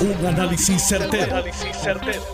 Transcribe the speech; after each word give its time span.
Un 0.00 0.26
análisis 0.26 0.80
certero, 0.88 1.44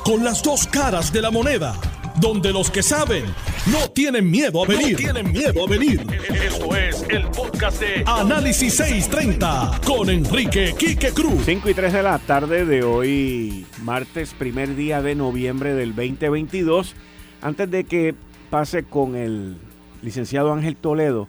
Con 0.04 0.22
las 0.22 0.40
dos 0.40 0.68
caras 0.68 1.13
de 1.13 1.20
la 1.20 1.32
moneda. 1.32 1.74
Donde 2.20 2.52
los 2.52 2.70
que 2.70 2.81
saben 2.81 3.24
no 3.73 3.90
tienen 3.90 4.30
miedo 4.30 4.62
a 4.62 4.69
venir. 4.69 4.96
tienen 4.96 5.32
miedo 5.32 5.64
a 5.66 5.68
venir. 5.68 6.06
Esto 6.44 6.76
es 6.76 7.04
el 7.08 7.26
podcast 7.26 7.80
de 7.80 8.04
Análisis 8.06 8.72
630 8.74 9.80
con 9.84 10.08
Enrique 10.10 10.76
Quique 10.79 11.10
Cruz. 11.10 11.42
5 11.44 11.68
y 11.68 11.74
3 11.74 11.92
de 11.92 12.02
la 12.04 12.21
tarde 12.21 12.64
de 12.66 12.84
hoy, 12.84 13.67
martes, 13.83 14.33
primer 14.38 14.76
día 14.76 15.03
de 15.03 15.17
noviembre 15.17 15.74
del 15.74 15.88
2022. 15.96 16.95
Antes 17.43 17.69
de 17.69 17.83
que 17.83 18.14
pase 18.48 18.85
con 18.85 19.17
el 19.17 19.57
licenciado 20.03 20.53
Ángel 20.53 20.77
Toledo, 20.77 21.27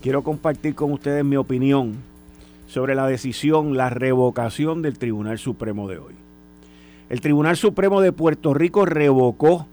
quiero 0.00 0.22
compartir 0.22 0.76
con 0.76 0.92
ustedes 0.92 1.24
mi 1.24 1.34
opinión 1.34 1.96
sobre 2.74 2.96
la 2.96 3.06
decisión, 3.06 3.76
la 3.76 3.88
revocación 3.88 4.82
del 4.82 4.98
Tribunal 4.98 5.38
Supremo 5.38 5.86
de 5.86 5.98
hoy. 5.98 6.14
El 7.08 7.20
Tribunal 7.20 7.56
Supremo 7.56 8.00
de 8.00 8.10
Puerto 8.10 8.52
Rico 8.52 8.84
revocó 8.84 9.68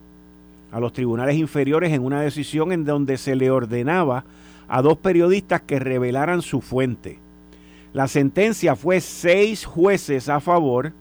a 0.72 0.80
los 0.80 0.94
tribunales 0.94 1.36
inferiores 1.36 1.94
en 1.94 2.04
una 2.04 2.22
decisión 2.22 2.72
en 2.72 2.86
donde 2.86 3.18
se 3.18 3.36
le 3.36 3.50
ordenaba 3.50 4.24
a 4.68 4.84
dos 4.84 5.00
periodistas 5.00 5.62
que 5.62 5.80
revelaran 5.80 6.44
su 6.44 6.62
fuente. 6.62 7.18
La 7.92 8.08
sentencia 8.08 8.76
fue 8.76 9.02
seis 9.02 9.66
jueces 9.66 10.30
a 10.30 10.40
favor, 10.40 10.94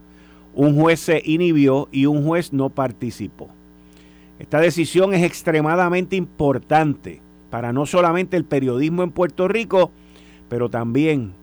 un 0.55 0.81
juez 0.81 1.01
se 1.01 1.21
inhibió 1.23 1.87
y 1.93 2.07
un 2.07 2.25
juez 2.25 2.55
no 2.55 2.71
participó. 2.71 3.51
Esta 4.39 4.59
decisión 4.59 5.13
es 5.13 5.23
extremadamente 5.23 6.17
importante 6.17 7.21
para 7.51 7.75
no 7.75 7.85
solamente 7.85 8.39
el 8.39 8.47
periodismo 8.47 9.03
en 9.03 9.11
Puerto 9.11 9.49
Rico, 9.49 9.91
pero 10.49 10.71
también 10.71 11.39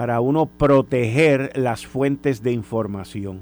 para 0.00 0.22
uno 0.22 0.46
proteger 0.46 1.52
las 1.56 1.86
fuentes 1.86 2.42
de 2.42 2.52
información. 2.52 3.40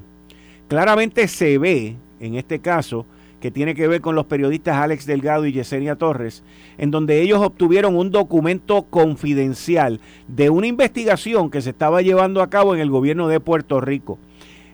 Claramente 0.67 1.29
se 1.29 1.57
ve 1.57 1.95
en 2.19 2.35
este 2.35 2.59
caso 2.59 3.07
que 3.39 3.53
tiene 3.53 3.77
que 3.77 3.87
ver 3.87 4.01
con 4.01 4.17
los 4.17 4.27
periodistas 4.27 4.77
Alex 4.77 5.07
Delgado 5.07 5.47
y 5.47 5.53
Yesenia 5.53 5.95
Torres, 5.95 6.43
en 6.77 6.91
donde 6.91 7.23
ellos 7.23 7.41
obtuvieron 7.41 7.95
un 7.95 8.11
documento 8.11 8.87
confidencial 8.91 10.01
de 10.27 10.51
una 10.51 10.67
investigación 10.67 11.49
que 11.49 11.63
se 11.63 11.71
estaba 11.71 12.03
llevando 12.03 12.43
a 12.43 12.51
cabo 12.51 12.75
en 12.75 12.81
el 12.81 12.91
gobierno 12.91 13.29
de 13.29 13.39
Puerto 13.39 13.81
Rico. 13.81 14.19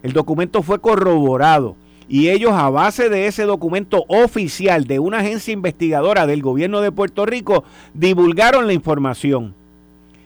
El 0.02 0.14
documento 0.14 0.62
fue 0.62 0.80
corroborado 0.80 1.76
y 2.08 2.30
ellos 2.30 2.52
a 2.52 2.70
base 2.70 3.10
de 3.10 3.26
ese 3.26 3.42
documento 3.42 4.06
oficial 4.08 4.86
de 4.86 5.00
una 5.00 5.18
agencia 5.18 5.52
investigadora 5.52 6.26
del 6.26 6.40
gobierno 6.40 6.80
de 6.80 6.92
Puerto 6.92 7.26
Rico 7.26 7.62
divulgaron 7.92 8.66
la 8.66 8.72
información. 8.72 9.54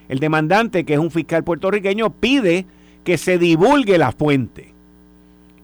El 0.08 0.18
demandante, 0.18 0.84
que 0.84 0.94
es 0.94 0.98
un 0.98 1.10
fiscal 1.10 1.44
puertorriqueño, 1.44 2.10
pide 2.10 2.66
que 3.04 3.18
se 3.18 3.38
divulgue 3.38 3.98
la 3.98 4.12
fuente. 4.12 4.72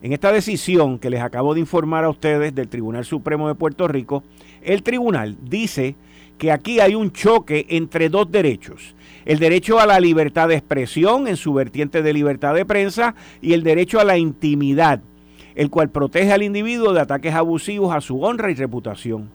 En 0.01 0.13
esta 0.13 0.31
decisión 0.31 0.99
que 0.99 1.09
les 1.09 1.21
acabo 1.21 1.53
de 1.53 1.61
informar 1.61 2.03
a 2.03 2.09
ustedes 2.09 2.53
del 2.53 2.67
Tribunal 2.67 3.05
Supremo 3.05 3.47
de 3.47 3.55
Puerto 3.55 3.87
Rico, 3.87 4.23
el 4.61 4.83
tribunal 4.83 5.35
dice 5.41 5.95
que 6.37 6.51
aquí 6.51 6.79
hay 6.79 6.95
un 6.95 7.11
choque 7.11 7.65
entre 7.69 8.09
dos 8.09 8.31
derechos. 8.31 8.93
El 9.25 9.39
derecho 9.39 9.79
a 9.79 9.87
la 9.87 9.99
libertad 9.99 10.47
de 10.47 10.55
expresión 10.55 11.27
en 11.27 11.37
su 11.37 11.53
vertiente 11.53 12.03
de 12.03 12.13
libertad 12.13 12.53
de 12.53 12.65
prensa 12.65 13.15
y 13.41 13.53
el 13.53 13.63
derecho 13.63 13.99
a 13.99 14.03
la 14.03 14.17
intimidad, 14.17 15.01
el 15.55 15.71
cual 15.71 15.89
protege 15.89 16.31
al 16.31 16.43
individuo 16.43 16.93
de 16.93 17.01
ataques 17.01 17.33
abusivos 17.33 17.95
a 17.95 18.01
su 18.01 18.21
honra 18.21 18.51
y 18.51 18.55
reputación. 18.55 19.29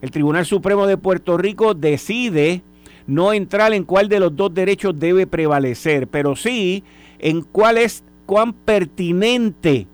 El 0.00 0.10
Tribunal 0.10 0.46
Supremo 0.46 0.86
de 0.86 0.96
Puerto 0.96 1.36
Rico 1.36 1.74
decide 1.74 2.62
no 3.06 3.32
entrar 3.32 3.72
en 3.72 3.84
cuál 3.84 4.08
de 4.08 4.20
los 4.20 4.34
dos 4.34 4.52
derechos 4.52 4.98
debe 4.98 5.26
prevalecer, 5.26 6.08
pero 6.08 6.36
sí 6.36 6.82
en 7.18 7.42
cuál 7.42 7.78
es, 7.78 8.02
cuán 8.26 8.52
pertinente 8.52 9.86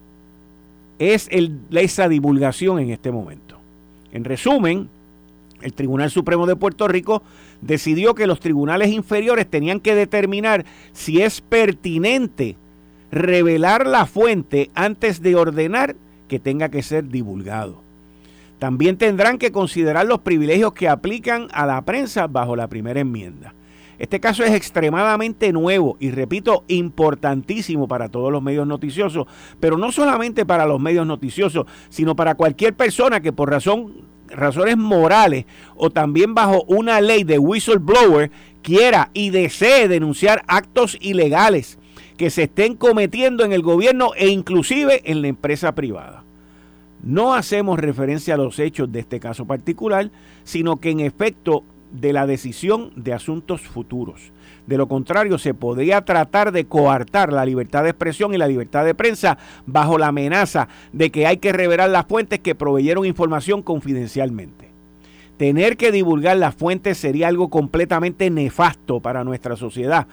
es 0.99 1.29
el, 1.31 1.61
esa 1.73 2.09
divulgación 2.09 2.79
en 2.79 2.91
este 2.91 3.11
momento. 3.11 3.59
En 4.13 4.25
resumen, 4.25 4.89
el 5.61 5.73
Tribunal 5.73 6.11
Supremo 6.11 6.47
de 6.47 6.57
Puerto 6.57 6.89
Rico 6.89 7.23
decidió 7.61 8.15
que 8.15 8.27
los 8.27 8.41
tribunales 8.41 8.91
inferiores 8.91 9.49
tenían 9.49 9.81
que 9.81 9.95
determinar 9.95 10.65
si 10.93 11.23
es 11.23 11.41
pertinente 11.41 12.57
revelar 13.11 13.87
la 13.87 14.07
fuente 14.07 14.71
antes 14.75 15.23
de 15.23 15.37
ordenar 15.37 15.97
que 16.29 16.41
tenga 16.41 16.71
que 16.71 16.83
ser 16.83 17.09
divulgado. 17.09 17.82
También 18.63 18.97
tendrán 18.97 19.39
que 19.39 19.51
considerar 19.51 20.07
los 20.07 20.21
privilegios 20.21 20.73
que 20.73 20.89
aplican 20.89 21.49
a 21.53 21.67
la 21.67 21.85
prensa 21.85 22.29
bajo 22.29 22.55
la 22.55 22.69
primera 22.69 23.01
enmienda. 23.01 23.57
Este 23.99 24.21
caso 24.21 24.45
es 24.45 24.53
extremadamente 24.53 25.53
nuevo 25.53 25.97
y 25.99 26.13
repito, 26.13 26.63
importantísimo 26.69 27.89
para 27.89 28.09
todos 28.09 28.31
los 28.31 28.41
medios 28.41 28.65
noticiosos, 28.69 29.27
pero 29.59 29.77
no 29.77 29.91
solamente 29.91 30.47
para 30.47 30.65
los 30.65 30.81
medios 30.81 31.05
noticiosos, 31.05 31.67
sino 31.89 32.15
para 32.15 32.37
cualquier 32.37 32.75
persona 32.75 33.21
que 33.21 33.33
por 33.33 33.51
razón, 33.51 34.07
razones 34.29 34.77
morales 34.77 35.45
o 35.75 35.91
también 35.91 36.33
bajo 36.33 36.63
una 36.69 37.01
ley 37.01 37.25
de 37.25 37.41
whistleblower 37.41 38.31
quiera 38.63 39.11
y 39.13 39.31
desee 39.31 39.89
denunciar 39.89 40.45
actos 40.47 40.97
ilegales 41.01 41.81
que 42.17 42.31
se 42.31 42.45
estén 42.45 42.77
cometiendo 42.77 43.45
en 43.45 43.51
el 43.51 43.63
gobierno 43.63 44.13
e 44.17 44.29
inclusive 44.29 45.03
en 45.11 45.21
la 45.21 45.27
empresa 45.27 45.75
privada. 45.75 46.23
No 47.03 47.35
hacemos 47.35 47.79
referencia 47.79 48.35
a 48.35 48.39
los 48.39 48.59
hechos 48.59 48.91
de 48.93 49.01
este 49.01 49.19
caso 49.19 49.45
particular, 49.45 50.11
sino 50.45 50.77
que 50.77 50.91
en 50.91 51.01
efecto 51.01 51.65
de 51.93 52.13
la 52.13 52.27
decisión 52.27 52.93
de 52.97 53.13
asuntos 53.13 53.63
futuros. 53.63 54.33
De 54.67 54.77
lo 54.77 54.87
contrario, 54.87 55.39
se 55.39 55.55
podría 55.55 56.05
tratar 56.05 56.53
de 56.53 56.65
coartar 56.65 57.33
la 57.33 57.45
libertad 57.45 57.83
de 57.83 57.91
expresión 57.91 58.33
y 58.33 58.39
la 58.39 58.47
libertad 58.47 58.85
de 58.85 58.95
prensa 58.95 59.37
bajo 59.67 59.99
la 59.99 60.09
amenaza 60.09 60.69
de 60.93 61.11
que 61.11 61.27
hay 61.27 61.39
que 61.39 61.53
revelar 61.53 61.91
las 61.91 62.07
fuentes 62.07 62.39
que 62.39 62.55
proveyeron 62.55 63.05
información 63.05 63.63
confidencialmente. 63.63 64.71
Tener 65.37 65.77
que 65.77 65.91
divulgar 65.91 66.37
las 66.37 66.55
fuentes 66.55 66.99
sería 66.99 67.29
algo 67.29 67.51
completamente 67.51 68.31
nefasto 68.31 69.01
para 69.01 69.25
nuestra 69.25 69.57
sociedad. 69.57 70.07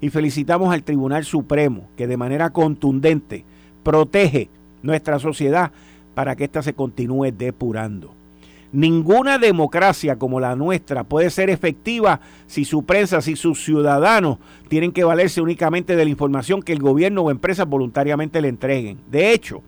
Y 0.00 0.10
felicitamos 0.10 0.74
al 0.74 0.82
Tribunal 0.82 1.24
Supremo 1.24 1.88
que 1.96 2.08
de 2.08 2.16
manera 2.16 2.50
contundente 2.50 3.44
protege 3.84 4.50
nuestra 4.82 5.20
sociedad 5.20 5.70
para 6.14 6.36
que 6.36 6.44
ésta 6.44 6.62
se 6.62 6.74
continúe 6.74 7.32
depurando. 7.32 8.14
Ninguna 8.72 9.38
democracia 9.38 10.16
como 10.16 10.40
la 10.40 10.56
nuestra 10.56 11.04
puede 11.04 11.28
ser 11.28 11.50
efectiva 11.50 12.20
si 12.46 12.64
su 12.64 12.84
prensa, 12.84 13.20
si 13.20 13.36
sus 13.36 13.62
ciudadanos 13.62 14.38
tienen 14.68 14.92
que 14.92 15.04
valerse 15.04 15.42
únicamente 15.42 15.94
de 15.94 16.04
la 16.04 16.10
información 16.10 16.62
que 16.62 16.72
el 16.72 16.80
gobierno 16.80 17.20
o 17.20 17.30
empresas 17.30 17.68
voluntariamente 17.68 18.40
le 18.40 18.48
entreguen. 18.48 18.98
De 19.10 19.32
hecho, 19.32 19.62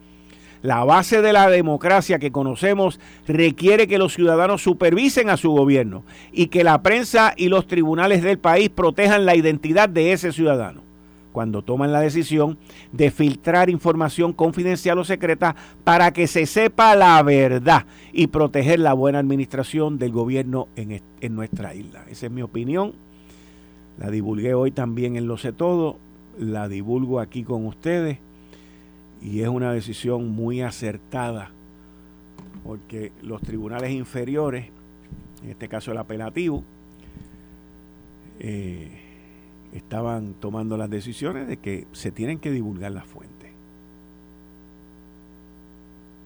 la 0.62 0.82
base 0.84 1.20
de 1.20 1.34
la 1.34 1.50
democracia 1.50 2.18
que 2.18 2.32
conocemos 2.32 2.98
requiere 3.28 3.86
que 3.86 3.98
los 3.98 4.14
ciudadanos 4.14 4.62
supervisen 4.62 5.28
a 5.28 5.36
su 5.36 5.50
gobierno 5.50 6.04
y 6.32 6.46
que 6.46 6.64
la 6.64 6.80
prensa 6.80 7.34
y 7.36 7.48
los 7.48 7.66
tribunales 7.66 8.22
del 8.22 8.38
país 8.38 8.70
protejan 8.70 9.26
la 9.26 9.36
identidad 9.36 9.90
de 9.90 10.14
ese 10.14 10.32
ciudadano 10.32 10.83
cuando 11.34 11.62
toman 11.62 11.90
la 11.90 12.00
decisión 12.00 12.58
de 12.92 13.10
filtrar 13.10 13.68
información 13.68 14.32
confidencial 14.32 15.00
o 15.00 15.04
secreta 15.04 15.56
para 15.82 16.12
que 16.12 16.28
se 16.28 16.46
sepa 16.46 16.94
la 16.94 17.20
verdad 17.24 17.86
y 18.12 18.28
proteger 18.28 18.78
la 18.78 18.92
buena 18.94 19.18
administración 19.18 19.98
del 19.98 20.12
gobierno 20.12 20.68
en, 20.76 21.02
nuestra 21.34 21.74
isla. 21.74 22.04
Esa 22.08 22.26
es 22.26 22.32
mi 22.32 22.40
opinión. 22.40 22.92
La 23.98 24.10
divulgué 24.10 24.54
hoy 24.54 24.70
también 24.70 25.16
en 25.16 25.26
Lo 25.26 25.36
sé 25.36 25.52
todo, 25.52 25.98
la 26.38 26.68
divulgo 26.68 27.18
aquí 27.18 27.42
con 27.42 27.66
ustedes 27.66 28.18
y 29.20 29.40
es 29.40 29.48
una 29.48 29.72
decisión 29.72 30.28
muy 30.28 30.62
acertada 30.62 31.50
porque 32.62 33.10
los 33.22 33.42
tribunales 33.42 33.90
inferiores, 33.90 34.66
en 35.42 35.50
este 35.50 35.68
caso 35.68 35.90
el 35.90 35.98
apelativo, 35.98 36.62
eh, 38.38 39.03
estaban 39.74 40.34
tomando 40.34 40.76
las 40.76 40.88
decisiones 40.88 41.48
de 41.48 41.56
que 41.56 41.86
se 41.92 42.12
tienen 42.12 42.38
que 42.38 42.52
divulgar 42.52 42.92
las 42.92 43.04
fuentes. 43.04 43.50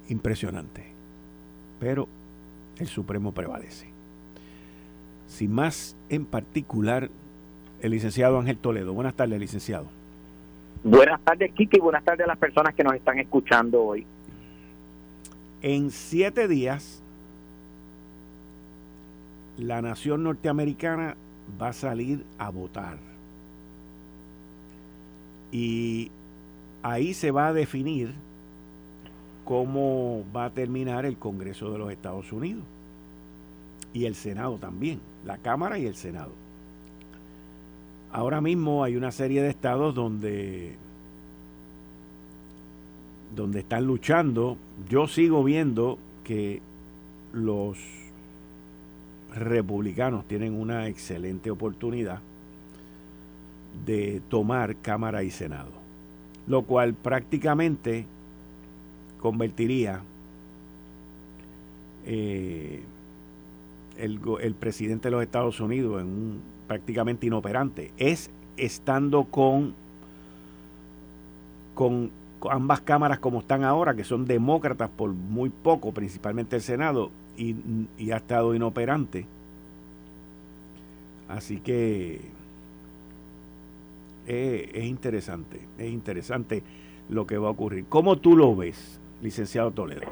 Impresionante. 0.08 0.84
Pero 1.80 2.08
el 2.78 2.86
Supremo 2.86 3.32
prevalece. 3.32 3.86
Sin 5.26 5.52
más 5.52 5.96
en 6.10 6.26
particular, 6.26 7.10
el 7.80 7.90
licenciado 7.90 8.38
Ángel 8.38 8.58
Toledo. 8.58 8.92
Buenas 8.92 9.14
tardes, 9.14 9.40
licenciado. 9.40 9.86
Buenas 10.84 11.20
tardes, 11.22 11.52
Kiki, 11.52 11.78
y 11.78 11.80
buenas 11.80 12.04
tardes 12.04 12.24
a 12.24 12.28
las 12.28 12.38
personas 12.38 12.74
que 12.74 12.84
nos 12.84 12.94
están 12.94 13.18
escuchando 13.18 13.82
hoy. 13.82 14.06
En 15.62 15.90
siete 15.90 16.48
días, 16.48 17.02
la 19.56 19.82
nación 19.82 20.22
norteamericana 20.22 21.16
va 21.60 21.68
a 21.68 21.72
salir 21.72 22.24
a 22.38 22.50
votar 22.50 23.07
y 25.52 26.10
ahí 26.82 27.14
se 27.14 27.30
va 27.30 27.48
a 27.48 27.52
definir 27.52 28.14
cómo 29.44 30.24
va 30.36 30.46
a 30.46 30.50
terminar 30.50 31.06
el 31.06 31.16
Congreso 31.16 31.70
de 31.70 31.78
los 31.78 31.90
Estados 31.90 32.32
Unidos 32.32 32.64
y 33.94 34.04
el 34.04 34.14
Senado 34.14 34.56
también, 34.58 35.00
la 35.24 35.38
Cámara 35.38 35.78
y 35.78 35.86
el 35.86 35.94
Senado. 35.94 36.32
Ahora 38.12 38.40
mismo 38.40 38.84
hay 38.84 38.96
una 38.96 39.10
serie 39.10 39.42
de 39.42 39.50
estados 39.50 39.94
donde 39.94 40.76
donde 43.34 43.60
están 43.60 43.84
luchando, 43.84 44.56
yo 44.88 45.06
sigo 45.06 45.44
viendo 45.44 45.98
que 46.24 46.62
los 47.32 47.78
republicanos 49.34 50.26
tienen 50.26 50.54
una 50.54 50.88
excelente 50.88 51.50
oportunidad 51.50 52.20
de 53.84 54.20
tomar 54.28 54.76
Cámara 54.76 55.22
y 55.22 55.30
Senado, 55.30 55.70
lo 56.46 56.62
cual 56.62 56.94
prácticamente 56.94 58.06
convertiría 59.20 60.02
eh, 62.06 62.82
el, 63.98 64.20
el, 64.40 64.54
presidente 64.54 65.08
de 65.08 65.12
los 65.12 65.22
Estados 65.22 65.60
Unidos 65.60 66.00
en 66.00 66.06
un 66.06 66.42
prácticamente 66.66 67.26
inoperante. 67.26 67.92
Es 67.98 68.30
estando 68.56 69.24
con, 69.24 69.74
con 71.74 72.10
ambas 72.50 72.80
cámaras 72.80 73.18
como 73.18 73.40
están 73.40 73.64
ahora, 73.64 73.94
que 73.94 74.04
son 74.04 74.26
demócratas 74.26 74.90
por 74.90 75.12
muy 75.12 75.50
poco, 75.50 75.92
principalmente 75.92 76.56
el 76.56 76.62
Senado, 76.62 77.10
y, 77.36 77.56
y 77.98 78.10
ha 78.12 78.16
estado 78.16 78.54
inoperante. 78.54 79.26
Así 81.28 81.58
que 81.58 82.20
es, 84.28 84.84
interesante, 84.84 85.60
es 85.78 85.90
interesante 85.90 86.62
lo 87.08 87.26
que 87.26 87.38
va 87.38 87.48
a 87.48 87.52
ocurrir. 87.52 87.86
¿Cómo 87.88 88.16
tú 88.16 88.36
lo 88.36 88.54
ves, 88.54 89.00
licenciado 89.22 89.70
Toledo? 89.70 90.02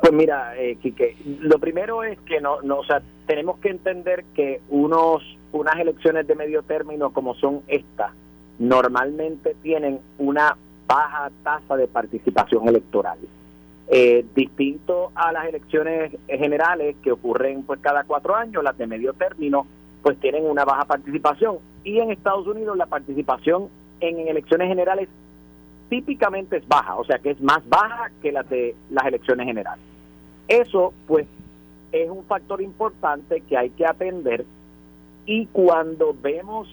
Pues 0.00 0.12
mira, 0.12 0.56
eh, 0.56 0.76
Quique, 0.76 1.16
lo 1.40 1.58
primero 1.58 2.02
es 2.02 2.18
que 2.20 2.40
no, 2.40 2.60
no, 2.62 2.78
o 2.78 2.84
sea, 2.84 3.02
tenemos 3.26 3.58
que 3.58 3.70
entender 3.70 4.24
que 4.34 4.60
unos, 4.68 5.22
unas 5.52 5.76
elecciones 5.78 6.26
de 6.26 6.34
medio 6.34 6.62
término 6.62 7.10
como 7.12 7.34
son 7.34 7.62
estas, 7.66 8.12
normalmente 8.58 9.54
tienen 9.62 10.00
una 10.18 10.56
baja 10.86 11.30
tasa 11.42 11.76
de 11.76 11.88
participación 11.88 12.68
electoral. 12.68 13.18
Eh, 13.88 14.24
distinto 14.34 15.12
a 15.14 15.30
las 15.30 15.46
elecciones 15.46 16.12
generales 16.26 16.96
que 17.02 17.12
ocurren 17.12 17.62
pues 17.62 17.78
cada 17.80 18.04
cuatro 18.04 18.34
años, 18.34 18.64
las 18.64 18.76
de 18.76 18.86
medio 18.86 19.12
término 19.12 19.66
pues 20.02 20.18
tienen 20.18 20.44
una 20.44 20.64
baja 20.64 20.84
participación. 20.84 21.58
Y 21.86 22.00
en 22.00 22.10
Estados 22.10 22.48
Unidos 22.48 22.76
la 22.76 22.86
participación 22.86 23.68
en, 24.00 24.26
elecciones 24.26 24.66
generales 24.66 25.08
típicamente 25.88 26.56
es 26.56 26.66
baja, 26.66 26.96
o 26.96 27.04
sea 27.04 27.20
que 27.20 27.30
es 27.30 27.40
más 27.40 27.66
baja 27.68 28.10
que 28.20 28.32
las 28.32 28.50
de 28.50 28.74
las 28.90 29.06
elecciones 29.06 29.46
generales. 29.46 29.84
Eso 30.48 30.92
pues 31.06 31.28
es 31.92 32.10
un 32.10 32.24
factor 32.24 32.60
importante 32.60 33.40
que 33.42 33.56
hay 33.56 33.70
que 33.70 33.86
atender 33.86 34.44
y 35.26 35.46
cuando 35.46 36.12
vemos 36.20 36.68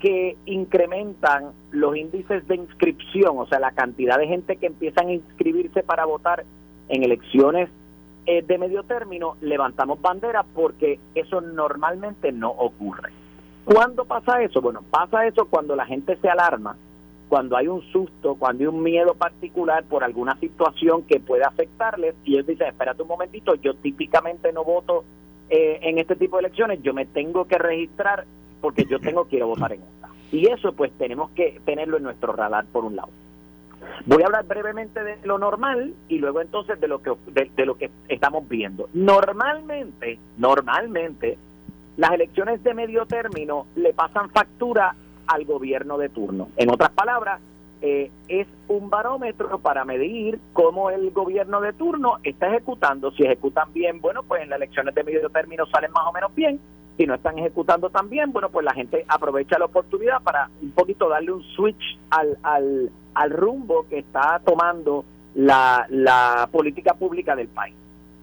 que 0.00 0.36
incrementan 0.44 1.52
los 1.70 1.96
índices 1.96 2.46
de 2.46 2.56
inscripción, 2.56 3.38
o 3.38 3.46
sea, 3.46 3.58
la 3.58 3.72
cantidad 3.72 4.18
de 4.18 4.26
gente 4.26 4.56
que 4.56 4.66
empiezan 4.66 5.08
a 5.08 5.12
inscribirse 5.14 5.82
para 5.82 6.04
votar 6.04 6.44
en 6.90 7.04
elecciones 7.04 7.70
eh, 8.26 8.42
de 8.42 8.58
medio 8.58 8.82
término 8.82 9.38
levantamos 9.40 9.98
bandera 10.02 10.42
porque 10.42 11.00
eso 11.14 11.40
normalmente 11.40 12.32
no 12.32 12.50
ocurre. 12.50 13.12
¿Cuándo 13.66 14.04
pasa 14.04 14.40
eso? 14.42 14.60
Bueno, 14.60 14.82
pasa 14.88 15.26
eso 15.26 15.46
cuando 15.46 15.74
la 15.74 15.84
gente 15.84 16.16
se 16.18 16.28
alarma, 16.28 16.76
cuando 17.28 17.56
hay 17.56 17.66
un 17.66 17.82
susto, 17.90 18.36
cuando 18.36 18.62
hay 18.62 18.68
un 18.68 18.80
miedo 18.80 19.14
particular 19.14 19.82
por 19.84 20.04
alguna 20.04 20.38
situación 20.38 21.02
que 21.02 21.18
puede 21.18 21.42
afectarles 21.42 22.14
y 22.24 22.34
ellos 22.34 22.46
dicen, 22.46 22.68
espérate 22.68 23.02
un 23.02 23.08
momentito, 23.08 23.56
yo 23.56 23.74
típicamente 23.74 24.52
no 24.52 24.62
voto 24.62 25.04
eh, 25.50 25.80
en 25.82 25.98
este 25.98 26.14
tipo 26.14 26.36
de 26.36 26.44
elecciones, 26.44 26.80
yo 26.82 26.94
me 26.94 27.06
tengo 27.06 27.46
que 27.46 27.58
registrar 27.58 28.24
porque 28.60 28.84
yo 28.84 29.00
tengo 29.00 29.26
a 29.28 29.44
votar 29.44 29.72
en 29.72 29.82
esta. 29.82 30.10
Y 30.30 30.46
eso 30.46 30.72
pues 30.72 30.92
tenemos 30.92 31.30
que 31.30 31.60
tenerlo 31.64 31.96
en 31.96 32.04
nuestro 32.04 32.34
radar 32.34 32.66
por 32.66 32.84
un 32.84 32.94
lado. 32.94 33.10
Voy 34.04 34.22
a 34.22 34.26
hablar 34.26 34.46
brevemente 34.46 35.02
de 35.02 35.18
lo 35.24 35.38
normal 35.38 35.92
y 36.08 36.18
luego 36.18 36.40
entonces 36.40 36.80
de 36.80 36.86
lo 36.86 37.02
que 37.02 37.12
de, 37.32 37.66
lo 37.66 37.76
que 37.76 37.90
estamos 38.08 38.48
viendo. 38.48 38.88
Normalmente, 38.94 40.20
normalmente 40.38 41.36
las 41.96 42.12
elecciones 42.12 42.62
de 42.62 42.74
medio 42.74 43.06
término 43.06 43.66
le 43.76 43.92
pasan 43.92 44.30
factura 44.30 44.94
al 45.26 45.44
gobierno 45.44 45.98
de 45.98 46.08
turno. 46.08 46.48
En 46.56 46.70
otras 46.70 46.90
palabras, 46.90 47.40
eh, 47.82 48.10
es 48.28 48.46
un 48.68 48.90
barómetro 48.90 49.58
para 49.58 49.84
medir 49.84 50.38
cómo 50.52 50.90
el 50.90 51.10
gobierno 51.10 51.60
de 51.60 51.72
turno 51.72 52.18
está 52.22 52.48
ejecutando. 52.48 53.10
Si 53.12 53.24
ejecutan 53.24 53.72
bien, 53.72 54.00
bueno, 54.00 54.22
pues 54.22 54.42
en 54.42 54.50
las 54.50 54.58
elecciones 54.58 54.94
de 54.94 55.04
medio 55.04 55.28
término 55.30 55.66
salen 55.66 55.92
más 55.92 56.06
o 56.06 56.12
menos 56.12 56.34
bien. 56.34 56.60
Si 56.96 57.06
no 57.06 57.14
están 57.14 57.38
ejecutando 57.38 57.90
tan 57.90 58.08
bien, 58.08 58.32
bueno, 58.32 58.48
pues 58.48 58.64
la 58.64 58.72
gente 58.72 59.04
aprovecha 59.08 59.58
la 59.58 59.66
oportunidad 59.66 60.22
para 60.22 60.48
un 60.62 60.70
poquito 60.70 61.08
darle 61.08 61.32
un 61.32 61.42
switch 61.42 61.98
al, 62.10 62.38
al, 62.42 62.90
al 63.14 63.30
rumbo 63.30 63.86
que 63.88 63.98
está 63.98 64.40
tomando 64.44 65.04
la, 65.34 65.86
la 65.90 66.48
política 66.50 66.94
pública 66.94 67.36
del 67.36 67.48
país. 67.48 67.74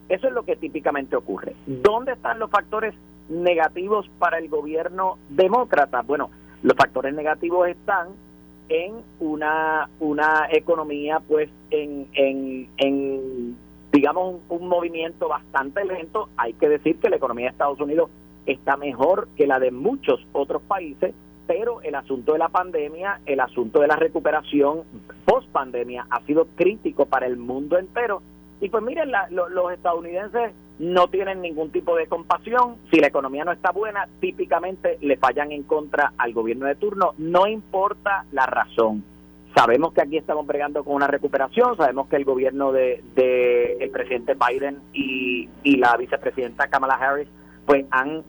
Eso 0.09 0.27
es 0.27 0.33
lo 0.33 0.43
que 0.43 0.55
típicamente 0.55 1.15
ocurre. 1.15 1.55
¿Dónde 1.67 2.13
están 2.13 2.39
los 2.39 2.49
factores 2.49 2.95
negativos 3.29 4.09
para 4.19 4.37
el 4.37 4.49
gobierno 4.49 5.17
demócrata? 5.29 6.01
Bueno, 6.01 6.29
los 6.61 6.75
factores 6.77 7.13
negativos 7.13 7.67
están 7.67 8.09
en 8.69 8.95
una, 9.19 9.89
una 9.99 10.47
economía, 10.51 11.19
pues, 11.19 11.49
en, 11.69 12.07
en, 12.13 12.69
en 12.77 13.57
digamos, 13.91 14.35
un, 14.49 14.61
un, 14.61 14.67
movimiento 14.67 15.27
bastante 15.27 15.83
lento. 15.85 16.29
Hay 16.37 16.53
que 16.53 16.69
decir 16.69 16.97
que 16.97 17.09
la 17.09 17.17
economía 17.17 17.45
de 17.45 17.51
Estados 17.51 17.79
Unidos 17.79 18.09
está 18.45 18.77
mejor 18.77 19.27
que 19.35 19.47
la 19.47 19.59
de 19.59 19.71
muchos 19.71 20.25
otros 20.31 20.61
países, 20.63 21.13
pero 21.47 21.81
el 21.81 21.95
asunto 21.95 22.33
de 22.33 22.39
la 22.39 22.49
pandemia, 22.49 23.19
el 23.25 23.39
asunto 23.39 23.81
de 23.81 23.87
la 23.87 23.95
recuperación 23.95 24.83
post 25.25 25.47
pandemia 25.49 26.07
ha 26.09 26.21
sido 26.21 26.47
crítico 26.55 27.05
para 27.05 27.25
el 27.25 27.37
mundo 27.37 27.77
entero. 27.77 28.21
Y 28.61 28.69
pues 28.69 28.83
miren, 28.83 29.11
los 29.29 29.73
estadounidenses 29.73 30.53
no 30.79 31.07
tienen 31.07 31.41
ningún 31.41 31.71
tipo 31.71 31.95
de 31.95 32.07
compasión. 32.07 32.77
Si 32.91 32.99
la 32.99 33.07
economía 33.07 33.45
no 33.45 33.51
está 33.51 33.71
buena, 33.71 34.07
típicamente 34.19 34.97
le 35.01 35.17
fallan 35.17 35.51
en 35.51 35.63
contra 35.63 36.13
al 36.17 36.33
gobierno 36.33 36.65
de 36.65 36.75
turno, 36.75 37.13
no 37.17 37.47
importa 37.47 38.25
la 38.31 38.45
razón. 38.45 39.03
Sabemos 39.55 39.93
que 39.93 40.01
aquí 40.01 40.17
estamos 40.17 40.47
bregando 40.47 40.83
con 40.83 40.95
una 40.95 41.07
recuperación, 41.07 41.77
sabemos 41.77 42.07
que 42.07 42.15
el 42.15 42.25
gobierno 42.25 42.71
de, 42.71 43.03
el 43.79 43.89
presidente 43.91 44.35
Biden 44.35 44.79
y, 44.93 45.47
y 45.63 45.75
la 45.77 45.95
vicepresidenta 45.95 46.69
Kamala 46.69 46.95
Harris 46.95 47.27
pues 47.67 47.85
han, 47.91 48.23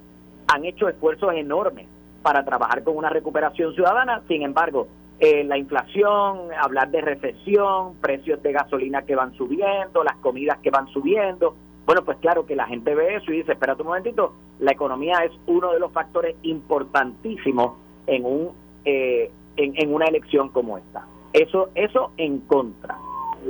han 0.47 0.65
hecho 0.65 0.89
esfuerzos 0.89 1.33
enormes 1.35 1.87
para 2.23 2.45
trabajar 2.45 2.85
con 2.85 2.97
una 2.97 3.09
recuperación 3.09 3.75
ciudadana. 3.75 4.23
Sin 4.29 4.43
embargo, 4.43 4.89
eh, 5.21 5.45
la 5.45 5.57
inflación, 5.57 6.49
hablar 6.61 6.91
de 6.91 7.01
recesión, 7.01 7.95
precios 8.01 8.43
de 8.43 8.53
gasolina 8.53 9.03
que 9.03 9.15
van 9.15 9.33
subiendo, 9.35 10.03
las 10.03 10.17
comidas 10.17 10.59
que 10.59 10.71
van 10.71 10.89
subiendo. 10.89 11.55
Bueno, 11.87 12.05
pues 12.05 12.19
claro 12.19 12.47
que 12.47 12.57
la 12.57 12.67
gente 12.67 12.95
ve 12.95 13.17
eso 13.17 13.33
y 13.33 13.39
dice, 13.39 13.53
espérate 13.53 13.83
un 13.83 13.89
momentito, 13.89 14.35
la 14.59 14.73
economía 14.73 15.19
es 15.25 15.33
uno 15.47 15.73
de 15.73 15.79
los 15.79 15.93
factores 15.93 16.35
importantísimos 16.43 17.75
en 18.07 18.25
un 18.25 18.51
eh, 18.85 19.31
en, 19.57 19.95
una 19.95 20.07
elección 20.07 20.49
como 20.49 20.79
esta. 20.79 21.07
Eso 21.33 21.71
eso 21.75 22.11
en 22.17 22.41
contra. 22.41 22.99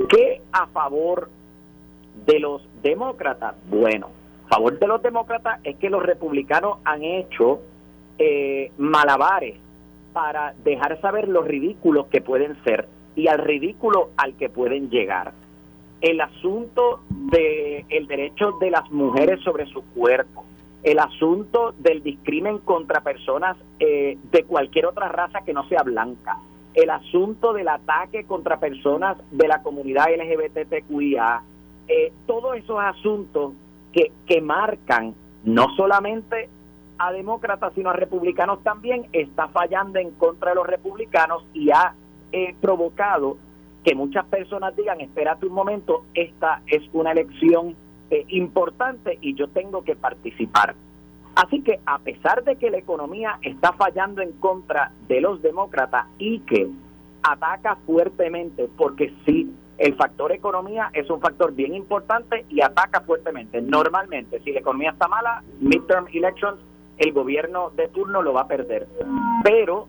¿Qué 0.09 0.41
a 0.51 0.67
favor 0.67 1.29
de 2.25 2.39
los 2.39 2.67
demócratas? 2.83 3.55
Bueno, 3.69 4.09
a 4.45 4.55
favor 4.55 4.77
de 4.77 4.87
los 4.87 5.01
demócratas 5.01 5.59
es 5.63 5.77
que 5.77 5.89
los 5.89 6.03
republicanos 6.03 6.77
han 6.83 7.03
hecho 7.03 7.61
eh, 8.19 8.71
malabares 8.77 9.57
para 10.15 10.53
dejar 10.63 11.01
saber 11.01 11.27
los 11.27 11.45
ridículos 11.45 12.07
que 12.07 12.21
pueden 12.21 12.55
ser 12.63 12.87
y 13.17 13.27
al 13.27 13.39
ridículo 13.39 14.11
al 14.15 14.37
que 14.37 14.47
pueden 14.47 14.89
llegar. 14.89 15.33
El 15.99 16.21
asunto 16.21 17.01
del 17.09 17.83
el 17.89 18.07
derecho 18.07 18.53
de 18.53 18.71
las 18.71 18.89
mujeres 18.91 19.41
sobre 19.43 19.65
su 19.65 19.83
cuerpo, 19.93 20.45
el 20.83 20.99
asunto 20.99 21.73
del 21.79 22.01
discrimen 22.01 22.59
contra 22.59 23.01
personas 23.01 23.57
eh, 23.81 24.17
de 24.31 24.43
cualquier 24.45 24.85
otra 24.85 25.09
raza 25.09 25.41
que 25.41 25.51
no 25.51 25.67
sea 25.67 25.83
blanca, 25.83 26.39
el 26.73 26.91
asunto 26.91 27.51
del 27.51 27.67
ataque 27.67 28.23
contra 28.23 28.57
personas 28.57 29.17
de 29.31 29.49
la 29.49 29.61
comunidad 29.63 30.05
LGBTQIA, 30.15 31.41
eh, 31.89 32.13
todos 32.25 32.55
esos 32.55 32.79
asuntos 32.79 33.51
que, 33.91 34.13
que 34.25 34.39
marcan 34.39 35.13
no 35.43 35.75
solamente 35.75 36.47
a 36.97 37.11
demócratas, 37.11 37.73
sino 37.73 37.89
a 37.89 37.93
republicanos 37.93 38.63
también, 38.63 39.07
está 39.11 39.47
fallando 39.49 39.99
en 39.99 40.11
contra 40.11 40.51
de 40.51 40.55
los 40.55 40.67
republicanos 40.67 41.45
y 41.53 41.71
ha 41.71 41.93
eh, 42.31 42.55
provocado 42.61 43.37
que 43.83 43.95
muchas 43.95 44.25
personas 44.25 44.75
digan, 44.75 44.99
espérate 45.01 45.45
un 45.45 45.53
momento, 45.53 46.05
esta 46.13 46.61
es 46.67 46.81
una 46.93 47.11
elección 47.11 47.75
eh, 48.09 48.25
importante 48.29 49.17
y 49.21 49.35
yo 49.35 49.47
tengo 49.49 49.83
que 49.83 49.95
participar. 49.95 50.75
Así 51.35 51.61
que 51.61 51.79
a 51.85 51.99
pesar 51.99 52.43
de 52.43 52.55
que 52.55 52.71
la 52.71 52.77
economía 52.77 53.39
está 53.41 53.73
fallando 53.73 54.21
en 54.21 54.31
contra 54.33 54.91
de 55.07 55.21
los 55.21 55.41
demócratas 55.41 56.07
y 56.17 56.39
que 56.39 56.69
ataca 57.21 57.75
fuertemente, 57.85 58.69
porque 58.77 59.13
sí, 59.25 59.53
el 59.77 59.95
factor 59.95 60.31
economía 60.31 60.89
es 60.93 61.09
un 61.09 61.19
factor 61.19 61.53
bien 61.53 61.75
importante 61.75 62.45
y 62.49 62.61
ataca 62.61 63.01
fuertemente. 63.01 63.61
Normalmente, 63.61 64.39
si 64.41 64.51
la 64.51 64.61
economía 64.61 64.91
está 64.91 65.07
mala, 65.07 65.43
midterm 65.59 66.07
elections 66.13 66.59
el 66.97 67.11
gobierno 67.11 67.71
de 67.75 67.87
turno 67.87 68.21
lo 68.21 68.33
va 68.33 68.41
a 68.41 68.47
perder. 68.47 68.87
Pero 69.43 69.87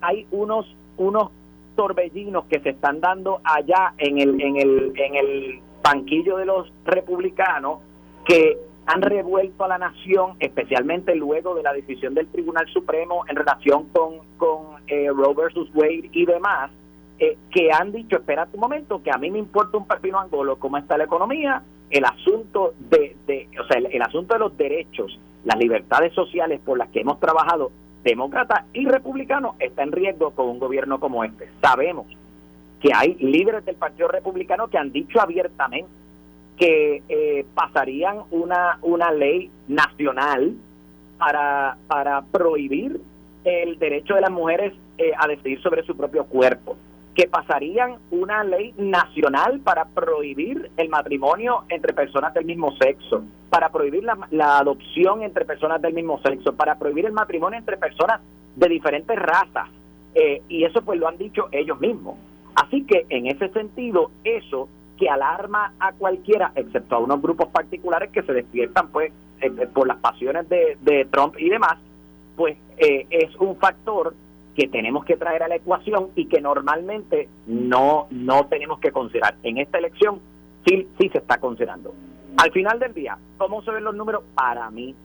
hay 0.00 0.26
unos, 0.30 0.66
unos 0.96 1.30
torbellinos 1.76 2.44
que 2.46 2.60
se 2.60 2.70
están 2.70 3.00
dando 3.00 3.40
allá 3.44 3.94
en 3.98 4.18
el, 4.18 4.40
en 4.40 4.56
el, 4.56 4.92
en 4.96 5.14
el 5.14 5.60
banquillo 5.82 6.36
de 6.36 6.46
los 6.46 6.72
republicanos 6.84 7.80
que 8.24 8.58
han 8.86 9.02
revuelto 9.02 9.64
a 9.64 9.68
la 9.68 9.78
nación, 9.78 10.32
especialmente 10.40 11.14
luego 11.14 11.54
de 11.54 11.62
la 11.62 11.72
decisión 11.72 12.14
del 12.14 12.26
Tribunal 12.28 12.66
Supremo 12.68 13.24
en 13.28 13.36
relación 13.36 13.84
con, 13.88 14.14
con 14.38 14.82
eh, 14.86 15.08
Roe 15.08 15.34
versus 15.34 15.70
Wade 15.74 16.08
y 16.12 16.24
demás, 16.24 16.70
eh, 17.18 17.36
que 17.50 17.70
han 17.72 17.92
dicho, 17.92 18.16
espérate 18.16 18.56
un 18.56 18.60
momento, 18.60 19.02
que 19.02 19.10
a 19.10 19.18
mí 19.18 19.30
me 19.30 19.38
importa 19.38 19.76
un 19.76 19.86
pepino 19.86 20.18
angolo 20.18 20.56
cómo 20.58 20.76
está 20.78 20.96
la 20.96 21.04
economía, 21.04 21.62
el 21.90 22.04
asunto 22.04 22.74
de, 22.78 23.16
de 23.26 23.48
o 23.60 23.66
sea, 23.66 23.78
el, 23.78 24.02
asunto 24.02 24.34
de 24.34 24.40
los 24.40 24.56
derechos, 24.56 25.18
las 25.44 25.58
libertades 25.58 26.12
sociales 26.12 26.60
por 26.64 26.78
las 26.78 26.88
que 26.90 27.00
hemos 27.00 27.18
trabajado, 27.18 27.72
demócratas 28.04 28.66
y 28.72 28.86
republicanos, 28.86 29.56
está 29.58 29.82
en 29.82 29.92
riesgo 29.92 30.30
con 30.30 30.48
un 30.48 30.58
gobierno 30.58 31.00
como 31.00 31.24
este. 31.24 31.48
Sabemos 31.60 32.06
que 32.80 32.90
hay 32.94 33.14
líderes 33.16 33.64
del 33.64 33.76
Partido 33.76 34.08
Republicano 34.08 34.68
que 34.68 34.78
han 34.78 34.92
dicho 34.92 35.20
abiertamente 35.20 35.90
que 36.56 37.02
eh, 37.08 37.46
pasarían 37.54 38.18
una, 38.30 38.78
una 38.82 39.12
ley 39.12 39.50
nacional 39.68 40.54
para, 41.16 41.78
para 41.86 42.22
prohibir 42.22 43.00
el 43.44 43.78
derecho 43.78 44.14
de 44.14 44.20
las 44.20 44.30
mujeres 44.30 44.74
eh, 44.98 45.12
a 45.16 45.28
decidir 45.28 45.60
sobre 45.62 45.84
su 45.84 45.96
propio 45.96 46.24
cuerpo, 46.24 46.76
que 47.18 47.26
pasarían 47.26 47.96
una 48.12 48.44
ley 48.44 48.72
nacional 48.78 49.58
para 49.58 49.86
prohibir 49.86 50.70
el 50.76 50.88
matrimonio 50.88 51.64
entre 51.68 51.92
personas 51.92 52.32
del 52.32 52.44
mismo 52.44 52.70
sexo, 52.76 53.24
para 53.50 53.70
prohibir 53.70 54.04
la, 54.04 54.16
la 54.30 54.58
adopción 54.58 55.24
entre 55.24 55.44
personas 55.44 55.82
del 55.82 55.94
mismo 55.94 56.20
sexo, 56.20 56.54
para 56.54 56.78
prohibir 56.78 57.06
el 57.06 57.12
matrimonio 57.12 57.58
entre 57.58 57.76
personas 57.76 58.20
de 58.54 58.68
diferentes 58.68 59.18
razas. 59.18 59.68
Eh, 60.14 60.42
y 60.48 60.62
eso 60.62 60.80
pues 60.82 61.00
lo 61.00 61.08
han 61.08 61.18
dicho 61.18 61.48
ellos 61.50 61.80
mismos. 61.80 62.18
Así 62.54 62.84
que 62.84 63.04
en 63.08 63.26
ese 63.26 63.48
sentido, 63.48 64.12
eso 64.22 64.68
que 64.96 65.10
alarma 65.10 65.72
a 65.80 65.94
cualquiera, 65.94 66.52
excepto 66.54 66.94
a 66.94 66.98
unos 67.00 67.20
grupos 67.20 67.48
particulares 67.48 68.12
que 68.12 68.22
se 68.22 68.32
despiertan 68.32 68.90
pues 68.92 69.12
eh, 69.40 69.50
por 69.74 69.88
las 69.88 69.96
pasiones 69.96 70.48
de, 70.48 71.08
Trump 71.10 71.34
y 71.36 71.48
demás, 71.48 71.78
pues 72.36 72.56
eh, 72.76 73.08
es 73.10 73.34
un 73.40 73.56
factor 73.56 74.14
que 74.58 74.66
tenemos 74.66 75.04
que 75.04 75.16
traer 75.16 75.44
a 75.44 75.48
la 75.48 75.54
ecuación 75.54 76.08
y 76.16 76.26
que 76.26 76.40
normalmente 76.40 77.28
no, 77.46 78.08
no 78.10 78.46
tenemos 78.46 78.80
que 78.80 78.90
considerar. 78.90 79.36
En 79.44 79.58
esta 79.58 79.78
elección 79.78 80.18
sí, 80.66 80.88
sí 80.98 81.08
se 81.10 81.18
está 81.18 81.38
considerando. 81.38 81.94
Al 82.36 82.50
final 82.50 82.80
del 82.80 82.92
día, 82.92 83.16
¿cómo 83.36 83.62
se 83.62 83.70
ven 83.70 83.84
los 83.84 83.94
números? 83.94 84.24
Para 84.34 84.68
mí, 84.72 84.96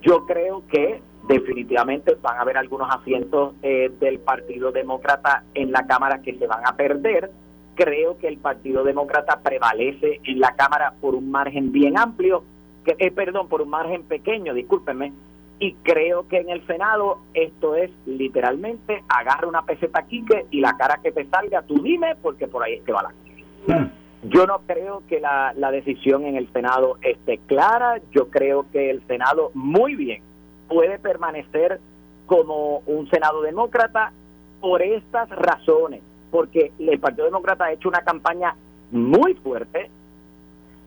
yo 0.00 0.24
creo 0.24 0.62
que 0.68 1.02
definitivamente 1.28 2.16
van 2.22 2.38
a 2.38 2.40
haber 2.40 2.56
algunos 2.56 2.88
asientos 2.90 3.52
del 3.60 4.18
Partido 4.20 4.72
Demócrata 4.72 5.44
en 5.52 5.72
la 5.72 5.86
Cámara 5.86 6.22
que 6.22 6.38
se 6.38 6.46
van 6.46 6.66
a 6.66 6.74
perder 6.74 7.30
creo 7.74 8.18
que 8.18 8.28
el 8.28 8.38
Partido 8.38 8.82
Demócrata 8.82 9.40
prevalece 9.42 10.20
en 10.24 10.40
la 10.40 10.54
Cámara 10.54 10.94
por 11.00 11.14
un 11.14 11.30
margen 11.30 11.72
bien 11.72 11.98
amplio, 11.98 12.44
que, 12.84 12.94
eh, 12.98 13.10
perdón, 13.10 13.48
por 13.48 13.62
un 13.62 13.70
margen 13.70 14.02
pequeño, 14.04 14.54
discúlpenme, 14.54 15.12
y 15.60 15.74
creo 15.82 16.26
que 16.26 16.38
en 16.38 16.50
el 16.50 16.66
Senado 16.66 17.18
esto 17.34 17.76
es 17.76 17.90
literalmente 18.06 19.04
agarra 19.08 19.46
una 19.46 19.62
peseta 19.62 20.02
quique 20.02 20.46
y 20.50 20.60
la 20.60 20.76
cara 20.76 20.98
que 21.02 21.12
te 21.12 21.26
salga, 21.26 21.62
tú 21.62 21.80
dime, 21.82 22.16
porque 22.20 22.48
por 22.48 22.64
ahí 22.64 22.74
es 22.74 22.82
que 22.82 22.92
va 22.92 23.02
la 23.02 23.74
hmm. 23.74 23.90
Yo 24.22 24.46
no 24.46 24.60
creo 24.66 25.02
que 25.08 25.20
la, 25.20 25.52
la 25.56 25.70
decisión 25.70 26.24
en 26.24 26.36
el 26.36 26.50
Senado 26.52 26.98
esté 27.02 27.38
clara, 27.46 28.00
yo 28.10 28.28
creo 28.28 28.66
que 28.72 28.90
el 28.90 29.06
Senado 29.06 29.50
muy 29.54 29.94
bien 29.94 30.22
puede 30.66 30.98
permanecer 30.98 31.78
como 32.26 32.78
un 32.86 33.08
Senado 33.10 33.42
demócrata 33.42 34.12
por 34.60 34.82
estas 34.82 35.28
razones 35.30 36.02
porque 36.30 36.72
el 36.78 36.98
Partido 37.00 37.26
Demócrata 37.26 37.66
ha 37.66 37.72
hecho 37.72 37.88
una 37.88 38.02
campaña 38.02 38.54
muy 38.90 39.34
fuerte 39.34 39.90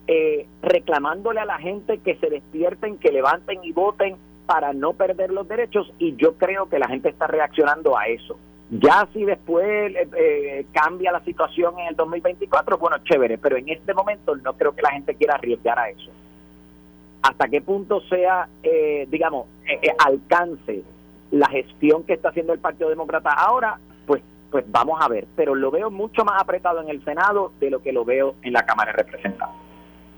eh, 0.08 0.48
reclamándole 0.62 1.40
a 1.40 1.46
la 1.46 1.60
gente 1.60 2.00
que 2.00 2.16
se 2.16 2.30
despierten, 2.30 2.98
que 2.98 3.12
levanten 3.12 3.60
y 3.64 3.72
voten 3.72 4.16
para 4.46 4.74
no 4.74 4.94
perder 4.94 5.32
los 5.32 5.48
derechos 5.48 5.92
y 6.00 6.16
yo 6.16 6.36
creo 6.36 6.70
que 6.70 6.80
la 6.80 6.88
gente 6.88 7.10
está 7.10 7.28
reaccionando 7.28 7.98
a 7.98 8.08
eso. 8.08 8.38
Ya 8.70 9.08
si 9.14 9.24
después 9.24 9.96
eh, 9.96 10.08
eh, 10.18 10.66
cambia 10.72 11.12
la 11.12 11.24
situación 11.24 11.80
en 11.80 11.88
el 11.88 11.96
2024, 11.96 12.78
bueno, 12.78 12.98
chévere, 13.04 13.38
pero 13.38 13.58
en 13.58 13.70
este 13.70 13.94
momento 13.94 14.36
no 14.36 14.54
creo 14.54 14.74
que 14.74 14.82
la 14.82 14.92
gente 14.92 15.16
quiera 15.16 15.36
arriesgar 15.36 15.78
a 15.78 15.90
eso. 15.90 16.12
Hasta 17.22 17.48
qué 17.48 17.62
punto 17.62 18.02
sea, 18.02 18.50
digamos, 19.08 19.48
alcance 19.98 20.84
la 21.32 21.48
gestión 21.48 22.04
que 22.04 22.14
está 22.14 22.30
haciendo 22.30 22.52
el 22.52 22.60
Partido 22.60 22.90
Demócrata 22.90 23.32
ahora, 23.32 23.80
pues 24.06 24.22
pues 24.54 24.66
vamos 24.68 25.00
a 25.02 25.08
ver, 25.08 25.26
pero 25.36 25.56
lo 25.56 25.72
veo 25.72 25.90
mucho 25.90 26.24
más 26.24 26.40
apretado 26.40 26.80
en 26.80 26.88
el 26.88 27.04
Senado 27.04 27.54
de 27.60 27.72
lo 27.72 27.82
que 27.82 27.92
lo 27.92 28.06
veo 28.06 28.36
en 28.44 28.54
la 28.54 28.68
Cámara 28.68 28.92
de 28.92 28.98
Representantes. 28.98 29.58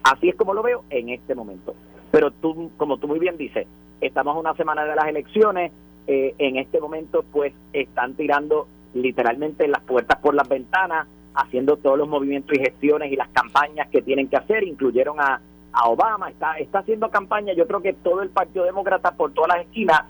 Así 0.04 0.28
es 0.28 0.36
como 0.36 0.54
lo 0.54 0.62
veo 0.62 0.84
en 0.90 1.08
este 1.08 1.34
momento. 1.34 1.74
Pero 2.12 2.32
tú, 2.32 2.70
como 2.76 2.98
tú 2.98 3.08
muy 3.08 3.18
bien 3.18 3.38
dices, 3.38 3.66
estamos 4.02 4.38
una 4.38 4.54
semana 4.56 4.86
de 4.86 4.96
las 4.96 5.08
elecciones, 5.08 5.72
eh, 6.08 6.36
en 6.38 6.58
este 6.58 6.80
momento 6.80 7.24
pues 7.32 7.54
están 7.74 8.14
tirando 8.14 8.68
literalmente 8.94 9.68
las 9.68 9.82
puertas 9.82 10.20
por 10.20 10.36
las 10.36 10.48
ventanas, 10.48 11.08
haciendo 11.34 11.78
todos 11.78 11.98
los 11.98 12.08
movimientos 12.08 12.58
y 12.58 12.62
gestiones 12.62 13.12
y 13.12 13.16
las 13.16 13.30
campañas 13.30 13.90
que 13.90 14.02
tienen 14.02 14.30
que 14.30 14.38
hacer, 14.38 14.64
incluyeron 14.64 15.20
a, 15.20 15.42
a 15.74 15.90
Obama, 15.90 16.30
está, 16.30 16.58
está 16.58 16.80
haciendo 16.80 17.10
campaña, 17.10 17.54
yo 17.54 17.68
creo 17.68 17.82
que 17.82 17.94
todo 17.94 18.22
el 18.22 18.30
Partido 18.30 18.66
Demócrata 18.66 19.12
por 19.12 19.34
todas 19.34 19.50
las 19.50 19.66
esquinas 19.66 20.02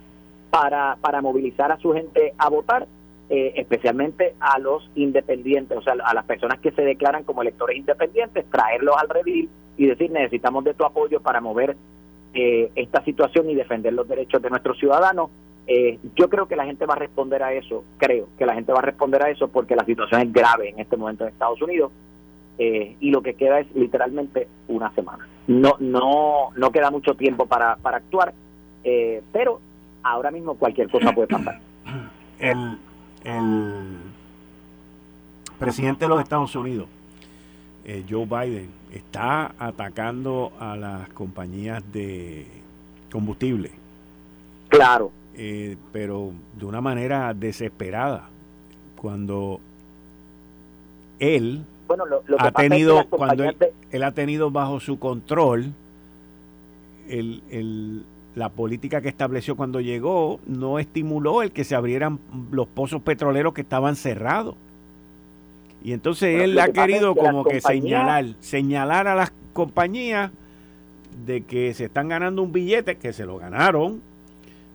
para, 0.52 0.98
para 1.02 1.22
movilizar 1.22 1.72
a 1.72 1.78
su 1.80 1.94
gente 1.94 2.34
a 2.38 2.50
votar 2.50 2.88
eh, 3.28 3.54
especialmente 3.56 4.36
a 4.40 4.60
los 4.60 4.88
independientes, 4.94 5.76
o 5.76 5.82
sea, 5.82 5.96
a 6.06 6.14
las 6.14 6.26
personas 6.26 6.60
que 6.60 6.72
se 6.72 6.84
declaran 6.84 7.24
como 7.24 7.42
electores 7.42 7.76
independientes, 7.76 8.46
traerlos 8.52 8.96
al 9.00 9.10
redil 9.10 9.50
y 9.78 9.88
decir 9.88 10.12
necesitamos 10.12 10.64
de 10.64 10.76
tu 10.76 10.86
apoyo 10.86 11.20
para 11.22 11.42
mover 11.42 11.76
eh, 12.36 12.72
esta 12.76 13.04
situación 13.04 13.50
y 13.50 13.56
defender 13.56 13.94
los 13.94 14.08
derechos 14.08 14.42
de 14.42 14.50
nuestros 14.50 14.78
ciudadanos. 14.78 15.30
Eh, 15.68 15.98
yo 16.16 16.30
creo 16.30 16.48
que 16.48 16.56
la 16.56 16.66
gente 16.66 16.86
va 16.86 16.94
a 16.94 16.98
responder 16.98 17.42
a 17.42 17.54
eso, 17.54 17.84
creo 17.98 18.28
que 18.38 18.46
la 18.46 18.54
gente 18.54 18.72
va 18.72 18.80
a 18.80 18.84
responder 18.84 19.24
a 19.24 19.32
eso 19.32 19.48
porque 19.48 19.76
la 19.76 19.84
situación 19.84 20.22
es 20.22 20.32
grave 20.32 20.70
en 20.70 20.80
este 20.80 20.96
momento 20.96 21.24
en 21.24 21.32
Estados 21.32 21.62
Unidos 21.62 21.92
y 22.58 23.10
lo 23.12 23.22
que 23.22 23.34
queda 23.34 23.60
es 23.60 23.68
literalmente 23.76 24.48
una 24.70 24.90
semana. 24.94 25.28
No, 25.48 25.76
no, 25.80 26.52
no 26.56 26.72
queda 26.72 26.90
mucho 26.90 27.16
tiempo 27.16 27.48
para, 27.48 27.76
para 27.76 27.98
actuar, 27.98 28.34
pero 29.34 29.60
ahora 30.04 30.32
mismo 30.32 30.56
cualquier 30.56 30.90
cosa 30.90 31.12
puede 31.12 31.28
pasar. 31.28 31.60
El, 32.40 32.78
el 33.24 33.98
presidente 35.58 36.06
de 36.06 36.10
los 36.10 36.22
Estados 36.22 36.56
Unidos, 36.56 36.88
eh, 37.84 38.04
Joe 38.10 38.26
Biden, 38.26 38.70
está 38.96 39.54
atacando 39.60 40.54
a 40.60 40.76
las 40.76 41.10
compañías 41.10 41.84
de 41.92 42.48
combustible. 43.12 43.72
Claro. 44.70 45.12
Eh, 45.36 45.78
pero 45.92 46.32
de 46.58 46.66
una 46.66 46.82
manera 46.82 47.34
desesperada. 47.34 48.30
Cuando 48.96 49.60
él 51.20 51.66
ha 52.40 52.52
tenido, 52.52 53.06
cuando 53.10 53.44
él, 53.44 54.04
ha 54.04 54.12
tenido 54.12 54.50
bajo 54.50 54.80
su 54.80 54.98
control 54.98 55.74
el, 57.08 57.44
el, 57.52 58.06
la 58.34 58.50
política 58.50 59.02
que 59.02 59.10
estableció 59.10 59.56
cuando 59.56 59.82
llegó 59.82 60.40
no 60.48 60.80
estimuló 60.80 61.44
el 61.44 61.52
que 61.52 61.64
se 61.64 61.76
abrieran 61.76 62.20
los 62.52 62.68
pozos 62.68 63.02
petroleros 63.02 63.54
que 63.54 63.62
estaban 63.62 63.96
cerrados. 63.96 64.56
Y 65.86 65.94
entonces 65.94 66.42
él 66.42 66.58
ha 66.58 66.70
querido 66.70 67.14
como 67.14 67.44
que 67.44 67.62
señalar, 67.62 68.26
señalar 68.40 69.08
a 69.08 69.14
las 69.14 69.32
compañías 69.54 70.32
de 71.28 71.44
que 71.44 71.76
se 71.76 71.86
están 71.86 72.10
ganando 72.10 72.42
un 72.42 72.52
billete, 72.52 72.96
que 72.96 73.14
se 73.14 73.24
lo 73.24 73.38
ganaron, 73.38 74.02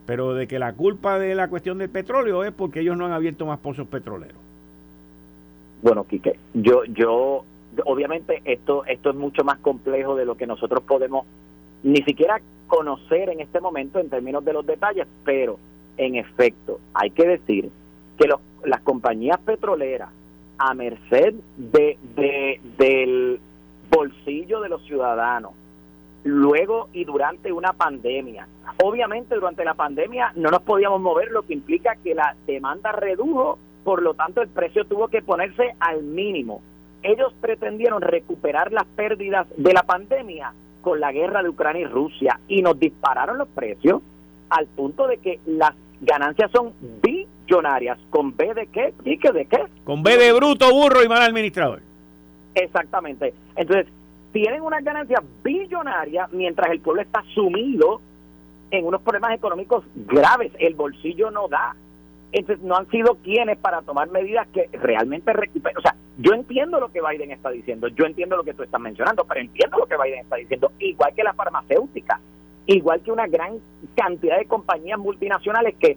pero 0.07 0.35
de 0.35 0.47
que 0.47 0.61
la 0.61 0.73
culpa 0.75 1.19
de 1.19 1.35
la 1.35 1.49
cuestión 1.49 1.79
del 1.79 1.91
petróleo 1.91 2.45
es 2.45 2.53
porque 2.53 2.79
ellos 2.83 2.97
no 2.97 3.07
han 3.07 3.13
abierto 3.13 3.45
más 3.45 3.59
pozos 3.59 3.89
petroleros. 3.89 4.39
Bueno, 5.83 6.05
Quique, 6.05 6.39
yo, 6.55 6.85
yo, 6.85 7.45
obviamente 7.87 8.41
esto, 8.45 8.85
esto 8.85 9.11
es 9.11 9.17
mucho 9.17 9.43
más 9.43 9.59
complejo 9.59 10.15
de 10.15 10.25
lo 10.25 10.37
que 10.37 10.47
nosotros 10.47 10.85
podemos 10.85 11.27
ni 11.83 12.05
siquiera 12.05 12.41
conocer 12.69 13.31
en 13.31 13.41
este 13.41 13.61
momento 13.61 13.99
en 13.99 14.11
términos 14.11 14.45
de 14.45 14.53
los 14.53 14.65
detalles, 14.65 15.09
pero 15.25 15.59
en 15.97 16.15
efecto 16.15 16.79
hay 16.95 17.11
que 17.11 17.27
decir 17.27 17.69
que 18.17 18.29
las 18.65 18.81
compañías 18.83 19.41
petroleras 19.41 20.11
a 20.61 20.75
merced 20.75 21.35
de, 21.57 21.99
del 22.77 23.41
bolsillo 23.91 24.61
de 24.61 24.69
los 24.69 24.85
ciudadanos, 24.85 25.53
luego 26.23 26.91
y 26.93 27.05
durante 27.05 27.51
una 27.51 27.73
pandemia. 27.73 28.47
Obviamente 28.85 29.35
durante 29.35 29.65
la 29.65 29.73
pandemia 29.73 30.33
no 30.37 30.51
nos 30.51 30.61
podíamos 30.61 31.01
mover, 31.01 31.31
lo 31.31 31.43
que 31.47 31.55
implica 31.55 31.97
que 32.05 32.15
la 32.15 32.37
demanda 32.47 32.93
redujo, 32.93 33.59
por 33.85 34.03
lo 34.03 34.13
tanto 34.13 34.43
el 34.43 34.49
precio 34.49 34.85
tuvo 34.85 35.09
que 35.09 35.23
ponerse 35.23 35.75
al 35.81 36.03
mínimo. 36.03 36.61
Ellos 37.03 37.33
pretendieron 37.41 38.03
recuperar 38.03 38.71
las 38.71 38.85
pérdidas 38.85 39.47
de 39.57 39.73
la 39.73 39.83
pandemia 39.83 40.53
con 40.83 41.01
la 41.01 41.11
guerra 41.11 41.43
de 41.43 41.49
Ucrania 41.49 41.83
y 41.83 41.87
Rusia 41.87 42.39
y 42.49 42.61
nos 42.61 42.79
dispararon 42.79 43.39
los 43.39 43.49
precios 43.49 44.03
al 44.51 44.67
punto 44.67 45.07
de 45.07 45.17
que 45.17 45.41
las 45.47 45.73
ganancias 46.03 46.51
son 46.51 46.75
billonarias. 47.51 47.99
¿Con 48.11 48.37
B 48.37 48.55
de 48.55 48.67
qué? 48.69 48.95
¿Y 49.05 49.19
qué 49.19 49.33
de 49.33 49.47
qué? 49.47 49.65
Con 49.85 50.03
B 50.03 50.17
de 50.17 50.33
bruto, 50.33 50.71
burro 50.73 51.03
y 51.03 51.09
mal 51.09 51.23
administrador. 51.23 51.81
Exactamente. 52.55 53.35
Entonces, 53.57 53.87
tienen 54.33 54.63
una 54.63 54.81
ganancia 54.81 55.23
billonaria 55.43 56.29
mientras 56.33 56.71
el 56.71 56.81
pueblo 56.81 57.03
está 57.03 57.23
sumido 57.35 58.01
en 58.71 58.87
unos 58.87 59.03
problemas 59.03 59.33
económicos 59.33 59.85
graves. 59.95 60.53
El 60.59 60.75
bolsillo 60.75 61.31
no 61.31 61.49
da. 61.49 61.75
Entonces, 62.33 62.65
no 62.65 62.77
han 62.77 62.89
sido 62.91 63.17
quienes 63.17 63.59
para 63.59 63.83
tomar 63.83 64.09
medidas 64.11 64.47
que 64.49 64.69
realmente 64.73 65.33
recuperen. 65.33 65.79
O 65.79 65.81
sea, 65.81 65.97
yo 66.19 66.33
entiendo 66.33 66.79
lo 66.79 66.93
que 66.93 67.01
Biden 67.01 67.33
está 67.33 67.51
diciendo, 67.51 67.89
yo 67.89 68.05
entiendo 68.05 68.37
lo 68.37 68.45
que 68.45 68.55
tú 68.55 68.63
estás 68.63 68.81
mencionando, 68.81 69.25
pero 69.25 69.41
entiendo 69.41 69.79
lo 69.79 69.87
que 69.87 69.97
Biden 69.97 70.21
está 70.21 70.37
diciendo, 70.37 70.71
igual 70.79 71.13
que 71.15 71.25
la 71.25 71.33
farmacéutica, 71.33 72.21
igual 72.67 73.01
que 73.01 73.11
una 73.11 73.27
gran 73.27 73.59
cantidad 73.97 74.39
de 74.39 74.45
compañías 74.45 74.99
multinacionales 74.99 75.75
que 75.77 75.97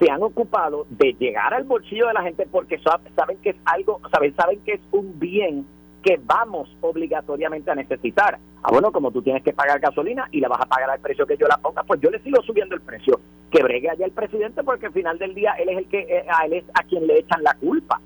se 0.00 0.10
han 0.10 0.22
ocupado 0.22 0.86
de 0.88 1.14
llegar 1.18 1.52
al 1.52 1.64
bolsillo 1.64 2.08
de 2.08 2.14
la 2.14 2.22
gente 2.22 2.48
porque 2.50 2.78
saben 2.78 3.36
que 3.42 3.50
es 3.50 3.56
algo, 3.66 4.00
saben, 4.10 4.34
saben 4.34 4.58
que 4.64 4.72
es 4.72 4.80
un 4.92 5.20
bien 5.20 5.66
que 6.02 6.18
vamos 6.24 6.74
obligatoriamente 6.80 7.70
a 7.70 7.74
necesitar. 7.74 8.38
Ah, 8.62 8.70
bueno, 8.72 8.90
como 8.90 9.10
tú 9.10 9.20
tienes 9.20 9.42
que 9.42 9.52
pagar 9.52 9.78
gasolina 9.78 10.26
y 10.32 10.40
la 10.40 10.48
vas 10.48 10.62
a 10.62 10.66
pagar 10.66 10.88
al 10.88 11.00
precio 11.00 11.26
que 11.26 11.36
yo 11.36 11.46
la 11.46 11.58
ponga, 11.58 11.82
pues 11.82 12.00
yo 12.00 12.10
le 12.10 12.18
sigo 12.20 12.42
subiendo 12.42 12.74
el 12.74 12.80
precio. 12.80 13.20
Que 13.50 13.62
bregue 13.62 13.90
allá 13.90 14.06
el 14.06 14.12
presidente 14.12 14.64
porque 14.64 14.86
al 14.86 14.92
final 14.92 15.18
del 15.18 15.34
día 15.34 15.52
él 15.58 15.68
es 15.68 15.78
el 15.78 15.86
que 15.86 15.98
eh, 16.00 16.24
a 16.28 16.46
él 16.46 16.54
es 16.54 16.64
a 16.72 16.82
quien 16.84 17.06
le 17.06 17.18
echan 17.18 17.42
la 17.42 17.54
culpa. 17.54 18.00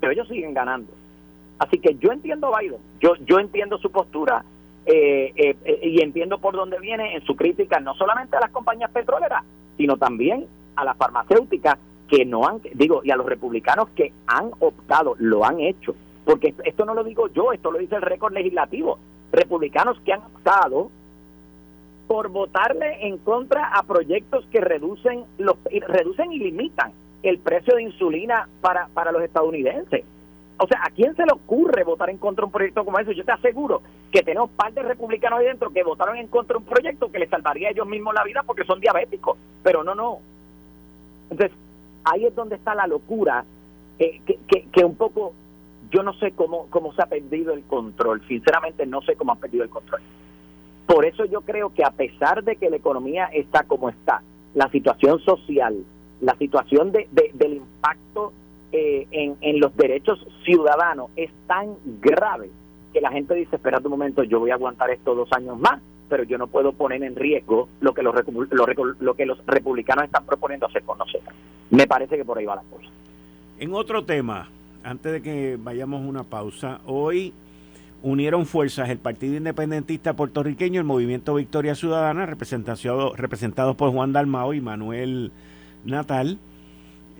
Pero 0.00 0.12
ellos 0.12 0.28
siguen 0.28 0.52
ganando. 0.52 0.92
Así 1.58 1.78
que 1.78 1.94
yo 1.94 2.12
entiendo 2.12 2.54
a 2.54 2.60
Biden, 2.60 2.80
yo 3.00 3.14
yo 3.24 3.38
entiendo 3.38 3.78
su 3.78 3.90
postura 3.90 4.44
eh, 4.84 5.32
eh, 5.36 5.80
y 5.82 6.02
entiendo 6.02 6.38
por 6.38 6.54
dónde 6.54 6.78
viene 6.78 7.14
en 7.14 7.24
su 7.24 7.36
crítica 7.36 7.80
no 7.80 7.94
solamente 7.94 8.36
a 8.36 8.40
las 8.40 8.50
compañías 8.50 8.90
petroleras, 8.90 9.44
sino 9.76 9.96
también 9.96 10.46
a 10.76 10.84
las 10.84 10.96
farmacéuticas 10.96 11.78
que 12.08 12.24
no 12.24 12.46
han, 12.46 12.60
digo, 12.74 13.02
y 13.04 13.10
a 13.10 13.16
los 13.16 13.26
republicanos 13.26 13.88
que 13.90 14.12
han 14.26 14.50
optado, 14.58 15.14
lo 15.18 15.44
han 15.44 15.60
hecho 15.60 15.94
porque 16.30 16.54
esto 16.64 16.84
no 16.84 16.94
lo 16.94 17.02
digo 17.02 17.28
yo, 17.28 17.52
esto 17.52 17.70
lo 17.70 17.78
dice 17.78 17.96
el 17.96 18.02
récord 18.02 18.32
legislativo, 18.32 18.98
republicanos 19.32 19.98
que 20.04 20.12
han 20.12 20.20
optado 20.20 20.90
por 22.06 22.28
votarle 22.28 23.06
en 23.06 23.18
contra 23.18 23.72
a 23.76 23.82
proyectos 23.82 24.44
que 24.52 24.60
reducen 24.60 25.24
los 25.38 25.56
reducen 25.88 26.32
y 26.32 26.38
limitan 26.38 26.92
el 27.24 27.38
precio 27.38 27.74
de 27.74 27.82
insulina 27.82 28.48
para, 28.60 28.88
para 28.94 29.12
los 29.12 29.22
estadounidenses. 29.22 30.04
O 30.58 30.66
sea, 30.66 30.84
¿a 30.84 30.90
quién 30.90 31.16
se 31.16 31.24
le 31.24 31.32
ocurre 31.32 31.84
votar 31.84 32.10
en 32.10 32.18
contra 32.18 32.42
de 32.42 32.46
un 32.46 32.52
proyecto 32.52 32.84
como 32.84 32.98
eso? 32.98 33.12
Yo 33.12 33.24
te 33.24 33.32
aseguro 33.32 33.82
que 34.12 34.22
tenemos 34.22 34.50
par 34.50 34.72
de 34.72 34.82
republicanos 34.82 35.40
ahí 35.40 35.46
dentro 35.46 35.70
que 35.70 35.82
votaron 35.82 36.16
en 36.16 36.28
contra 36.28 36.54
de 36.54 36.58
un 36.58 36.68
proyecto 36.68 37.10
que 37.10 37.18
les 37.18 37.30
salvaría 37.30 37.68
a 37.68 37.70
ellos 37.70 37.86
mismos 37.86 38.14
la 38.14 38.24
vida 38.24 38.42
porque 38.46 38.64
son 38.64 38.78
diabéticos. 38.78 39.38
Pero 39.62 39.82
no, 39.82 39.94
no. 39.94 40.18
Entonces, 41.30 41.56
ahí 42.04 42.26
es 42.26 42.34
donde 42.34 42.56
está 42.56 42.74
la 42.74 42.86
locura 42.86 43.44
que, 43.98 44.20
que, 44.72 44.84
un 44.84 44.94
poco 44.96 45.34
yo 45.90 46.02
no 46.02 46.14
sé 46.14 46.32
cómo, 46.32 46.66
cómo 46.70 46.92
se 46.94 47.02
ha 47.02 47.06
perdido 47.06 47.52
el 47.52 47.62
control, 47.64 48.22
sinceramente 48.26 48.86
no 48.86 49.02
sé 49.02 49.16
cómo 49.16 49.32
ha 49.32 49.36
perdido 49.36 49.64
el 49.64 49.70
control. 49.70 50.00
Por 50.86 51.04
eso 51.04 51.24
yo 51.24 51.42
creo 51.42 51.72
que 51.74 51.84
a 51.84 51.90
pesar 51.90 52.42
de 52.42 52.56
que 52.56 52.70
la 52.70 52.76
economía 52.76 53.26
está 53.26 53.64
como 53.64 53.90
está, 53.90 54.22
la 54.54 54.70
situación 54.70 55.20
social, 55.20 55.84
la 56.20 56.34
situación 56.36 56.92
de, 56.92 57.08
del 57.34 57.54
impacto 57.54 58.32
eh, 58.72 59.06
en, 59.10 59.36
en 59.40 59.60
los 59.60 59.76
derechos 59.76 60.26
ciudadanos 60.44 61.10
es 61.16 61.30
tan 61.46 61.74
grave 62.00 62.50
que 62.92 63.00
la 63.00 63.10
gente 63.10 63.34
dice, 63.34 63.56
espera 63.56 63.78
un 63.78 63.90
momento, 63.90 64.22
yo 64.22 64.40
voy 64.40 64.50
a 64.50 64.54
aguantar 64.54 64.90
esto 64.90 65.14
dos 65.14 65.30
años 65.32 65.58
más, 65.58 65.80
pero 66.10 66.24
yo 66.24 66.36
no 66.36 66.48
puedo 66.48 66.72
poner 66.72 67.02
en 67.04 67.16
riesgo 67.16 67.68
lo 67.80 67.94
que 67.94 68.02
los, 68.02 68.14
republicanos 69.46 70.04
están 70.04 70.26
proponiendo 70.26 70.66
hacer 70.66 70.82
con 70.82 70.98
nosotros. 70.98 71.34
Me 71.70 71.86
parece 71.86 72.16
que 72.16 72.24
por 72.24 72.36
ahí 72.36 72.44
va 72.44 72.56
la 72.56 72.62
cosa. 72.62 72.90
En 73.58 73.72
otro 73.72 74.04
tema, 74.04 74.48
antes 74.82 75.12
de 75.12 75.22
que 75.22 75.56
vayamos 75.58 76.02
a 76.02 76.08
una 76.08 76.24
pausa, 76.24 76.80
hoy 76.84 77.32
unieron 78.02 78.44
fuerzas 78.44 78.88
el 78.90 78.98
Partido 78.98 79.36
Independentista 79.36 80.14
Puertorriqueño, 80.14 80.80
el 80.80 80.86
Movimiento 80.86 81.34
Victoria 81.34 81.74
Ciudadana, 81.74 82.26
representados 82.26 83.76
por 83.76 83.92
Juan 83.92 84.12
Dalmao 84.12 84.52
y 84.52 84.60
Manuel 84.60 85.30
Natal, 85.84 86.38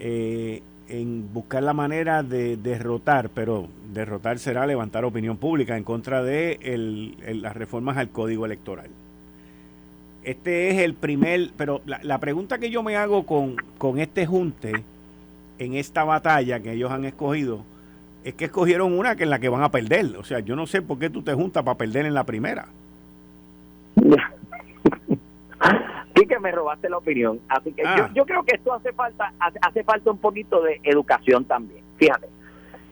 eh, 0.01 0.63
en 0.91 1.33
buscar 1.33 1.63
la 1.63 1.73
manera 1.73 2.23
de 2.23 2.57
derrotar, 2.57 3.31
pero 3.31 3.69
derrotar 3.93 4.39
será 4.39 4.67
levantar 4.67 5.05
opinión 5.05 5.37
pública 5.37 5.77
en 5.77 5.85
contra 5.85 6.23
de 6.23 6.59
las 7.35 7.57
reformas 7.57 7.97
al 7.97 8.11
Código 8.11 8.45
Electoral. 8.45 8.89
Este 10.25 10.71
es 10.71 10.79
el 10.81 10.95
primer, 10.95 11.51
pero 11.57 11.81
la, 11.87 12.19
pregunta 12.19 12.59
que 12.59 12.71
yo 12.71 12.83
me 12.83 12.97
hago 12.97 13.25
con, 13.25 13.57
con 13.79 13.99
este 13.99 14.27
junte 14.27 14.73
en 15.59 15.75
esta 15.75 16.05
batalla 16.05 16.61
que 16.61 16.73
ellos 16.73 16.91
han 16.91 17.05
escogido 17.05 17.65
es 18.25 18.35
que 18.35 18.47
escogieron 18.47 18.99
una 18.99 19.17
que 19.17 19.25
es 19.25 19.31
la 19.31 19.39
que 19.39 19.49
van 19.49 19.63
a 19.63 19.71
perder. 19.71 20.17
O 20.19 20.25
sea, 20.25 20.41
yo 20.41 20.57
no 20.57 20.67
sé 20.67 20.83
por 20.83 20.99
qué 20.99 21.09
tú 21.09 21.23
te 21.23 21.33
juntas 21.33 21.63
para 21.63 21.79
perder 21.79 22.05
en 22.05 22.15
la 22.15 22.25
primera. 22.25 22.67
Sí 26.15 26.27
que 26.27 26.39
me 26.39 26.51
robaste 26.51 26.89
la 26.89 26.99
opinión. 26.99 27.41
Así 27.49 27.73
que 27.73 27.83
yo, 27.83 28.23
ah. 28.23 28.27
creo 28.27 28.43
que 28.43 28.57
esto 28.57 28.73
hace 28.73 28.93
falta 28.93 29.33
hace, 29.39 29.85
falta 29.85 30.11
un 30.11 30.19
poquito 30.19 30.63
de 30.63 30.81
educación 30.83 31.45
también. 31.45 31.83
Fíjate, 31.97 32.29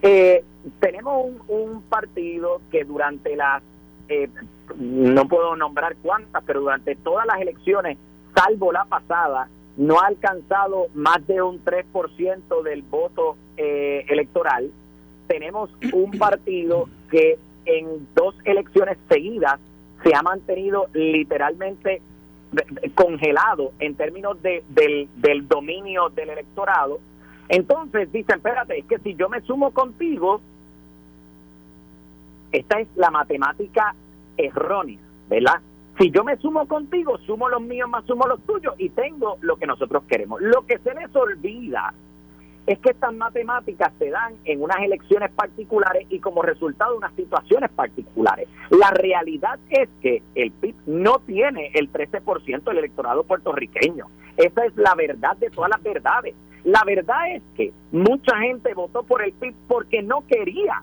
eh, 0.02 0.44
tenemos 0.80 1.32
un, 1.48 1.82
partido 1.82 2.60
que 2.70 2.84
durante 2.84 3.34
las, 3.36 3.62
eh, 4.08 4.28
no 4.76 5.26
puedo 5.26 5.56
nombrar 5.56 5.96
cuántas, 6.02 6.42
pero 6.44 6.60
durante 6.60 6.94
todas 6.96 7.26
las 7.26 7.40
elecciones, 7.40 7.98
salvo 8.34 8.72
la 8.72 8.84
pasada, 8.84 9.48
no 9.76 10.00
ha 10.00 10.06
alcanzado 10.06 10.88
más 10.94 11.26
de 11.26 11.40
un 11.40 11.64
3% 11.64 12.62
del 12.62 12.82
voto 12.82 13.36
eh, 13.56 14.04
electoral. 14.08 14.70
Tenemos 15.28 15.70
un 15.92 16.10
partido 16.12 16.88
que 17.10 17.38
en 17.64 18.08
dos 18.14 18.34
elecciones 18.44 18.98
seguidas 19.08 19.60
se 20.02 20.14
ha 20.14 20.22
mantenido 20.22 20.88
literalmente 20.92 22.02
congelado 22.94 23.72
en 23.78 23.94
términos 23.94 24.40
de, 24.42 24.64
del, 24.68 25.48
dominio 25.48 26.08
del 26.10 26.30
electorado. 26.30 27.00
Entonces 27.48 28.10
dicen, 28.12 28.36
espérate, 28.36 28.78
es 28.78 28.84
que 28.86 28.98
si 28.98 29.14
yo 29.14 29.28
me 29.28 29.40
sumo 29.42 29.70
contigo, 29.70 30.40
esta 32.52 32.80
es 32.80 32.88
la 32.96 33.10
matemática 33.10 33.94
errónea, 34.36 34.98
¿verdad? 35.28 35.60
Si 35.98 36.10
yo 36.10 36.24
me 36.24 36.36
sumo 36.36 36.66
contigo, 36.66 37.18
sumo 37.18 37.48
los 37.48 37.60
míos 37.60 37.88
más 37.88 38.04
sumo 38.04 38.26
los 38.26 38.40
tuyos 38.42 38.74
y 38.78 38.90
tengo 38.90 39.36
lo 39.40 39.56
que 39.56 39.66
nosotros 39.66 40.04
queremos. 40.04 40.40
Lo 40.40 40.64
que 40.64 40.78
se 40.78 40.94
les 40.94 41.14
olvida 41.14 41.92
es 42.68 42.78
que 42.80 42.90
estas 42.90 43.14
matemáticas 43.14 43.90
se 43.98 44.10
dan 44.10 44.34
en 44.44 44.62
unas 44.62 44.76
elecciones 44.80 45.30
particulares 45.30 46.06
y 46.10 46.18
como 46.18 46.42
resultado 46.42 46.92
de 46.92 46.98
unas 46.98 47.14
situaciones 47.14 47.70
particulares. 47.70 48.46
La 48.68 48.90
realidad 48.90 49.58
es 49.70 49.88
que 50.02 50.22
el 50.34 50.50
PIB 50.52 50.74
no 50.84 51.18
tiene 51.20 51.70
el 51.72 51.90
13% 51.90 52.64
del 52.64 52.78
electorado 52.78 53.24
puertorriqueño. 53.24 54.08
Esa 54.36 54.66
es 54.66 54.76
la 54.76 54.94
verdad 54.94 55.34
de 55.38 55.48
todas 55.48 55.70
las 55.70 55.82
verdades. 55.82 56.34
La 56.64 56.82
verdad 56.84 57.36
es 57.36 57.42
que 57.56 57.72
mucha 57.90 58.36
gente 58.36 58.74
votó 58.74 59.02
por 59.02 59.22
el 59.22 59.32
PIB 59.32 59.54
porque 59.66 60.02
no 60.02 60.26
quería 60.26 60.82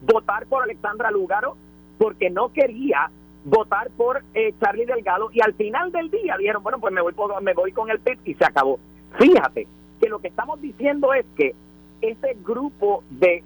votar 0.00 0.46
por 0.46 0.62
Alexandra 0.62 1.10
Lúgaro, 1.10 1.58
porque 1.98 2.30
no 2.30 2.54
quería 2.54 3.10
votar 3.44 3.90
por 3.98 4.22
eh, 4.32 4.54
Charlie 4.62 4.86
Delgado 4.86 5.28
y 5.30 5.42
al 5.42 5.52
final 5.52 5.92
del 5.92 6.10
día 6.10 6.36
dijeron, 6.38 6.62
bueno, 6.62 6.78
pues 6.80 6.94
me 6.94 7.02
voy, 7.02 7.12
me 7.42 7.52
voy 7.52 7.72
con 7.72 7.90
el 7.90 8.00
PIB 8.00 8.18
y 8.24 8.34
se 8.34 8.46
acabó. 8.46 8.80
Fíjate 9.18 9.66
que 9.98 10.08
lo 10.08 10.18
que 10.18 10.28
estamos 10.28 10.60
diciendo 10.60 11.12
es 11.12 11.26
que 11.36 11.54
ese 12.00 12.36
grupo 12.44 13.04
de 13.10 13.42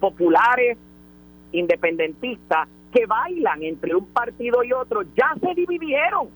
populares 0.00 0.78
independentistas 1.52 2.68
que 2.92 3.06
bailan 3.06 3.62
entre 3.62 3.94
un 3.94 4.06
partido 4.06 4.62
y 4.64 4.72
otro 4.72 5.02
ya 5.16 5.34
se 5.40 5.54
dividieron, 5.54 6.28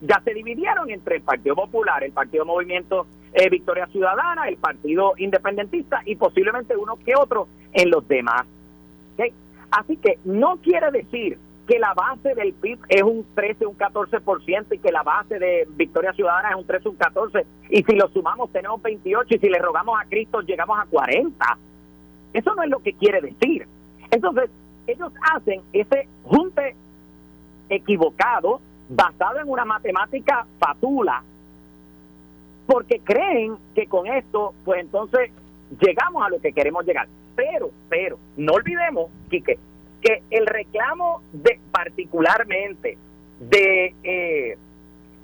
ya 0.00 0.20
se 0.24 0.34
dividieron 0.34 0.90
entre 0.90 1.16
el 1.16 1.22
Partido 1.22 1.54
Popular, 1.54 2.02
el 2.04 2.12
Partido 2.12 2.44
Movimiento 2.44 3.06
eh, 3.32 3.48
Victoria 3.50 3.86
Ciudadana, 3.86 4.48
el 4.48 4.56
Partido 4.56 5.12
Independentista 5.18 6.02
y 6.04 6.16
posiblemente 6.16 6.76
uno 6.76 6.96
que 6.96 7.14
otro 7.16 7.48
en 7.72 7.90
los 7.90 8.06
demás. 8.08 8.46
Así 9.70 9.98
que 9.98 10.18
no 10.24 10.56
quiere 10.56 10.90
decir 10.90 11.38
que 11.68 11.78
la 11.78 11.92
base 11.92 12.34
del 12.34 12.54
PIB 12.54 12.78
es 12.88 13.02
un 13.02 13.26
13, 13.34 13.66
un 13.66 13.76
14% 13.76 14.66
y 14.72 14.78
que 14.78 14.90
la 14.90 15.02
base 15.02 15.38
de 15.38 15.68
Victoria 15.76 16.14
Ciudadana 16.14 16.50
es 16.50 16.56
un 16.56 16.66
13, 16.66 16.88
un 16.88 16.96
14 16.96 17.46
y 17.68 17.82
si 17.82 17.94
lo 17.94 18.08
sumamos 18.08 18.50
tenemos 18.50 18.80
28 18.80 19.34
y 19.34 19.38
si 19.38 19.48
le 19.50 19.58
rogamos 19.58 20.00
a 20.00 20.08
Cristo 20.08 20.40
llegamos 20.40 20.78
a 20.78 20.86
40. 20.86 21.58
Eso 22.32 22.54
no 22.54 22.62
es 22.62 22.70
lo 22.70 22.78
que 22.80 22.94
quiere 22.94 23.20
decir. 23.20 23.68
Entonces, 24.10 24.50
ellos 24.86 25.12
hacen 25.34 25.60
ese 25.74 26.08
junte 26.24 26.74
equivocado 27.68 28.62
basado 28.88 29.38
en 29.40 29.50
una 29.50 29.66
matemática 29.66 30.46
fatula 30.58 31.22
porque 32.66 33.00
creen 33.00 33.58
que 33.74 33.86
con 33.86 34.06
esto, 34.06 34.54
pues 34.64 34.80
entonces 34.80 35.30
llegamos 35.80 36.24
a 36.24 36.30
lo 36.30 36.40
que 36.40 36.54
queremos 36.54 36.86
llegar. 36.86 37.08
Pero, 37.36 37.70
pero, 37.90 38.18
no 38.38 38.54
olvidemos, 38.54 39.10
Quique, 39.28 39.58
que 40.00 40.22
el 40.30 40.46
reclamo 40.46 41.22
de 41.32 41.58
particularmente 41.70 42.98
de 43.40 43.94
eh, 44.02 44.58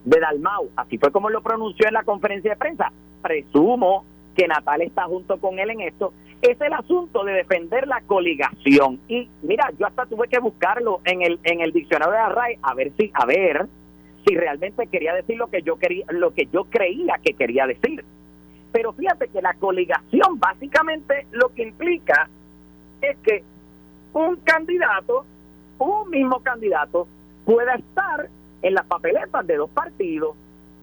de 0.05 0.21
Dalmau, 0.21 0.71
así 0.77 0.99
fue 0.99 1.11
como 1.11 1.31
lo 1.31 1.43
pronunció 1.43 1.89
en 1.89 1.95
la 1.95 2.03
conferencia 2.03 2.51
de 2.51 2.57
prensa, 2.57 2.93
presumo 3.23 4.05
que 4.37 4.47
Natal 4.47 4.83
está 4.83 5.05
junto 5.05 5.39
con 5.39 5.59
él 5.59 5.71
en 5.71 5.81
esto, 5.81 6.13
es 6.43 6.61
el 6.61 6.73
asunto 6.75 7.25
de 7.25 7.33
defender 7.33 7.87
la 7.87 8.03
coligación. 8.03 9.01
Y 9.09 9.29
mira, 9.43 9.71
yo 9.79 9.87
hasta 9.87 10.05
tuve 10.07 10.29
que 10.29 10.41
buscarlo 10.41 11.01
en 11.05 11.23
el 11.23 11.39
en 11.45 11.61
el 11.61 11.73
diccionario 11.73 12.13
de 12.13 12.19
Array 12.19 12.59
a 12.63 12.75
ver 12.75 12.93
si 12.99 13.11
a 13.15 13.25
ver 13.25 13.67
si 14.27 14.35
realmente 14.35 14.87
quería 14.89 15.15
decir 15.15 15.37
lo 15.37 15.49
que 15.49 15.63
yo 15.63 15.77
quería 15.77 16.05
lo 16.11 16.35
que 16.35 16.47
yo 16.53 16.65
creía 16.65 17.19
que 17.23 17.35
quería 17.35 17.67
decir. 17.67 18.05
Pero 18.73 18.93
fíjate 18.93 19.29
que 19.29 19.41
la 19.41 19.55
coligación 19.55 20.39
básicamente 20.39 21.27
lo 21.31 21.49
que 21.55 21.63
implica 21.63 22.29
es 23.01 23.17
que 23.19 23.45
un 24.15 24.37
candidato, 24.37 25.27
un 25.79 26.11
mismo 26.11 26.41
candidato 26.41 27.07
pueda 27.45 27.75
estar 27.75 28.29
en 28.63 28.75
las 28.75 28.87
papeletas 28.87 29.47
de 29.47 29.57
dos 29.57 29.71
partidos. 29.71 30.35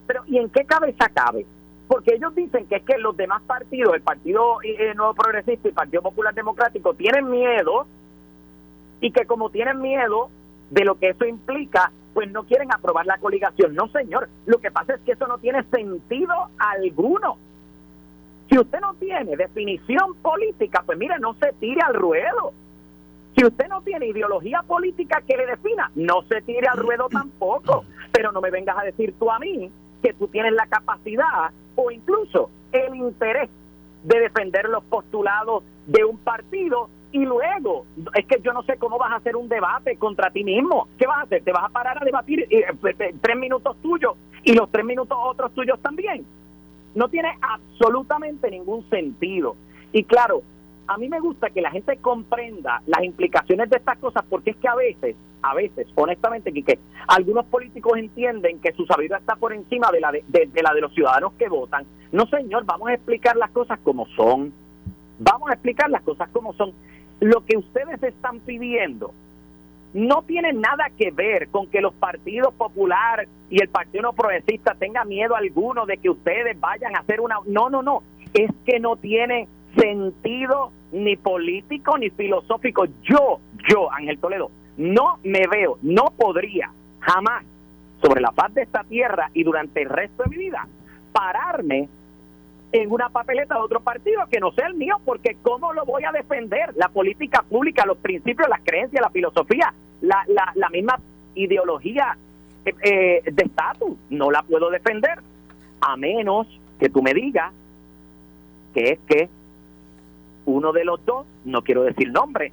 Pero 0.06 0.22
¿y 0.26 0.38
en 0.38 0.48
qué 0.48 0.64
cabeza 0.64 1.08
cabe? 1.12 1.44
porque 1.92 2.14
ellos 2.14 2.34
dicen 2.34 2.66
que 2.68 2.76
es 2.76 2.84
que 2.84 2.96
los 2.96 3.14
demás 3.18 3.42
partidos, 3.42 3.94
el 3.94 4.00
Partido 4.00 4.62
eh, 4.62 4.94
Nuevo 4.94 5.12
Progresista 5.12 5.68
y 5.68 5.72
el 5.72 5.74
Partido 5.74 6.00
Popular 6.00 6.32
Democrático, 6.32 6.94
tienen 6.94 7.30
miedo 7.30 7.86
y 9.02 9.10
que 9.10 9.26
como 9.26 9.50
tienen 9.50 9.78
miedo 9.78 10.30
de 10.70 10.86
lo 10.86 10.94
que 10.98 11.10
eso 11.10 11.26
implica, 11.26 11.92
pues 12.14 12.32
no 12.32 12.44
quieren 12.44 12.72
aprobar 12.72 13.04
la 13.04 13.18
coligación. 13.18 13.74
No, 13.74 13.88
señor, 13.88 14.30
lo 14.46 14.58
que 14.58 14.70
pasa 14.70 14.94
es 14.94 15.02
que 15.02 15.12
eso 15.12 15.26
no 15.26 15.36
tiene 15.36 15.64
sentido 15.64 16.32
alguno. 16.56 17.36
Si 18.48 18.58
usted 18.58 18.80
no 18.80 18.94
tiene 18.94 19.36
definición 19.36 20.14
política, 20.22 20.82
pues 20.86 20.96
mire, 20.96 21.18
no 21.18 21.34
se 21.34 21.52
tire 21.60 21.82
al 21.82 21.92
ruedo. 21.92 22.54
Si 23.42 23.46
usted 23.48 23.66
no 23.66 23.82
tiene 23.82 24.06
ideología 24.06 24.62
política 24.62 25.20
que 25.26 25.36
le 25.36 25.46
defina, 25.46 25.90
no 25.96 26.22
se 26.28 26.42
tire 26.42 26.68
al 26.68 26.78
ruedo 26.78 27.08
tampoco. 27.08 27.84
Pero 28.12 28.30
no 28.30 28.40
me 28.40 28.52
vengas 28.52 28.78
a 28.78 28.84
decir 28.84 29.16
tú 29.18 29.32
a 29.32 29.40
mí 29.40 29.68
que 30.00 30.12
tú 30.12 30.28
tienes 30.28 30.52
la 30.52 30.68
capacidad 30.68 31.50
o 31.74 31.90
incluso 31.90 32.50
el 32.70 32.94
interés 32.94 33.50
de 34.04 34.20
defender 34.20 34.68
los 34.68 34.84
postulados 34.84 35.64
de 35.88 36.04
un 36.04 36.18
partido 36.18 36.88
y 37.10 37.24
luego 37.24 37.84
es 38.14 38.26
que 38.26 38.40
yo 38.42 38.52
no 38.52 38.62
sé 38.62 38.76
cómo 38.76 38.96
vas 38.96 39.10
a 39.10 39.16
hacer 39.16 39.34
un 39.34 39.48
debate 39.48 39.96
contra 39.96 40.30
ti 40.30 40.44
mismo. 40.44 40.86
¿Qué 40.96 41.08
vas 41.08 41.18
a 41.18 41.22
hacer? 41.22 41.42
¿Te 41.42 41.50
vas 41.50 41.64
a 41.64 41.68
parar 41.68 42.00
a 42.00 42.04
debatir 42.04 42.46
eh, 42.48 42.64
eh, 43.00 43.14
tres 43.20 43.36
minutos 43.36 43.76
tuyos 43.82 44.14
y 44.44 44.52
los 44.52 44.70
tres 44.70 44.84
minutos 44.84 45.18
otros 45.20 45.52
tuyos 45.52 45.80
también? 45.80 46.24
No 46.94 47.08
tiene 47.08 47.36
absolutamente 47.40 48.48
ningún 48.52 48.88
sentido. 48.88 49.56
Y 49.92 50.04
claro, 50.04 50.42
a 50.86 50.98
mí 50.98 51.08
me 51.08 51.20
gusta 51.20 51.50
que 51.50 51.60
la 51.60 51.70
gente 51.70 51.96
comprenda 51.98 52.82
las 52.86 53.02
implicaciones 53.04 53.70
de 53.70 53.76
estas 53.76 53.98
cosas 53.98 54.24
porque 54.28 54.50
es 54.50 54.56
que 54.56 54.68
a 54.68 54.74
veces, 54.74 55.16
a 55.42 55.54
veces, 55.54 55.86
honestamente, 55.94 56.52
que 56.52 56.78
algunos 57.08 57.46
políticos 57.46 57.98
entienden 57.98 58.60
que 58.60 58.72
su 58.72 58.84
sabiduría 58.86 59.18
está 59.18 59.36
por 59.36 59.52
encima 59.52 59.90
de 59.92 60.00
la 60.00 60.12
de, 60.12 60.22
la 60.62 60.74
de 60.74 60.80
los 60.80 60.92
ciudadanos 60.94 61.32
que 61.34 61.48
votan. 61.48 61.86
No, 62.10 62.26
señor, 62.26 62.64
vamos 62.64 62.88
a 62.88 62.94
explicar 62.94 63.36
las 63.36 63.50
cosas 63.50 63.78
como 63.80 64.06
son. 64.08 64.52
Vamos 65.18 65.50
a 65.50 65.54
explicar 65.54 65.88
las 65.90 66.02
cosas 66.02 66.28
como 66.30 66.52
son. 66.54 66.72
Lo 67.20 67.44
que 67.44 67.56
ustedes 67.56 68.02
están 68.02 68.40
pidiendo 68.40 69.12
no 69.94 70.22
tiene 70.22 70.52
nada 70.52 70.90
que 70.96 71.10
ver 71.10 71.48
con 71.48 71.68
que 71.68 71.80
los 71.80 71.94
partidos 71.94 72.54
populares 72.54 73.28
y 73.50 73.60
el 73.60 73.68
Partido 73.68 74.02
No 74.02 74.12
Progresista 74.14 74.74
tengan 74.74 75.08
miedo 75.08 75.36
alguno 75.36 75.86
de 75.86 75.98
que 75.98 76.10
ustedes 76.10 76.58
vayan 76.58 76.96
a 76.96 77.00
hacer 77.00 77.20
una... 77.20 77.36
No, 77.46 77.68
no, 77.68 77.82
no. 77.82 78.02
Es 78.32 78.50
que 78.64 78.80
no 78.80 78.96
tiene 78.96 79.48
sentido 79.76 80.72
ni 80.92 81.16
político 81.16 81.96
ni 81.98 82.10
filosófico. 82.10 82.86
Yo, 83.02 83.40
yo, 83.68 83.92
Ángel 83.92 84.18
Toledo, 84.18 84.50
no 84.76 85.18
me 85.24 85.46
veo, 85.46 85.78
no 85.82 86.12
podría 86.16 86.70
jamás 87.00 87.44
sobre 88.00 88.20
la 88.20 88.32
paz 88.32 88.52
de 88.54 88.62
esta 88.62 88.84
tierra 88.84 89.30
y 89.34 89.44
durante 89.44 89.82
el 89.82 89.88
resto 89.88 90.24
de 90.24 90.30
mi 90.30 90.36
vida 90.36 90.66
pararme 91.12 91.88
en 92.72 92.90
una 92.90 93.10
papeleta 93.10 93.54
de 93.54 93.60
otro 93.60 93.80
partido 93.80 94.22
que 94.30 94.40
no 94.40 94.50
sea 94.52 94.66
el 94.66 94.74
mío, 94.74 94.96
porque 95.04 95.36
¿cómo 95.42 95.72
lo 95.72 95.84
voy 95.84 96.04
a 96.04 96.12
defender? 96.12 96.74
La 96.76 96.88
política 96.88 97.42
pública, 97.42 97.84
los 97.84 97.98
principios, 97.98 98.48
las 98.48 98.60
creencias, 98.64 99.02
la 99.02 99.10
filosofía, 99.10 99.74
la, 100.00 100.24
la, 100.28 100.52
la 100.54 100.70
misma 100.70 100.98
ideología 101.34 102.16
eh, 102.64 102.74
eh, 102.82 103.30
de 103.30 103.42
estatus, 103.42 103.96
no 104.08 104.30
la 104.30 104.42
puedo 104.42 104.70
defender, 104.70 105.18
a 105.80 105.96
menos 105.96 106.46
que 106.80 106.88
tú 106.88 107.02
me 107.02 107.12
digas 107.12 107.52
que 108.72 108.92
es 108.92 108.98
que 109.06 109.28
uno 110.46 110.72
de 110.72 110.84
los 110.84 111.04
dos, 111.04 111.26
no 111.44 111.62
quiero 111.62 111.82
decir 111.84 112.10
nombre, 112.10 112.52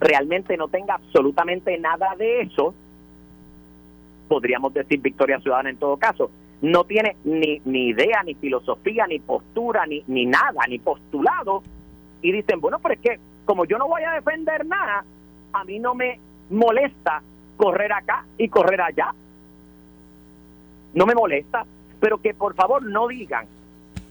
realmente 0.00 0.56
no 0.56 0.68
tenga 0.68 0.94
absolutamente 0.94 1.78
nada 1.78 2.14
de 2.16 2.42
eso, 2.42 2.74
podríamos 4.28 4.72
decir 4.74 5.00
Victoria 5.00 5.40
Ciudadana 5.40 5.70
en 5.70 5.76
todo 5.76 5.96
caso, 5.96 6.30
no 6.60 6.84
tiene 6.84 7.16
ni, 7.24 7.60
ni 7.64 7.88
idea, 7.88 8.22
ni 8.24 8.34
filosofía, 8.34 9.06
ni 9.06 9.18
postura, 9.20 9.86
ni, 9.86 10.02
ni 10.06 10.26
nada, 10.26 10.66
ni 10.68 10.78
postulado, 10.78 11.62
y 12.22 12.32
dicen, 12.32 12.60
bueno, 12.60 12.78
pero 12.80 12.94
es 12.94 13.00
que 13.00 13.20
como 13.44 13.64
yo 13.64 13.78
no 13.78 13.88
voy 13.88 14.02
a 14.02 14.12
defender 14.12 14.66
nada, 14.66 15.04
a 15.52 15.64
mí 15.64 15.78
no 15.78 15.94
me 15.94 16.20
molesta 16.50 17.22
correr 17.56 17.92
acá 17.92 18.26
y 18.36 18.48
correr 18.48 18.80
allá. 18.80 19.14
No 20.94 21.06
me 21.06 21.14
molesta, 21.14 21.64
pero 22.00 22.18
que 22.18 22.34
por 22.34 22.54
favor 22.54 22.82
no 22.82 23.08
digan 23.08 23.46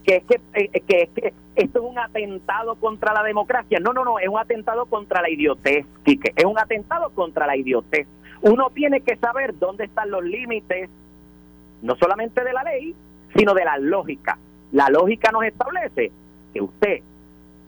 que 0.07 0.15
es 0.15 0.23
que, 0.23 0.39
eh, 0.53 0.81
que, 0.87 1.01
es 1.01 1.09
que 1.09 1.33
esto 1.57 1.79
es 1.79 1.85
un 1.85 1.99
atentado 1.99 2.75
contra 2.75 3.13
la 3.13 3.23
democracia. 3.23 3.79
No, 3.81 3.91
no, 3.91 4.05
no, 4.05 4.19
es 4.19 4.29
un 4.29 4.39
atentado 4.39 4.85
contra 4.85 5.21
la 5.21 5.29
idiotez, 5.29 5.85
Quique. 6.05 6.31
Es 6.33 6.45
un 6.45 6.57
atentado 6.57 7.09
contra 7.09 7.45
la 7.45 7.57
idiotez. 7.57 8.07
Uno 8.41 8.69
tiene 8.69 9.01
que 9.01 9.17
saber 9.17 9.59
dónde 9.59 9.83
están 9.83 10.09
los 10.09 10.23
límites, 10.23 10.89
no 11.81 11.97
solamente 11.97 12.41
de 12.41 12.53
la 12.53 12.63
ley, 12.63 12.95
sino 13.35 13.53
de 13.53 13.65
la 13.65 13.77
lógica. 13.79 14.37
La 14.71 14.87
lógica 14.87 15.29
nos 15.31 15.43
establece 15.43 16.11
que 16.53 16.61
usted, 16.61 17.01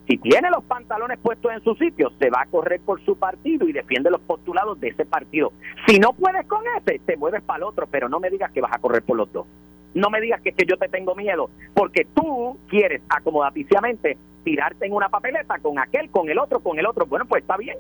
si 0.08 0.18
tiene 0.18 0.50
los 0.50 0.64
pantalones 0.64 1.20
puestos 1.20 1.52
en 1.52 1.62
su 1.62 1.76
sitio, 1.76 2.14
se 2.20 2.30
va 2.30 2.44
a 2.44 2.46
correr 2.46 2.80
por 2.80 3.04
su 3.04 3.18
partido 3.18 3.68
y 3.68 3.74
defiende 3.74 4.10
los 4.10 4.22
postulados 4.22 4.80
de 4.80 4.90
ese 4.90 5.06
partido. 5.06 5.52
Si 5.88 6.00
no 6.00 6.14
puedes 6.14 6.46
con 6.48 6.64
ese, 6.78 7.00
te 7.00 7.18
mueves 7.18 7.42
para 7.42 7.58
el 7.58 7.64
otro, 7.64 7.86
pero 7.88 8.08
no 8.08 8.22
me 8.22 8.30
digas 8.30 8.50
que 8.54 8.62
vas 8.62 8.74
a 8.74 8.80
correr 8.80 9.04
por 9.04 9.18
los 9.18 9.30
dos. 9.34 9.46
No 9.94 10.10
me 10.10 10.22
digas 10.22 10.42
que, 10.42 10.52
que 10.52 10.66
yo 10.66 10.78
te 10.78 10.88
tengo 10.88 11.16
miedo, 11.16 11.50
porque 11.74 12.06
tú 12.14 12.58
quieres 12.68 13.02
acomodaticiamente 13.10 14.18
tirarte 14.44 14.86
en 14.86 14.94
una 14.94 15.10
papeleta 15.10 15.58
con 15.60 15.80
aquel, 15.80 16.10
con 16.10 16.30
el 16.30 16.38
otro, 16.38 16.60
con 16.60 16.78
el 16.80 16.86
otro. 16.86 17.06
Bueno, 17.06 17.26
pues 17.26 17.42
está 17.42 17.58
bien. 17.58 17.78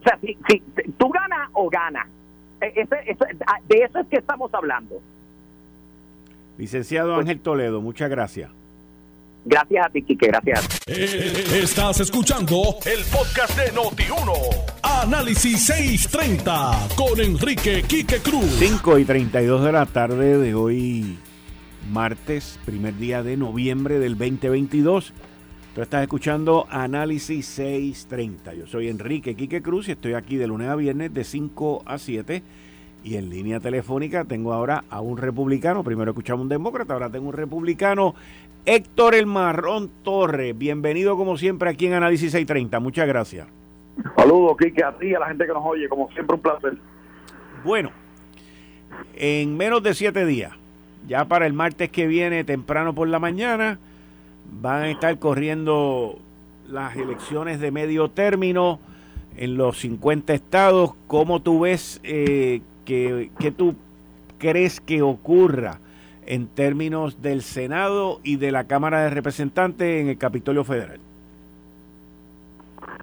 O 0.00 0.02
sea, 0.02 0.18
si, 0.18 0.36
si 0.48 0.62
tú 0.98 1.10
ganas 1.10 1.50
o 1.52 1.68
ganas, 1.68 2.06
e, 2.60 2.72
ese, 2.76 2.96
de 3.68 3.82
eso 3.82 3.98
es 3.98 4.06
que 4.08 4.16
estamos 4.16 4.52
hablando. 4.54 5.00
Licenciado 6.58 7.14
pues 7.14 7.20
Ángel 7.20 7.40
Toledo, 7.40 7.80
muchas 7.80 8.10
gracias. 8.10 8.50
Gracias 9.44 9.86
a 9.86 9.88
ti, 9.88 10.02
Quique, 10.02 10.26
gracias. 10.26 10.68
Eh, 10.86 11.60
estás 11.62 12.00
escuchando 12.00 12.76
el 12.84 13.04
podcast 13.04 13.56
de 13.58 13.72
Noti1. 13.72 14.32
Análisis 14.82 15.64
630 15.64 16.88
con 16.94 17.18
Enrique 17.20 17.82
Quique 17.88 18.18
Cruz. 18.18 18.56
5 18.58 18.98
y 18.98 19.04
32 19.04 19.64
de 19.64 19.72
la 19.72 19.86
tarde 19.86 20.36
de 20.36 20.54
hoy, 20.54 21.18
martes, 21.90 22.58
primer 22.66 22.96
día 22.98 23.22
de 23.22 23.38
noviembre 23.38 23.98
del 23.98 24.18
2022. 24.18 25.14
Tú 25.74 25.82
estás 25.82 26.02
escuchando 26.02 26.66
Análisis 26.68 27.46
630. 27.46 28.54
Yo 28.54 28.66
soy 28.66 28.88
Enrique 28.88 29.36
Quique 29.36 29.62
Cruz 29.62 29.88
y 29.88 29.92
estoy 29.92 30.14
aquí 30.14 30.36
de 30.36 30.48
lunes 30.48 30.68
a 30.68 30.76
viernes 30.76 31.14
de 31.14 31.24
5 31.24 31.82
a 31.86 31.96
7. 31.96 32.42
Y 33.02 33.16
en 33.16 33.30
línea 33.30 33.60
telefónica 33.60 34.24
tengo 34.24 34.52
ahora 34.52 34.84
a 34.90 35.00
un 35.00 35.16
republicano. 35.16 35.82
Primero 35.82 36.10
escuchamos 36.10 36.42
un 36.42 36.48
demócrata, 36.48 36.92
ahora 36.92 37.08
tengo 37.10 37.28
un 37.28 37.32
republicano. 37.32 38.14
Héctor 38.66 39.14
El 39.14 39.26
Marrón 39.26 39.90
Torres. 40.02 40.56
Bienvenido 40.56 41.16
como 41.16 41.38
siempre 41.38 41.70
aquí 41.70 41.86
en 41.86 41.94
Análisis 41.94 42.32
630. 42.32 42.78
Muchas 42.78 43.08
gracias. 43.08 43.48
Saludos, 44.16 44.56
Kike, 44.58 44.84
a 44.84 44.92
ti 44.98 45.08
y 45.08 45.14
a 45.14 45.18
la 45.18 45.28
gente 45.28 45.46
que 45.46 45.52
nos 45.52 45.64
oye. 45.64 45.88
Como 45.88 46.10
siempre, 46.10 46.36
un 46.36 46.42
placer. 46.42 46.76
Bueno, 47.64 47.90
en 49.14 49.56
menos 49.56 49.82
de 49.82 49.94
siete 49.94 50.26
días, 50.26 50.52
ya 51.06 51.24
para 51.24 51.46
el 51.46 51.54
martes 51.54 51.90
que 51.90 52.06
viene, 52.06 52.44
temprano 52.44 52.94
por 52.94 53.08
la 53.08 53.18
mañana, 53.18 53.78
van 54.60 54.82
a 54.82 54.90
estar 54.90 55.18
corriendo 55.18 56.18
las 56.68 56.96
elecciones 56.96 57.60
de 57.60 57.70
medio 57.70 58.10
término 58.10 58.78
en 59.36 59.56
los 59.56 59.78
50 59.80 60.34
estados. 60.34 60.92
¿Cómo 61.06 61.40
tú 61.40 61.60
ves 61.60 62.00
eh, 62.02 62.60
que, 62.90 63.30
que 63.38 63.52
tú 63.52 63.76
crees 64.38 64.80
que 64.80 65.00
ocurra 65.00 65.78
en 66.26 66.48
términos 66.48 67.22
del 67.22 67.42
Senado 67.42 68.18
y 68.24 68.34
de 68.34 68.50
la 68.50 68.64
Cámara 68.64 69.02
de 69.02 69.10
Representantes 69.10 70.02
en 70.02 70.08
el 70.08 70.18
Capitolio 70.18 70.64
Federal? 70.64 70.98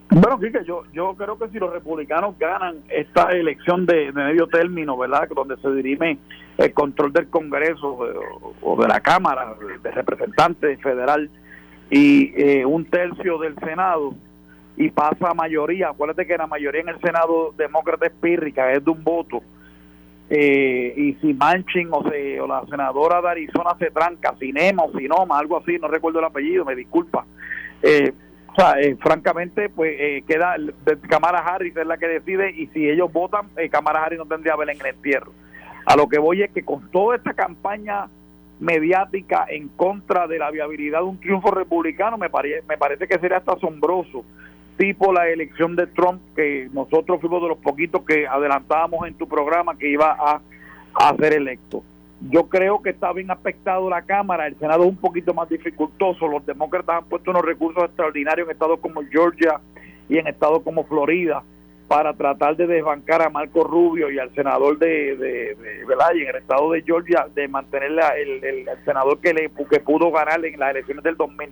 Bueno, 0.09 0.37
Quique, 0.39 0.59
yo, 0.65 0.83
yo 0.91 1.13
creo 1.15 1.39
que 1.39 1.47
si 1.49 1.57
los 1.57 1.71
republicanos 1.71 2.37
ganan 2.37 2.75
esta 2.89 3.31
elección 3.31 3.85
de, 3.85 4.11
medio 4.11 4.47
término, 4.47 4.97
¿verdad? 4.97 5.29
Donde 5.33 5.55
se 5.55 5.71
dirime 5.71 6.17
el 6.57 6.73
control 6.73 7.13
del 7.13 7.29
Congreso 7.29 8.09
eh, 8.09 8.13
o 8.61 8.81
de 8.81 8.89
la 8.89 8.99
Cámara 8.99 9.55
de 9.81 9.91
Representantes 9.91 10.81
Federal 10.81 11.29
y 11.89 12.33
eh, 12.35 12.65
un 12.65 12.83
tercio 12.83 13.37
del 13.37 13.55
Senado 13.59 14.13
y 14.75 14.89
pasa 14.89 15.29
a 15.29 15.33
mayoría, 15.33 15.89
acuérdate 15.89 16.27
que 16.27 16.37
la 16.37 16.47
mayoría 16.47 16.81
en 16.81 16.89
el 16.89 16.99
Senado 16.99 17.53
demócrata 17.57 18.07
es 18.07 18.13
pírrica, 18.13 18.73
es 18.73 18.83
de 18.83 18.91
un 18.91 19.03
voto. 19.03 19.41
Eh, 20.29 20.93
y 20.97 21.13
si 21.15 21.33
Manchin 21.33 21.89
o, 21.91 21.99
o 21.99 22.47
la 22.47 22.65
senadora 22.69 23.21
de 23.21 23.29
Arizona 23.29 23.75
se 23.79 23.91
tranca, 23.91 24.35
Cinema 24.37 24.83
o 24.83 24.97
Sinoma, 24.97 25.39
algo 25.39 25.57
así, 25.57 25.77
no 25.79 25.87
recuerdo 25.87 26.19
el 26.19 26.25
apellido, 26.25 26.65
me 26.65 26.75
disculpa. 26.75 27.25
Eh, 27.81 28.11
o 28.47 28.55
sea, 28.55 28.79
eh, 28.79 28.97
francamente, 28.99 29.69
pues 29.69 29.95
eh, 29.99 30.23
queda 30.27 30.55
Camara 31.07 31.39
Harris 31.39 31.77
es 31.77 31.85
la 31.85 31.97
que 31.97 32.07
decide 32.07 32.51
y 32.51 32.67
si 32.67 32.89
ellos 32.89 33.11
votan, 33.13 33.47
Camara 33.71 34.03
Harris 34.03 34.19
no 34.19 34.25
tendría 34.25 34.55
ver 34.55 34.69
en 34.69 34.81
el 34.81 34.87
entierro. 34.87 35.31
A 35.85 35.95
lo 35.95 36.09
que 36.09 36.19
voy 36.19 36.43
es 36.43 36.51
que 36.51 36.65
con 36.65 36.89
toda 36.91 37.15
esta 37.15 37.33
campaña 37.33 38.07
mediática 38.59 39.45
en 39.47 39.69
contra 39.69 40.27
de 40.27 40.39
la 40.39 40.49
viabilidad 40.49 40.99
de 40.99 41.05
un 41.05 41.19
triunfo 41.19 41.51
republicano, 41.51 42.17
me, 42.17 42.29
me 42.67 42.77
parece 42.77 43.07
que 43.07 43.19
sería 43.19 43.37
hasta 43.37 43.53
asombroso 43.53 44.25
tipo 44.77 45.11
la 45.11 45.27
elección 45.27 45.75
de 45.75 45.87
Trump, 45.87 46.21
que 46.35 46.69
nosotros 46.71 47.19
fuimos 47.19 47.41
de 47.41 47.49
los 47.49 47.57
poquitos 47.57 48.03
que 48.05 48.27
adelantábamos 48.27 49.07
en 49.07 49.15
tu 49.15 49.27
programa 49.27 49.77
que 49.77 49.89
iba 49.89 50.15
a, 50.19 50.41
ser 51.17 51.33
electo. 51.33 51.83
Yo 52.31 52.47
creo 52.47 52.81
que 52.81 52.89
está 52.89 53.13
bien 53.13 53.29
aspectado 53.29 53.89
la 53.89 54.01
Cámara, 54.01 54.47
el 54.47 54.57
Senado 54.57 54.83
es 54.83 54.89
un 54.89 54.97
poquito 54.97 55.33
más 55.33 55.49
dificultoso, 55.49 56.27
los 56.27 56.45
demócratas 56.45 56.97
han 56.97 57.05
puesto 57.05 57.29
unos 57.29 57.45
recursos 57.45 57.83
extraordinarios 57.83 58.47
en 58.47 58.53
estados 58.53 58.79
como 58.79 59.03
Georgia 59.11 59.59
y 60.09 60.17
en 60.17 60.27
estados 60.27 60.63
como 60.63 60.85
Florida 60.85 61.43
para 61.87 62.13
tratar 62.13 62.57
de 62.57 62.67
desbancar 62.67 63.21
a 63.21 63.29
Marco 63.29 63.63
Rubio 63.63 64.09
y 64.09 64.19
al 64.19 64.33
senador 64.33 64.77
de, 64.79 65.15
de, 65.15 65.85
¿verdad? 65.87 66.09
Y 66.15 66.23
en 66.23 66.29
el 66.29 66.35
estado 66.37 66.71
de 66.71 66.81
Georgia 66.81 67.27
de 67.33 67.47
mantener 67.47 67.91
el, 67.91 68.43
el, 68.43 68.65
senador 68.83 69.19
que, 69.19 69.33
le, 69.33 69.51
que 69.69 69.79
pudo 69.79 70.11
ganar 70.11 70.43
en 70.43 70.59
las 70.59 70.71
elecciones 70.71 71.03
del 71.03 71.15
2000 71.15 71.49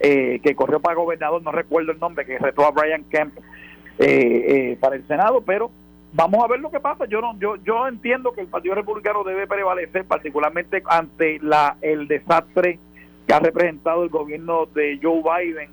eh, 0.00 0.40
que 0.42 0.54
corrió 0.54 0.80
para 0.80 0.96
gobernador, 0.96 1.42
no 1.42 1.52
recuerdo 1.52 1.92
el 1.92 1.98
nombre, 1.98 2.26
que 2.26 2.38
retó 2.38 2.66
a 2.66 2.72
Brian 2.72 3.04
Kemp 3.04 3.38
eh, 3.98 4.02
eh, 4.72 4.76
para 4.80 4.96
el 4.96 5.06
Senado, 5.06 5.40
pero 5.42 5.70
vamos 6.12 6.44
a 6.44 6.48
ver 6.48 6.60
lo 6.60 6.70
que 6.70 6.80
pasa. 6.80 7.06
Yo 7.06 7.20
no, 7.20 7.38
yo, 7.38 7.56
yo 7.64 7.86
entiendo 7.86 8.32
que 8.32 8.40
el 8.40 8.48
Partido 8.48 8.74
Republicano 8.74 9.22
debe 9.22 9.46
prevalecer, 9.46 10.04
particularmente 10.04 10.82
ante 10.86 11.38
la 11.40 11.76
el 11.80 12.08
desastre 12.08 12.78
que 13.26 13.34
ha 13.34 13.38
representado 13.38 14.02
el 14.02 14.10
gobierno 14.10 14.66
de 14.66 14.98
Joe 15.02 15.22
Biden. 15.22 15.70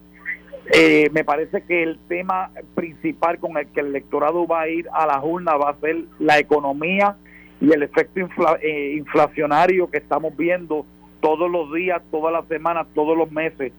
me 1.11 1.23
parece 1.25 1.63
que 1.63 1.83
el 1.83 1.99
tema 2.07 2.51
principal 2.75 3.39
con 3.39 3.57
el 3.57 3.67
que 3.67 3.81
el 3.81 3.87
electorado 3.87 4.47
va 4.47 4.61
a 4.61 4.69
ir 4.69 4.87
a 4.93 5.07
la 5.07 5.21
urna 5.21 5.57
va 5.57 5.71
a 5.71 5.79
ser 5.81 5.97
la 6.19 6.39
economía 6.39 7.17
y 7.59 7.73
el 7.73 7.83
efecto 7.83 8.19
inflacionario 8.21 9.89
que 9.89 9.97
estamos 9.97 10.37
viendo 10.37 10.85
todos 11.19 11.51
los 11.51 11.73
días, 11.73 12.01
todas 12.11 12.31
las 12.31 12.47
semanas, 12.47 12.87
todos 12.93 13.17
los 13.17 13.31
meses 13.31 13.73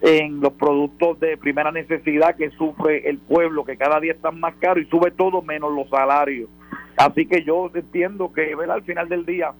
en 0.00 0.40
los 0.40 0.52
productos 0.52 1.18
de 1.20 1.36
primera 1.36 1.72
necesidad 1.72 2.36
que 2.36 2.50
sufre 2.50 3.08
el 3.08 3.18
pueblo, 3.18 3.64
que 3.64 3.76
cada 3.76 3.98
día 4.00 4.12
están 4.12 4.38
más 4.38 4.54
caros 4.56 4.84
y 4.84 4.88
sube 4.88 5.10
todo 5.10 5.42
menos 5.42 5.72
los 5.72 5.88
salarios. 5.88 6.48
Así 6.96 7.26
que 7.26 7.42
yo 7.42 7.70
entiendo 7.74 8.32
que 8.32 8.54
al 8.54 8.82
final 8.82 9.08
del 9.08 9.24
día 9.24 9.52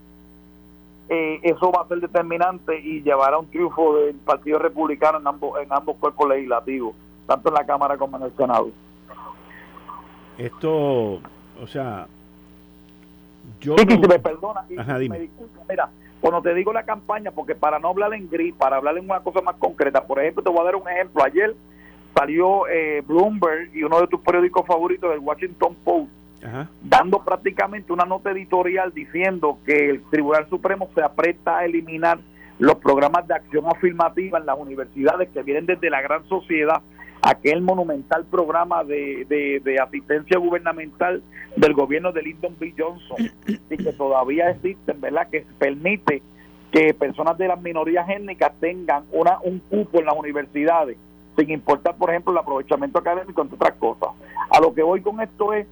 eh, 1.08 1.40
eso 1.42 1.72
va 1.72 1.82
a 1.82 1.88
ser 1.88 2.00
determinante 2.00 2.78
y 2.78 3.02
llevará 3.02 3.38
un 3.38 3.48
triunfo 3.48 3.96
del 3.98 4.16
Partido 4.16 4.58
Republicano 4.58 5.18
en 5.18 5.26
ambos, 5.26 5.60
en 5.60 5.72
ambos 5.72 5.96
cuerpos 5.96 6.28
legislativos, 6.28 6.94
tanto 7.26 7.48
en 7.48 7.54
la 7.54 7.64
Cámara 7.64 7.96
como 7.96 8.16
en 8.18 8.24
el 8.24 8.36
Senado. 8.36 8.70
Esto, 10.36 11.20
o 11.60 11.66
sea, 11.66 12.06
yo... 13.60 13.76
Sí, 13.78 13.86
me 13.86 14.18
perdona, 14.18 14.64
me 14.68 15.18
disculpa, 15.18 15.62
mira, 15.68 15.90
cuando 16.20 16.42
te 16.42 16.54
digo 16.54 16.72
la 16.72 16.84
campaña, 16.84 17.30
porque 17.30 17.54
para 17.54 17.78
no 17.78 17.88
hablar 17.88 18.12
en 18.14 18.28
gris, 18.28 18.54
para 18.54 18.76
hablar 18.76 18.98
en 18.98 19.04
una 19.04 19.20
cosa 19.20 19.40
más 19.40 19.56
concreta, 19.56 20.04
por 20.04 20.20
ejemplo, 20.20 20.42
te 20.42 20.50
voy 20.50 20.60
a 20.60 20.64
dar 20.64 20.76
un 20.76 20.88
ejemplo. 20.88 21.22
Ayer 21.22 21.54
salió 22.14 22.66
eh, 22.68 23.02
Bloomberg 23.06 23.74
y 23.74 23.84
uno 23.84 24.00
de 24.00 24.08
tus 24.08 24.20
periódicos 24.20 24.66
favoritos, 24.66 25.12
el 25.12 25.20
Washington 25.20 25.76
Post, 25.84 26.10
dando 26.82 27.24
prácticamente 27.24 27.92
una 27.92 28.04
nota 28.04 28.30
editorial 28.30 28.92
diciendo 28.92 29.58
que 29.66 29.90
el 29.90 30.02
Tribunal 30.10 30.48
Supremo 30.48 30.88
se 30.94 31.02
apresta 31.02 31.58
a 31.58 31.64
eliminar 31.64 32.18
los 32.58 32.76
programas 32.76 33.26
de 33.26 33.34
acción 33.34 33.66
afirmativa 33.66 34.38
en 34.38 34.46
las 34.46 34.58
universidades 34.58 35.28
que 35.30 35.42
vienen 35.42 35.66
desde 35.66 35.90
la 35.90 36.00
gran 36.00 36.24
sociedad 36.28 36.82
aquel 37.28 37.60
monumental 37.60 38.24
programa 38.24 38.84
de, 38.84 39.26
de, 39.62 39.78
asistencia 39.78 40.38
gubernamental 40.38 41.22
del 41.56 41.74
gobierno 41.74 42.10
de 42.10 42.22
Lyndon 42.22 42.56
B. 42.58 42.72
Johnson 42.76 43.30
y 43.46 43.76
que 43.76 43.92
todavía 43.92 44.48
existen, 44.50 44.98
¿verdad? 45.00 45.28
Que 45.30 45.44
permite 45.58 46.22
que 46.72 46.94
personas 46.94 47.36
de 47.36 47.48
las 47.48 47.60
minorías 47.60 48.08
étnicas 48.08 48.52
tengan 48.60 49.04
una 49.12 49.38
un 49.40 49.58
cupo 49.58 49.98
en 49.98 50.06
las 50.06 50.16
universidades, 50.16 50.96
sin 51.36 51.50
importar, 51.50 51.96
por 51.96 52.08
ejemplo, 52.08 52.32
el 52.32 52.38
aprovechamiento 52.38 52.98
académico, 52.98 53.42
entre 53.42 53.56
otras 53.56 53.74
cosas. 53.74 54.08
A 54.50 54.58
lo 54.60 54.72
que 54.72 54.82
voy 54.82 55.02
con 55.02 55.20
esto 55.20 55.52
es 55.52 55.66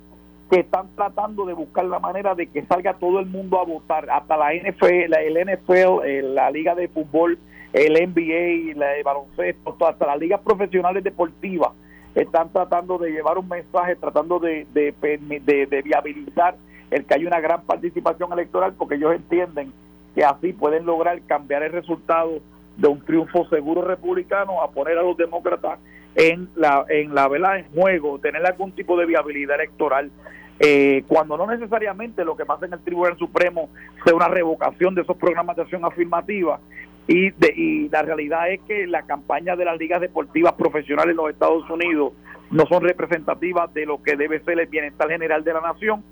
que 0.50 0.60
están 0.60 0.88
tratando 0.94 1.46
de 1.46 1.54
buscar 1.54 1.86
la 1.86 1.98
manera 1.98 2.34
de 2.34 2.48
que 2.48 2.66
salga 2.66 2.94
todo 2.94 3.18
el 3.18 3.26
mundo 3.26 3.58
a 3.58 3.64
votar, 3.64 4.10
hasta 4.10 4.36
la 4.36 4.52
NFL, 4.52 5.14
el 5.14 5.38
NFL, 5.38 6.04
eh, 6.04 6.22
la 6.22 6.50
Liga 6.50 6.74
de 6.74 6.88
Fútbol 6.88 7.38
el 7.72 7.92
NBA, 7.92 8.78
la 8.78 8.92
de 8.92 9.02
baloncesto, 9.02 9.76
hasta 9.86 10.06
las 10.06 10.18
ligas 10.18 10.40
profesionales 10.40 11.04
deportivas 11.04 11.72
están 12.14 12.50
tratando 12.50 12.96
de 12.98 13.10
llevar 13.10 13.36
un 13.38 13.48
mensaje, 13.48 13.94
tratando 13.96 14.38
de, 14.38 14.66
de, 14.72 15.82
viabilizar 15.82 16.56
el 16.90 17.04
que 17.04 17.14
haya 17.14 17.26
una 17.26 17.40
gran 17.40 17.62
participación 17.62 18.32
electoral, 18.32 18.72
porque 18.72 18.94
ellos 18.94 19.14
entienden 19.14 19.72
que 20.14 20.24
así 20.24 20.54
pueden 20.54 20.86
lograr 20.86 21.20
cambiar 21.26 21.62
el 21.62 21.72
resultado 21.72 22.40
de 22.78 22.88
un 22.88 23.04
triunfo 23.04 23.46
seguro 23.48 23.82
republicano 23.82 24.62
a 24.62 24.70
poner 24.70 24.96
a 24.96 25.02
los 25.02 25.16
demócratas 25.16 25.78
en 26.14 26.48
la 26.56 26.86
en 26.88 27.14
la 27.14 27.28
vela 27.28 27.58
en 27.58 27.66
juego, 27.74 28.18
tener 28.18 28.44
algún 28.46 28.72
tipo 28.72 28.96
de 28.96 29.06
viabilidad 29.06 29.56
electoral. 29.56 30.10
Eh, 30.58 31.04
cuando 31.06 31.36
no 31.36 31.46
necesariamente 31.46 32.24
lo 32.24 32.34
que 32.34 32.46
pasa 32.46 32.64
en 32.64 32.72
el 32.72 32.80
Tribunal 32.80 33.18
Supremo 33.18 33.68
sea 34.02 34.14
una 34.14 34.28
revocación 34.28 34.94
de 34.94 35.02
esos 35.02 35.18
programas 35.18 35.54
de 35.56 35.62
acción 35.62 35.84
afirmativa, 35.84 36.60
y, 37.08 37.30
de, 37.30 37.52
y 37.56 37.88
la 37.88 38.02
realidad 38.02 38.50
es 38.50 38.60
que 38.62 38.86
la 38.86 39.02
campaña 39.02 39.54
de 39.56 39.64
las 39.64 39.78
ligas 39.78 40.00
deportivas 40.00 40.54
profesionales 40.54 41.12
en 41.12 41.16
los 41.16 41.30
Estados 41.30 41.68
Unidos 41.70 42.12
no 42.50 42.66
son 42.66 42.82
representativas 42.82 43.72
de 43.74 43.86
lo 43.86 44.02
que 44.02 44.16
debe 44.16 44.40
ser 44.40 44.58
el 44.58 44.66
bienestar 44.66 45.08
general 45.08 45.44
de 45.44 45.52
la 45.52 45.60
nación, 45.60 46.02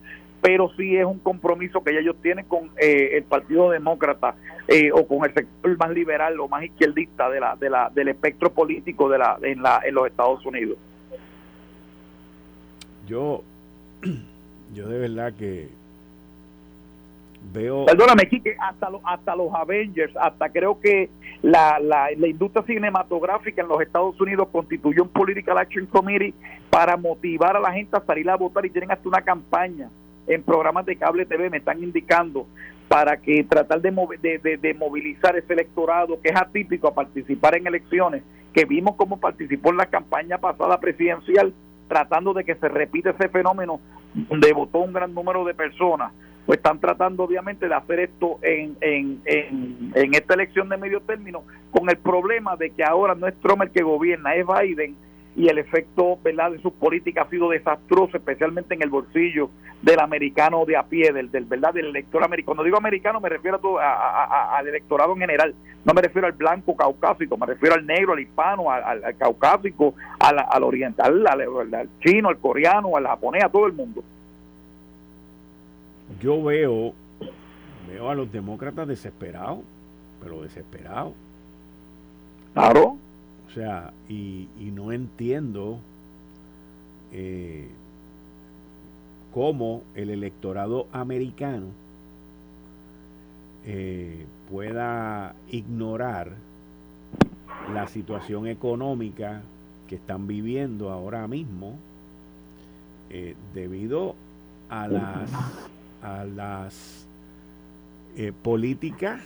pero 0.41 0.71
sí 0.77 0.97
es 0.97 1.05
un 1.05 1.19
compromiso 1.19 1.83
que 1.83 1.99
ellos 1.99 2.17
tienen 2.23 2.45
con 2.45 2.71
eh, 2.77 3.11
el 3.17 3.25
Partido 3.25 3.71
Demócrata 3.71 4.35
eh, 4.69 4.91
o 4.93 5.07
con 5.07 5.25
el 5.25 5.35
sector 5.35 5.77
más 5.79 5.91
liberal 5.91 6.39
o 6.39 6.49
más 6.49 6.65
izquierdista 6.65 7.31
de 7.31 7.41
la, 7.41 7.57
de 7.57 7.71
la, 7.71 7.91
del 7.95 8.09
espectro 8.09 8.53
político 8.53 9.09
de 9.09 9.19
la, 9.19 9.39
en, 9.43 9.63
la, 9.63 9.81
en 9.85 9.95
los 9.95 10.07
Estados 10.07 10.45
Unidos. 10.45 10.79
Yo, 13.07 13.43
yo 14.75 14.89
de 14.89 14.99
verdad 14.99 15.33
que 15.35 15.69
Veo... 17.53 17.87
Perdóname, 17.87 18.29
Kike, 18.29 18.57
hasta, 18.59 18.89
hasta 19.05 19.37
los 19.37 19.53
Avengers, 19.55 20.15
hasta 20.17 20.49
creo 20.51 20.81
que 20.81 21.11
la, 21.43 21.79
la, 21.79 22.09
la, 22.17 22.27
industria 22.27 22.65
cinematográfica 22.65 23.63
en 23.63 23.69
los 23.69 23.81
Estados 23.81 24.21
Unidos 24.21 24.49
constituyó 24.51 25.05
un 25.05 25.09
Political 25.11 25.59
Action 25.59 25.87
Committee 25.87 26.35
para 26.71 26.97
motivar 26.97 27.57
a 27.57 27.61
la 27.61 27.73
gente 27.73 27.97
a 27.97 28.05
salir 28.05 28.29
a 28.31 28.37
votar 28.37 28.65
y 28.67 28.71
tienen 28.71 28.91
hasta 28.91 29.09
una 29.09 29.23
campaña 29.23 29.89
en 30.27 30.43
programas 30.43 30.87
de 30.87 30.97
cable 30.97 31.27
TV, 31.27 31.51
me 31.51 31.59
están 31.59 31.83
indicando, 31.83 32.47
para 32.89 33.17
que 33.17 33.45
tratar 33.45 33.81
de, 33.81 33.91
de, 34.43 34.57
de, 34.57 34.75
movilizar 34.75 35.37
ese 35.37 35.53
electorado 35.53 36.21
que 36.21 36.29
es 36.31 36.37
atípico 36.37 36.89
a 36.89 36.95
participar 36.95 37.57
en 37.57 37.67
elecciones, 37.67 38.23
que 38.53 38.65
vimos 38.65 38.95
cómo 38.97 39.19
participó 39.19 39.71
en 39.71 39.79
la 39.79 39.87
campaña 39.87 40.39
pasada 40.39 40.79
presidencial, 40.79 41.53
tratando 41.89 42.33
de 42.33 42.45
que 42.45 42.55
se 42.55 42.69
repita 42.69 43.11
ese 43.11 43.29
fenómeno 43.29 43.81
donde 44.15 44.53
votó 44.53 44.79
un 44.79 44.93
gran 44.93 45.13
número 45.13 45.45
de 45.45 45.55
personas 45.55 46.13
pues 46.47 46.59
están 46.59 46.79
tratando 46.79 47.25
obviamente 47.25 47.69
de 47.69 47.75
hacer 47.75 48.01
esto 48.01 48.39
en, 48.43 48.77
en, 48.81 49.21
en, 49.25 50.15
esta 50.15 50.35
elección 50.35 50.69
de 50.69 50.77
medio 50.77 51.01
término, 51.01 51.43
con 51.71 51.89
el 51.89 51.97
problema 51.97 52.57
de 52.57 52.71
que 52.71 52.85
ahora 52.85 53.15
no 53.15 53.27
es 53.27 53.35
Trump 53.41 53.63
el 53.63 53.71
que 53.71 53.83
gobierna, 53.83 54.35
es 54.35 54.47
Biden, 54.47 54.97
y 55.37 55.49
el 55.49 55.59
efecto 55.59 56.19
¿verdad? 56.23 56.53
de 56.53 56.61
sus 56.61 56.73
políticas 56.75 57.27
ha 57.27 57.31
sido 57.31 57.49
desastroso, 57.49 58.17
especialmente 58.17 58.75
en 58.75 58.83
el 58.83 58.91
bolsillo 58.91 59.51
del 59.83 59.99
americano 59.99 60.65
de 60.65 60.77
a 60.77 60.85
pie, 60.85 61.13
del, 61.13 61.31
del 61.31 61.45
¿verdad? 61.47 61.75
del 61.75 61.87
elector 61.87 62.23
americano. 62.23 62.47
Cuando 62.47 62.65
digo 62.65 62.77
americano 62.77 63.21
me 63.21 63.29
refiero 63.29 63.57
a 63.57 63.61
todo, 63.61 63.79
a, 63.81 64.57
al 64.57 64.69
electorado 64.69 65.13
en 65.15 65.21
general, 65.21 65.55
no 65.85 65.93
me 65.93 66.03
refiero 66.03 66.27
al 66.27 66.35
blanco 66.35 66.77
caucásico, 66.77 67.37
me 67.37 67.47
refiero 67.47 67.75
al 67.75 67.85
negro, 67.85 68.13
al 68.13 68.21
hispano, 68.21 68.71
al, 68.71 69.17
caucásico, 69.17 69.95
al, 70.21 70.39
al 70.39 70.63
oriental, 70.63 71.27
al 71.27 71.89
chino, 72.01 72.29
al 72.29 72.39
coreano, 72.39 72.97
al 72.97 73.07
japonés, 73.07 73.43
a 73.45 73.49
todo 73.49 73.67
el 73.67 73.73
mundo 73.73 74.05
yo 76.21 76.43
veo, 76.43 76.95
veo 77.89 78.11
a 78.11 78.15
los 78.15 78.31
demócratas 78.31 78.89
desesperados, 78.89 79.61
pero 80.23 80.43
desesperados. 80.43 81.13
Claro. 82.53 82.99
O 83.49 83.51
sea, 83.55 83.93
y, 84.09 84.49
no 84.59 84.91
entiendo 84.93 85.79
eh, 87.13 87.69
cómo 89.33 89.83
el 89.95 90.11
electorado 90.11 90.89
americano 90.93 91.67
eh, 93.67 94.27
pueda 94.51 95.35
ignorar 95.51 96.33
la 97.73 97.87
situación 97.87 98.47
económica 98.47 99.43
que 99.89 99.95
están 99.95 100.27
viviendo 100.27 100.91
ahora 100.91 101.27
mismo 101.29 101.79
eh, 103.11 103.37
debido 103.55 104.17
a 104.69 104.89
las 104.89 105.31
a 106.05 106.25
las 106.25 107.07
eh, 108.17 108.33
políticas 108.43 109.23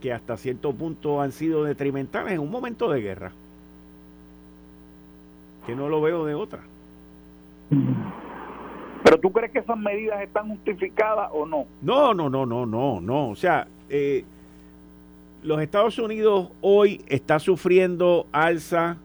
que 0.00 0.12
hasta 0.12 0.36
cierto 0.36 0.72
punto 0.72 1.20
han 1.20 1.32
sido 1.32 1.64
detrimentales 1.64 2.32
en 2.32 2.40
un 2.40 2.50
momento 2.50 2.90
de 2.90 3.00
guerra. 3.00 3.32
Que 5.66 5.74
no 5.76 5.88
lo 5.88 6.00
veo 6.00 6.24
de 6.24 6.34
otra. 6.34 6.60
Pero 9.04 9.18
tú 9.20 9.32
crees 9.32 9.52
que 9.52 9.60
esas 9.60 9.78
medidas 9.78 10.20
están 10.22 10.48
justificadas 10.48 11.30
o 11.32 11.46
no? 11.46 11.66
No, 11.82 12.12
no, 12.14 12.28
no, 12.28 12.44
no, 12.44 12.66
no, 12.66 13.00
no. 13.00 13.28
O 13.28 13.36
sea, 13.36 13.66
eh, 13.88 14.24
los 15.42 15.60
Estados 15.60 15.98
Unidos 15.98 16.50
hoy 16.60 17.02
está 17.08 17.38
sufriendo 17.38 18.26
alza 18.32 18.96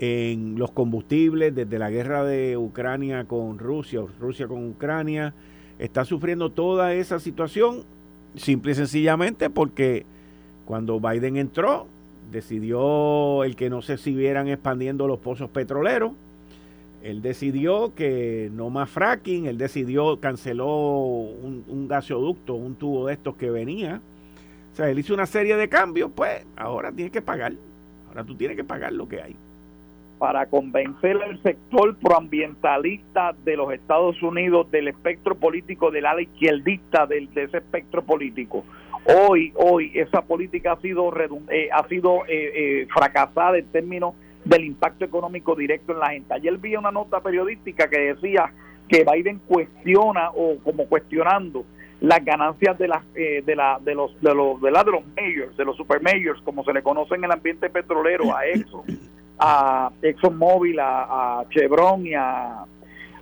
en 0.00 0.58
los 0.58 0.72
combustibles 0.72 1.54
desde 1.54 1.78
la 1.78 1.90
guerra 1.90 2.24
de 2.24 2.56
Ucrania 2.56 3.24
con 3.24 3.58
Rusia, 3.58 4.00
Rusia 4.18 4.48
con 4.48 4.70
Ucrania, 4.70 5.34
está 5.78 6.04
sufriendo 6.04 6.50
toda 6.50 6.94
esa 6.94 7.20
situación 7.20 7.84
simple 8.34 8.72
y 8.72 8.74
sencillamente 8.74 9.50
porque 9.50 10.04
cuando 10.64 11.00
Biden 11.00 11.36
entró, 11.36 11.86
decidió 12.30 13.44
el 13.44 13.56
que 13.56 13.70
no 13.70 13.82
se 13.82 13.96
siguieran 13.96 14.48
expandiendo 14.48 15.06
los 15.06 15.18
pozos 15.18 15.50
petroleros, 15.50 16.12
él 17.02 17.20
decidió 17.20 17.94
que 17.94 18.50
no 18.54 18.70
más 18.70 18.88
fracking, 18.88 19.46
él 19.46 19.58
decidió, 19.58 20.20
canceló 20.20 20.66
un, 20.66 21.64
un 21.66 21.88
gasoducto, 21.88 22.54
un 22.54 22.76
tubo 22.76 23.06
de 23.06 23.14
estos 23.14 23.36
que 23.36 23.50
venía. 23.50 24.00
O 24.72 24.76
sea, 24.76 24.88
él 24.88 25.00
hizo 25.00 25.12
una 25.12 25.26
serie 25.26 25.56
de 25.56 25.68
cambios, 25.68 26.12
pues 26.14 26.44
ahora 26.56 26.92
tiene 26.92 27.10
que 27.10 27.20
pagar. 27.20 27.54
Ahora 28.08 28.24
tú 28.24 28.36
tienes 28.36 28.56
que 28.56 28.64
pagar 28.64 28.92
lo 28.92 29.08
que 29.08 29.20
hay 29.20 29.36
para 30.22 30.46
convencer 30.46 31.20
al 31.20 31.42
sector 31.42 31.96
proambientalista 31.96 33.34
de 33.44 33.56
los 33.56 33.72
Estados 33.72 34.22
Unidos 34.22 34.70
del 34.70 34.86
espectro 34.86 35.34
político 35.34 35.90
del 35.90 36.06
ala 36.06 36.22
izquierdista 36.22 37.08
de 37.08 37.28
ese 37.34 37.56
espectro 37.56 38.04
político. 38.04 38.64
Hoy, 39.04 39.52
hoy 39.56 39.90
esa 39.96 40.22
política 40.22 40.74
ha 40.74 40.80
sido 40.80 41.12
eh, 41.50 41.70
ha 41.72 41.88
sido 41.88 42.24
eh, 42.28 42.52
eh, 42.54 42.86
fracasada 42.94 43.58
en 43.58 43.66
términos 43.72 44.14
del 44.44 44.64
impacto 44.64 45.04
económico 45.04 45.56
directo 45.56 45.90
en 45.90 45.98
la 45.98 46.10
gente. 46.10 46.34
Ayer 46.34 46.56
vi 46.56 46.76
una 46.76 46.92
nota 46.92 47.18
periodística 47.20 47.90
que 47.90 48.14
decía 48.14 48.52
que 48.88 49.04
Biden 49.04 49.40
cuestiona 49.48 50.30
o 50.30 50.58
como 50.62 50.86
cuestionando 50.86 51.64
las 52.00 52.24
ganancias 52.24 52.78
de 52.78 52.86
las 52.86 53.12
de 53.12 53.56
la 53.56 53.80
de 53.82 53.96
los 53.96 54.20
de 54.20 54.32
los 54.36 54.60
de, 54.60 54.70
la, 54.70 54.84
de 54.84 54.92
los 54.92 55.02
mayors, 55.16 55.56
de 55.56 55.64
los 55.64 55.76
super 55.76 56.00
mayors, 56.00 56.40
como 56.42 56.62
se 56.62 56.72
le 56.72 56.80
conoce 56.80 57.16
en 57.16 57.24
el 57.24 57.32
ambiente 57.32 57.68
petrolero 57.70 58.36
a 58.36 58.46
Exxon 58.46 58.84
a 59.38 59.90
ExxonMobil, 60.02 60.78
a, 60.78 61.40
a 61.40 61.48
Chevron 61.50 62.06
y 62.06 62.14
a, 62.14 62.64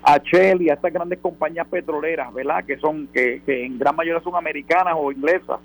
a 0.02 0.18
Shell 0.18 0.62
y 0.62 0.70
a 0.70 0.74
estas 0.74 0.92
grandes 0.92 1.18
compañías 1.18 1.66
petroleras, 1.68 2.32
¿verdad? 2.32 2.64
Que 2.64 2.78
son 2.78 3.08
que, 3.08 3.42
en 3.46 3.78
gran 3.78 3.96
mayoría 3.96 4.22
son 4.22 4.36
americanas 4.36 4.94
o 4.96 5.12
inglesas, 5.12 5.60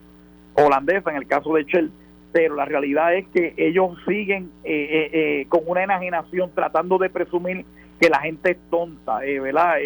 holandesas 0.54 1.08
en 1.08 1.18
el 1.18 1.28
caso 1.28 1.54
de 1.54 1.64
Shell, 1.64 1.92
pero 2.32 2.56
la 2.56 2.66
realidad 2.66 3.16
es 3.16 3.28
que 3.30 3.54
ellos 3.58 3.98
siguen 4.06 4.52
eh, 4.64 4.72
eh, 4.74 5.10
eh, 5.14 5.46
con 5.48 5.62
una 5.66 5.84
enajenación 5.84 6.52
tratando 6.54 6.98
de 6.98 7.10
presumir 7.10 7.66
que 8.00 8.10
la 8.10 8.20
gente 8.20 8.52
es 8.52 8.58
tonta, 8.70 9.20
¿verdad? 9.20 9.78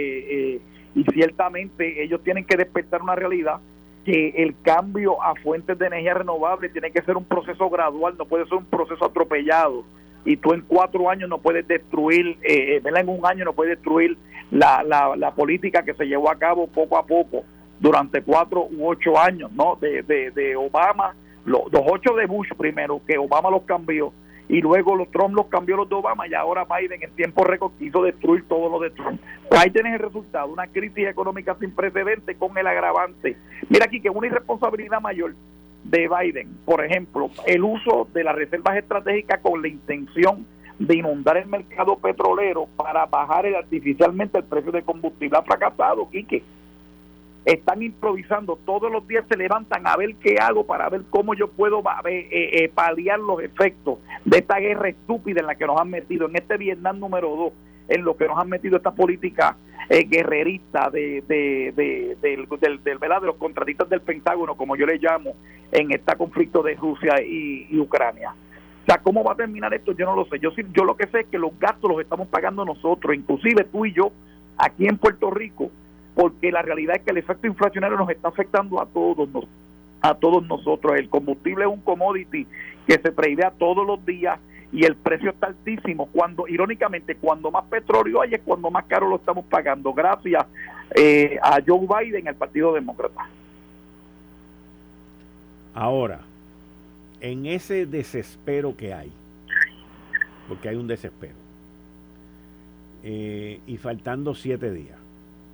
y 0.95 1.04
ciertamente 1.13 2.02
ellos 2.02 2.24
tienen 2.24 2.43
que 2.43 2.58
despertar 2.58 3.04
una 3.04 3.13
realidad 3.13 3.60
que 4.04 4.30
el 4.38 4.56
cambio 4.63 5.22
a 5.22 5.36
fuentes 5.36 5.78
de 5.78 5.86
energía 5.86 6.15
renovable 6.15 6.69
tiene 6.69 6.89
que 6.89 7.04
ser 7.04 7.15
un 7.15 7.26
proceso 7.26 7.69
gradual, 7.69 8.15
no 8.17 8.26
puede 8.26 8.45
ser 8.45 8.56
un 8.56 8.65
proceso 8.65 9.06
atropellado 9.06 9.84
y 10.25 10.38
tú 10.38 10.53
en 10.53 10.62
cuatro 10.62 11.10
años 11.10 11.29
no 11.29 11.38
puedes 11.39 11.67
destruir, 11.67 12.38
eh, 12.43 12.77
eh 12.77 12.82
en 12.84 13.10
un 13.10 13.25
año 13.25 13.45
no 13.45 13.53
puedes 13.53 13.77
destruir 13.77 14.17
la, 14.51 14.84
la, 14.84 15.32
política 15.32 15.84
que 15.84 15.93
se 15.93 16.05
llevó 16.05 16.29
a 16.29 16.36
cabo 16.36 16.67
poco 16.67 16.97
a 16.97 17.05
poco 17.05 17.43
durante 17.79 18.21
cuatro 18.21 18.67
u 18.71 18.88
ocho 18.88 19.17
años, 19.17 19.51
¿no? 19.53 19.77
De, 19.79 20.01
de, 20.03 20.55
Obama, 20.55 21.15
los, 21.45 21.63
ocho 21.71 22.13
de 22.15 22.25
Bush 22.25 22.49
primero, 22.58 23.01
que 23.08 23.17
Obama 23.17 23.49
los 23.49 23.63
cambió, 23.63 24.12
y 24.47 24.62
luego 24.62 24.95
los 24.95 25.10
Trump 25.12 25.36
los 25.36 25.45
cambió 25.47 25.77
los 25.77 25.88
de 25.88 25.95
Obama, 25.95 26.27
y 26.27 26.34
ahora 26.34 26.65
Biden 26.65 27.03
en 27.03 27.12
tiempo 27.12 27.43
récord 27.43 27.71
quiso 27.77 28.01
destruir 28.03 28.47
todo 28.47 28.69
lo 28.69 28.79
de 28.79 28.89
Trump. 28.89 29.21
ahí 29.51 29.69
tienes 29.69 29.93
el 29.93 29.99
resultado, 29.99 30.51
una 30.51 30.67
crisis 30.67 31.08
económica 31.08 31.55
sin 31.60 31.71
precedentes 31.71 32.36
con 32.38 32.58
el 32.58 32.67
agravante. 32.67 33.38
Mira 33.69 33.86
aquí 33.86 34.01
que 34.01 34.10
una 34.10 34.27
irresponsabilidad 34.27 34.99
mayor 34.99 35.36
de 35.84 36.08
Biden, 36.08 36.50
por 36.65 36.84
ejemplo, 36.84 37.30
el 37.46 37.63
uso 37.63 38.08
de 38.13 38.24
las 38.24 38.36
reservas 38.36 38.78
estratégicas 38.78 39.39
con 39.42 39.62
la 39.62 39.68
intención 39.68 40.46
de 40.78 40.96
inundar 40.96 41.38
el 41.38 41.48
mercado 41.48 41.98
petrolero 41.98 42.68
para 42.78 43.06
bajar 43.06 43.46
artificialmente 43.48 44.38
el 44.38 44.46
precio 44.46 44.72
de 44.72 44.82
combustible. 44.82 45.38
Ha 45.38 45.44
fracasado, 45.44 46.10
Quique. 46.10 46.42
Están 47.46 47.82
improvisando, 47.82 48.58
todos 48.65 48.92
los 48.92 49.08
días 49.08 49.26
se 49.28 49.38
levantan 49.38 49.88
a 49.88 49.96
ver 49.96 50.15
qué 50.15 50.36
hago 50.39 50.65
para 50.65 50.89
ver 50.89 51.02
cómo 51.10 51.34
yo 51.34 51.50
puedo 51.50 51.82
eh, 52.06 52.28
eh, 52.32 52.72
paliar 52.74 53.20
los 53.20 53.42
efectos 53.42 53.98
de 54.26 54.38
esta 54.38 54.60
guerra 54.60 54.89
estúpida 54.89 55.39
en 55.39 55.48
la 55.48 55.56
que 55.56 55.65
nos 55.65 55.80
han 55.80 55.89
metido, 55.89 56.28
en 56.28 56.36
este 56.36 56.58
Vietnam 56.58 57.00
número 57.00 57.30
2, 57.36 57.54
en 57.89 58.04
lo 58.04 58.15
que 58.15 58.28
nos 58.28 58.38
han 58.38 58.49
metido 58.49 58.78
esta 58.78 58.91
política 58.91 59.58
eh, 59.89 60.06
guerrerista 60.08 60.89
de, 60.91 61.23
de, 61.28 61.73
de, 61.75 62.17
del, 62.21 62.80
de 62.84 63.19
los 63.25 63.36
contratistas 63.38 63.89
del 63.89 64.02
Pentágono, 64.02 64.56
como 64.56 64.75
yo 64.75 64.86
le 64.86 64.99
llamo, 64.99 65.34
en 65.71 65.91
este 65.91 66.15
conflicto 66.15 66.62
de 66.62 66.75
Rusia 66.75 67.21
y, 67.21 67.78
Ucrania. 67.80 68.32
O 68.32 68.86
sea, 68.86 68.99
¿cómo 68.99 69.23
va 69.23 69.34
a 69.34 69.36
terminar 69.36 69.73
esto? 69.73 69.91
Yo 69.93 70.06
no 70.06 70.15
lo 70.15 70.25
sé. 70.25 70.39
Yo, 70.39 70.52
yo 70.73 70.84
lo 70.84 70.95
que 70.95 71.08
sé 71.08 71.21
es 71.21 71.28
que 71.28 71.39
los 71.39 71.58
gastos 71.60 71.89
los 71.89 72.02
estamos 72.02 72.28
pagando 72.28 72.63
nosotros, 72.63 73.15
inclusive 73.15 73.63
tú 73.65 73.86
y 73.86 73.93
yo, 73.93 74.12
aquí 74.58 74.88
en 74.88 74.97
Puerto 74.97 75.32
Rico, 75.32 75.71
porque 76.13 76.52
la 76.52 76.62
realidad 76.62 76.97
es 76.97 77.04
que 77.04 77.12
el 77.12 77.17
efecto 77.17 77.47
inflacionario 77.47 77.97
nos 77.97 78.10
está 78.10 78.28
afectando 78.28 78.82
a 78.82 78.86
todos, 78.86 79.28
a 80.02 80.13
todos 80.13 80.45
nosotros. 80.47 80.97
El 80.97 81.10
combustible 81.10 81.65
es 81.65 81.71
un 81.71 81.82
commodity 81.82 82.45
que 82.88 82.93
se 82.93 83.12
tradea 83.12 83.52
todos 83.58 83.86
los 83.86 84.06
días 84.06 84.39
y 84.71 84.86
el 84.86 84.95
precio 84.95 85.32
está 85.32 85.47
altísimo. 85.47 86.08
Cuando, 86.08 86.47
irónicamente, 86.47 87.15
cuando 87.15 87.51
más 87.51 87.65
petróleo 87.65 88.21
hay 88.21 88.36
es 88.36 88.41
cuando 88.41 88.69
más 88.69 88.86
caro 88.86 89.10
lo 89.10 89.15
estamos 89.15 89.45
pagando, 89.45 89.93
gracias 89.93 90.45
eh, 90.95 91.38
a 91.41 91.60
Joe 91.65 91.88
Biden, 91.88 92.27
el 92.27 92.36
Partido 92.36 92.73
Demócrata. 92.73 93.27
Ahora, 95.73 96.21
en 97.21 97.45
ese 97.45 97.86
desespero 97.86 98.75
que 98.75 98.93
hay, 98.93 99.12
porque 100.47 100.69
hay 100.69 100.75
un 100.75 100.88
desespero, 100.88 101.36
eh, 103.03 103.60
y 103.65 103.77
faltando 103.77 104.36
siete 104.36 104.71
días, 104.71 104.97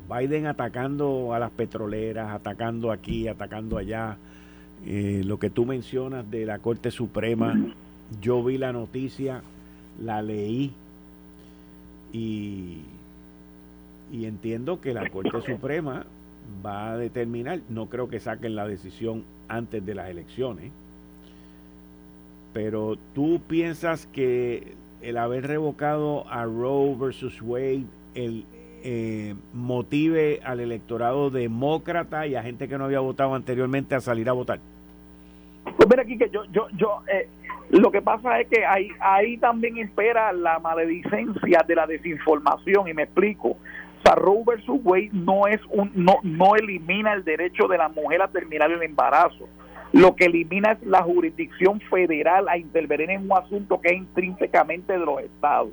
Biden 0.10 0.46
atacando 0.46 1.34
a 1.34 1.40
las 1.40 1.52
petroleras, 1.52 2.32
atacando 2.32 2.92
aquí, 2.92 3.28
atacando 3.28 3.78
allá, 3.78 4.18
eh, 4.86 5.22
lo 5.26 5.40
que 5.40 5.50
tú 5.50 5.66
mencionas 5.66 6.30
de 6.30 6.46
la 6.46 6.60
Corte 6.60 6.92
Suprema, 6.92 7.56
yo 8.22 8.44
vi 8.44 8.58
la 8.58 8.72
noticia, 8.72 9.42
la 10.02 10.22
leí 10.22 10.72
y, 12.14 12.82
y 14.12 14.26
entiendo 14.26 14.82
que 14.82 14.94
la 14.94 15.10
Corte 15.10 15.42
Suprema 15.42 16.06
va 16.66 16.92
a 16.92 16.98
determinar, 16.98 17.60
no 17.70 17.88
creo 17.88 18.08
que 18.08 18.20
saquen 18.20 18.56
la 18.56 18.68
decisión 18.68 19.24
antes 19.48 19.86
de 19.86 19.96
las 19.96 20.10
elecciones, 20.10 20.72
pero 22.54 22.98
tú 23.14 23.42
piensas 23.48 24.08
que 24.08 24.76
el 25.02 25.18
haber 25.18 25.48
revocado 25.48 26.28
a 26.30 26.46
Roe 26.46 26.96
versus 26.96 27.42
Wade 27.42 27.86
el, 28.14 28.46
eh, 28.88 29.34
motive 29.52 30.42
al 30.44 30.60
electorado 30.60 31.32
demócrata 31.32 32.28
y 32.28 32.36
a 32.36 32.44
gente 32.44 32.68
que 32.68 32.78
no 32.78 32.86
había 32.86 33.00
votado 33.00 33.34
anteriormente 33.34 33.96
a 33.96 34.00
salir 34.00 34.30
a 34.30 34.34
votar? 34.34 34.60
Pues 35.64 35.90
mira 35.90 36.04
aquí 36.04 36.16
que 36.20 36.30
yo, 36.30 36.46
yo, 36.52 36.68
yo, 36.78 37.02
eh, 37.12 37.28
lo 37.70 37.92
que 37.92 38.02
pasa 38.02 38.40
es 38.40 38.48
que 38.48 38.66
ahí, 38.66 38.90
ahí 39.00 39.38
también 39.38 39.78
espera 39.78 40.32
la 40.34 40.60
maledicencia 40.60 41.64
de 41.68 41.76
la 41.76 41.88
desinformación 41.88 42.88
y 42.88 42.94
me 42.94 43.04
explico. 43.04 43.58
Roe 44.14 44.44
versus 44.46 44.80
Wade 44.84 45.10
no 45.14 45.48
es 45.48 45.60
un 45.72 45.92
no 45.96 46.18
no 46.22 46.56
elimina 46.56 47.14
el 47.14 47.24
derecho 47.24 47.68
de 47.68 47.80
la 47.80 47.90
mujer 47.90 48.22
a 48.22 48.28
terminar 48.28 48.72
el 48.72 48.84
embarazo. 48.84 49.50
Lo 49.94 50.16
que 50.16 50.26
elimina 50.26 50.74
es 50.74 50.84
la 50.86 51.02
jurisdicción 51.02 51.80
federal 51.90 52.48
a 52.50 52.58
intervenir 52.58 53.10
en 53.12 53.24
un 53.24 53.38
asunto 53.38 53.80
que 53.82 53.90
es 53.90 53.96
intrínsecamente 53.96 54.94
de 54.94 55.00
los 55.00 55.22
estados. 55.22 55.72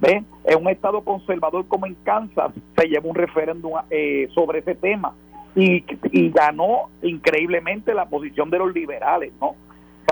¿Ven? 0.00 0.24
En 0.44 0.62
un 0.62 0.68
estado 0.68 1.02
conservador 1.02 1.66
como 1.68 1.86
en 1.86 1.94
Kansas 1.96 2.52
se 2.76 2.88
llevó 2.88 3.10
un 3.10 3.16
referéndum 3.16 3.72
eh, 3.90 4.28
sobre 4.34 4.60
ese 4.60 4.74
tema 4.74 5.14
y, 5.54 5.84
y 6.10 6.30
ganó 6.30 6.88
increíblemente 7.02 7.94
la 7.94 8.06
posición 8.06 8.48
de 8.50 8.58
los 8.58 8.72
liberales, 8.72 9.32
¿no? 9.40 9.56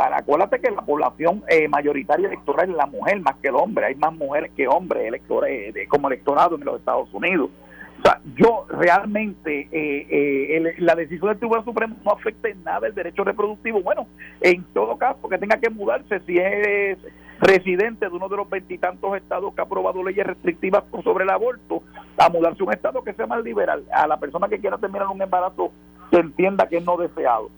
Acuérdate 0.00 0.60
que 0.60 0.70
la 0.70 0.82
población 0.82 1.42
eh, 1.48 1.68
mayoritaria 1.68 2.28
electoral 2.28 2.70
es 2.70 2.76
la 2.76 2.86
mujer 2.86 3.20
más 3.20 3.36
que 3.36 3.48
el 3.48 3.54
hombre, 3.54 3.86
hay 3.86 3.94
más 3.96 4.12
mujeres 4.12 4.50
que 4.56 4.66
hombres 4.66 5.06
electores 5.06 5.74
eh, 5.74 5.86
como 5.88 6.08
electorado 6.08 6.56
en 6.56 6.64
los 6.64 6.78
Estados 6.78 7.12
Unidos. 7.12 7.50
O 7.98 8.02
sea, 8.02 8.20
yo 8.34 8.66
realmente, 8.70 9.68
eh, 9.70 10.74
la 10.78 10.94
decisión 10.94 11.28
del 11.28 11.38
Tribunal 11.38 11.64
Supremo 11.64 11.96
no 12.02 12.12
afecta 12.12 12.48
en 12.48 12.64
nada 12.64 12.86
el 12.86 12.94
derecho 12.94 13.24
reproductivo. 13.24 13.82
Bueno, 13.82 14.06
en 14.40 14.64
todo 14.72 14.96
caso, 14.96 15.28
que 15.28 15.36
tenga 15.36 15.58
que 15.58 15.68
mudarse, 15.68 16.20
si 16.20 16.38
es 16.38 16.98
residente 17.40 18.08
de 18.08 18.14
uno 18.14 18.28
de 18.28 18.36
los 18.36 18.48
veintitantos 18.48 19.16
estados 19.16 19.54
que 19.54 19.60
ha 19.60 19.64
aprobado 19.64 20.02
leyes 20.02 20.26
restrictivas 20.26 20.84
sobre 21.02 21.24
el 21.24 21.30
aborto 21.30 21.82
a 22.16 22.28
mudarse 22.28 22.62
a 22.62 22.66
un 22.66 22.72
estado 22.72 23.02
que 23.02 23.14
sea 23.14 23.26
más 23.26 23.42
liberal. 23.42 23.84
A 23.92 24.06
la 24.06 24.18
persona 24.18 24.48
que 24.48 24.60
quiera 24.60 24.78
terminar 24.78 25.08
un 25.08 25.20
embarazo 25.20 25.72
se 26.10 26.20
entienda 26.20 26.68
que 26.68 26.78
es 26.78 26.84
no 26.84 26.96
deseado. 26.96 27.50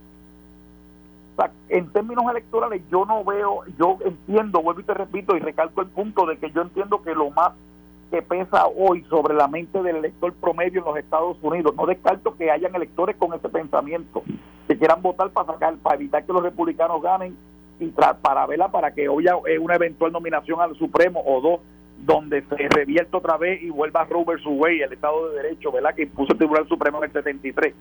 En 1.68 1.90
términos 1.90 2.24
electorales 2.30 2.82
yo 2.90 3.06
no 3.06 3.24
veo, 3.24 3.62
yo 3.78 3.98
entiendo, 4.04 4.62
vuelvo 4.62 4.80
y 4.80 4.84
te 4.84 4.94
repito 4.94 5.36
y 5.36 5.40
recalco 5.40 5.80
el 5.80 5.88
punto 5.88 6.26
de 6.26 6.36
que 6.36 6.50
yo 6.50 6.62
entiendo 6.62 7.02
que 7.02 7.14
lo 7.14 7.30
más 7.30 7.52
que 8.10 8.20
pesa 8.20 8.66
hoy 8.66 9.02
sobre 9.08 9.34
la 9.34 9.48
mente 9.48 9.82
del 9.82 9.96
elector 9.96 10.34
promedio 10.34 10.80
en 10.80 10.84
los 10.84 10.98
Estados 10.98 11.38
Unidos, 11.40 11.74
no 11.74 11.86
descarto 11.86 12.36
que 12.36 12.50
hayan 12.50 12.74
electores 12.74 13.16
con 13.16 13.32
ese 13.32 13.48
pensamiento, 13.48 14.22
que 14.68 14.76
quieran 14.76 15.00
votar 15.00 15.30
para 15.30 15.54
sacar, 15.54 15.76
para 15.76 15.96
evitar 15.96 16.24
que 16.24 16.32
los 16.32 16.42
republicanos 16.42 17.00
ganen 17.00 17.34
y 17.80 17.86
para 17.86 18.46
verla 18.46 18.68
para 18.68 18.92
que 18.92 19.08
haya 19.08 19.36
una 19.36 19.74
eventual 19.74 20.12
nominación 20.12 20.60
al 20.60 20.76
Supremo 20.76 21.22
o 21.24 21.40
dos 21.40 21.60
donde 22.04 22.42
se 22.42 22.68
revierta 22.68 23.16
otra 23.16 23.38
vez 23.38 23.62
y 23.62 23.70
vuelva 23.70 24.04
Roe 24.04 24.24
vs. 24.24 24.42
Wade, 24.44 24.84
el 24.84 24.92
Estado 24.92 25.30
de 25.30 25.42
Derecho, 25.42 25.72
¿verdad? 25.72 25.94
Que 25.94 26.02
impuso 26.02 26.32
el 26.32 26.38
Tribunal 26.38 26.68
Supremo 26.68 26.98
en 26.98 27.04
el 27.04 27.12
73 27.12 27.74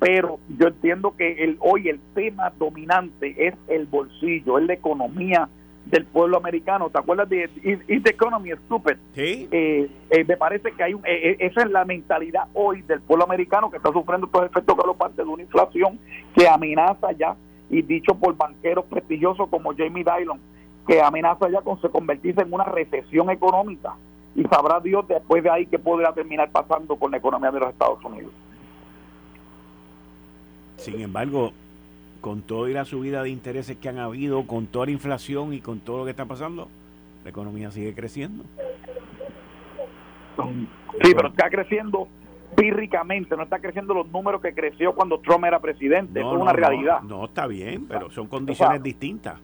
pero 0.00 0.40
yo 0.58 0.68
entiendo 0.68 1.14
que 1.14 1.44
el, 1.44 1.58
hoy 1.60 1.90
el 1.90 2.00
tema 2.14 2.50
dominante 2.58 3.34
es 3.46 3.54
el 3.68 3.86
bolsillo, 3.86 4.58
es 4.58 4.66
la 4.66 4.72
economía 4.72 5.48
del 5.84 6.06
pueblo 6.06 6.38
americano. 6.38 6.88
¿Te 6.88 6.98
acuerdas 6.98 7.28
de 7.28 7.50
Is, 7.62 8.02
the 8.02 8.10
Economy 8.10 8.50
Stupid? 8.64 8.96
Sí. 9.14 9.46
Eh, 9.50 9.90
eh, 10.08 10.24
me 10.24 10.38
parece 10.38 10.72
que 10.72 10.82
hay 10.82 10.94
un, 10.94 11.02
eh, 11.04 11.36
esa 11.40 11.62
es 11.62 11.70
la 11.70 11.84
mentalidad 11.84 12.44
hoy 12.54 12.80
del 12.82 13.02
pueblo 13.02 13.24
americano 13.24 13.70
que 13.70 13.76
está 13.76 13.92
sufriendo 13.92 14.28
los 14.32 14.44
efectos 14.44 14.76
parte 14.96 15.22
de 15.22 15.28
una 15.28 15.42
inflación 15.42 15.98
que 16.34 16.48
amenaza 16.48 17.12
ya, 17.12 17.36
y 17.68 17.82
dicho 17.82 18.14
por 18.14 18.34
banqueros 18.36 18.86
prestigiosos 18.86 19.50
como 19.50 19.74
Jamie 19.76 20.04
Dimon, 20.04 20.40
que 20.86 21.02
amenaza 21.02 21.50
ya 21.50 21.60
con 21.60 21.78
se 21.82 21.90
convertirse 21.90 22.40
en 22.40 22.52
una 22.52 22.64
recesión 22.64 23.28
económica. 23.30 23.94
Y 24.34 24.44
sabrá 24.44 24.80
Dios 24.80 25.06
después 25.08 25.42
de 25.42 25.50
ahí 25.50 25.66
qué 25.66 25.78
podrá 25.78 26.14
terminar 26.14 26.50
pasando 26.50 26.96
con 26.96 27.10
la 27.10 27.18
economía 27.18 27.50
de 27.50 27.60
los 27.60 27.68
Estados 27.68 28.02
Unidos. 28.02 28.32
Sin 30.80 31.00
embargo, 31.00 31.52
con 32.22 32.40
toda 32.40 32.70
la 32.70 32.84
subida 32.86 33.22
de 33.22 33.28
intereses 33.28 33.76
que 33.76 33.88
han 33.88 33.98
habido, 33.98 34.46
con 34.46 34.66
toda 34.66 34.86
la 34.86 34.92
inflación 34.92 35.52
y 35.52 35.60
con 35.60 35.80
todo 35.80 35.98
lo 35.98 36.04
que 36.04 36.10
está 36.10 36.24
pasando, 36.24 36.68
la 37.22 37.30
economía 37.30 37.70
sigue 37.70 37.94
creciendo. 37.94 38.44
Sí, 41.02 41.12
pero 41.14 41.28
está 41.28 41.50
creciendo 41.50 42.08
pírricamente, 42.56 43.36
no 43.36 43.42
está 43.42 43.58
creciendo 43.58 43.92
los 43.92 44.08
números 44.08 44.40
que 44.40 44.54
creció 44.54 44.94
cuando 44.94 45.20
Trump 45.20 45.44
era 45.44 45.60
presidente, 45.60 46.20
es 46.20 46.26
una 46.26 46.54
realidad. 46.54 47.02
No, 47.02 47.26
está 47.26 47.46
bien, 47.46 47.86
pero 47.86 48.10
son 48.10 48.26
condiciones 48.26 48.82
distintas. 48.82 49.38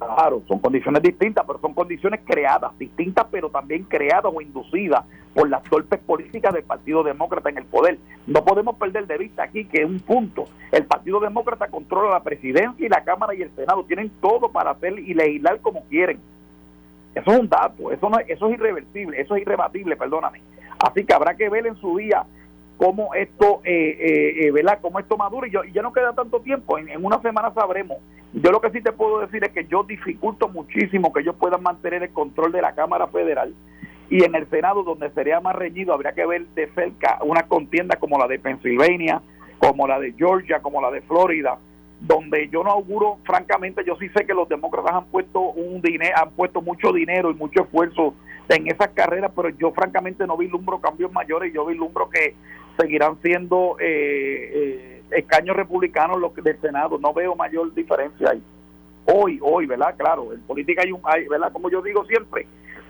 Claro, 0.00 0.42
son 0.48 0.60
condiciones 0.60 1.02
distintas, 1.02 1.44
pero 1.46 1.60
son 1.60 1.74
condiciones 1.74 2.20
creadas, 2.24 2.76
distintas, 2.78 3.26
pero 3.30 3.50
también 3.50 3.84
creadas 3.84 4.32
o 4.34 4.40
inducidas 4.40 5.04
por 5.34 5.50
las 5.50 5.62
torpes 5.64 6.00
políticas 6.00 6.54
del 6.54 6.62
Partido 6.62 7.02
Demócrata 7.02 7.50
en 7.50 7.58
el 7.58 7.66
poder. 7.66 7.98
No 8.26 8.42
podemos 8.42 8.76
perder 8.76 9.06
de 9.06 9.18
vista 9.18 9.42
aquí 9.42 9.66
que 9.66 9.84
un 9.84 10.00
punto. 10.00 10.46
El 10.72 10.86
Partido 10.86 11.20
Demócrata 11.20 11.68
controla 11.68 12.12
la 12.12 12.22
presidencia 12.22 12.86
y 12.86 12.88
la 12.88 13.04
Cámara 13.04 13.34
y 13.34 13.42
el 13.42 13.54
Senado. 13.54 13.84
Tienen 13.84 14.10
todo 14.22 14.50
para 14.50 14.70
hacer 14.70 14.98
y 14.98 15.12
legislar 15.12 15.60
como 15.60 15.84
quieren. 15.84 16.18
Eso 17.14 17.32
es 17.32 17.38
un 17.38 17.48
dato, 17.50 17.92
eso, 17.92 18.08
no, 18.08 18.18
eso 18.20 18.48
es 18.48 18.54
irreversible, 18.54 19.20
eso 19.20 19.36
es 19.36 19.42
irrebatible, 19.42 19.96
perdóname. 19.96 20.40
Así 20.78 21.04
que 21.04 21.12
habrá 21.12 21.34
que 21.34 21.50
ver 21.50 21.66
en 21.66 21.76
su 21.76 21.98
día 21.98 22.24
cómo 22.80 23.14
esto, 23.14 23.60
eh, 23.62 23.98
eh, 24.00 24.46
eh, 24.46 24.50
¿verdad? 24.52 24.78
Cómo 24.80 24.98
esto 24.98 25.18
madura 25.18 25.46
y, 25.46 25.50
yo, 25.50 25.62
ya 25.64 25.82
no 25.82 25.92
queda 25.92 26.14
tanto 26.14 26.40
tiempo, 26.40 26.78
en, 26.78 27.04
una 27.04 27.20
semana 27.20 27.52
sabremos. 27.52 27.98
Yo 28.32 28.50
lo 28.50 28.60
que 28.62 28.70
sí 28.70 28.80
te 28.80 28.92
puedo 28.92 29.20
decir 29.20 29.44
es 29.44 29.50
que 29.50 29.66
yo 29.66 29.82
dificulto 29.82 30.48
muchísimo 30.48 31.12
que 31.12 31.20
ellos 31.20 31.36
puedan 31.38 31.62
mantener 31.62 32.02
el 32.02 32.10
control 32.10 32.52
de 32.52 32.62
la 32.62 32.74
Cámara 32.74 33.08
Federal 33.08 33.54
y 34.08 34.24
en 34.24 34.34
el 34.34 34.48
Senado, 34.48 34.82
donde 34.82 35.10
sería 35.10 35.40
más 35.40 35.56
reñido, 35.56 35.92
habría 35.92 36.12
que 36.12 36.24
ver 36.24 36.46
de 36.54 36.68
cerca 36.68 37.18
una 37.22 37.42
contienda 37.42 37.96
como 37.96 38.18
la 38.18 38.26
de 38.26 38.38
Pensilvania, 38.38 39.20
como 39.58 39.86
la 39.86 40.00
de 40.00 40.12
Georgia, 40.12 40.60
como 40.62 40.80
la 40.80 40.90
de 40.90 41.02
Florida, 41.02 41.58
donde 42.00 42.48
yo 42.48 42.64
no 42.64 42.70
auguro, 42.70 43.18
francamente, 43.24 43.84
yo 43.86 43.94
sí 43.96 44.08
sé 44.08 44.24
que 44.24 44.32
los 44.32 44.48
demócratas 44.48 44.94
han 44.94 45.04
puesto 45.06 45.40
un 45.40 45.82
dinero, 45.82 46.16
han 46.16 46.30
puesto 46.30 46.62
mucho 46.62 46.94
dinero 46.94 47.30
y 47.30 47.34
mucho 47.34 47.64
esfuerzo 47.64 48.14
en 48.48 48.68
esas 48.68 48.88
carreras, 48.88 49.32
pero 49.36 49.50
yo 49.50 49.70
francamente 49.72 50.26
no 50.26 50.38
vislumbro 50.38 50.80
cambios 50.80 51.12
mayores, 51.12 51.52
yo 51.52 51.66
vislumbro 51.66 52.08
que 52.08 52.34
seguirán 52.78 53.20
siendo 53.22 53.76
eh, 53.80 54.50
eh, 54.52 55.02
escaños 55.12 55.56
republicanos 55.56 56.20
los 56.20 56.34
del 56.34 56.60
Senado, 56.60 56.98
no 56.98 57.12
veo 57.12 57.34
mayor 57.34 57.72
diferencia 57.74 58.30
ahí. 58.30 58.42
Hoy, 59.06 59.38
hoy, 59.42 59.66
¿verdad? 59.66 59.94
Claro, 59.96 60.32
en 60.32 60.40
política 60.42 60.82
hay 60.84 60.92
un, 60.92 61.00
hay, 61.04 61.26
¿verdad? 61.26 61.52
Como 61.52 61.70
yo 61.70 61.82
digo 61.82 62.04
siempre, 62.04 62.46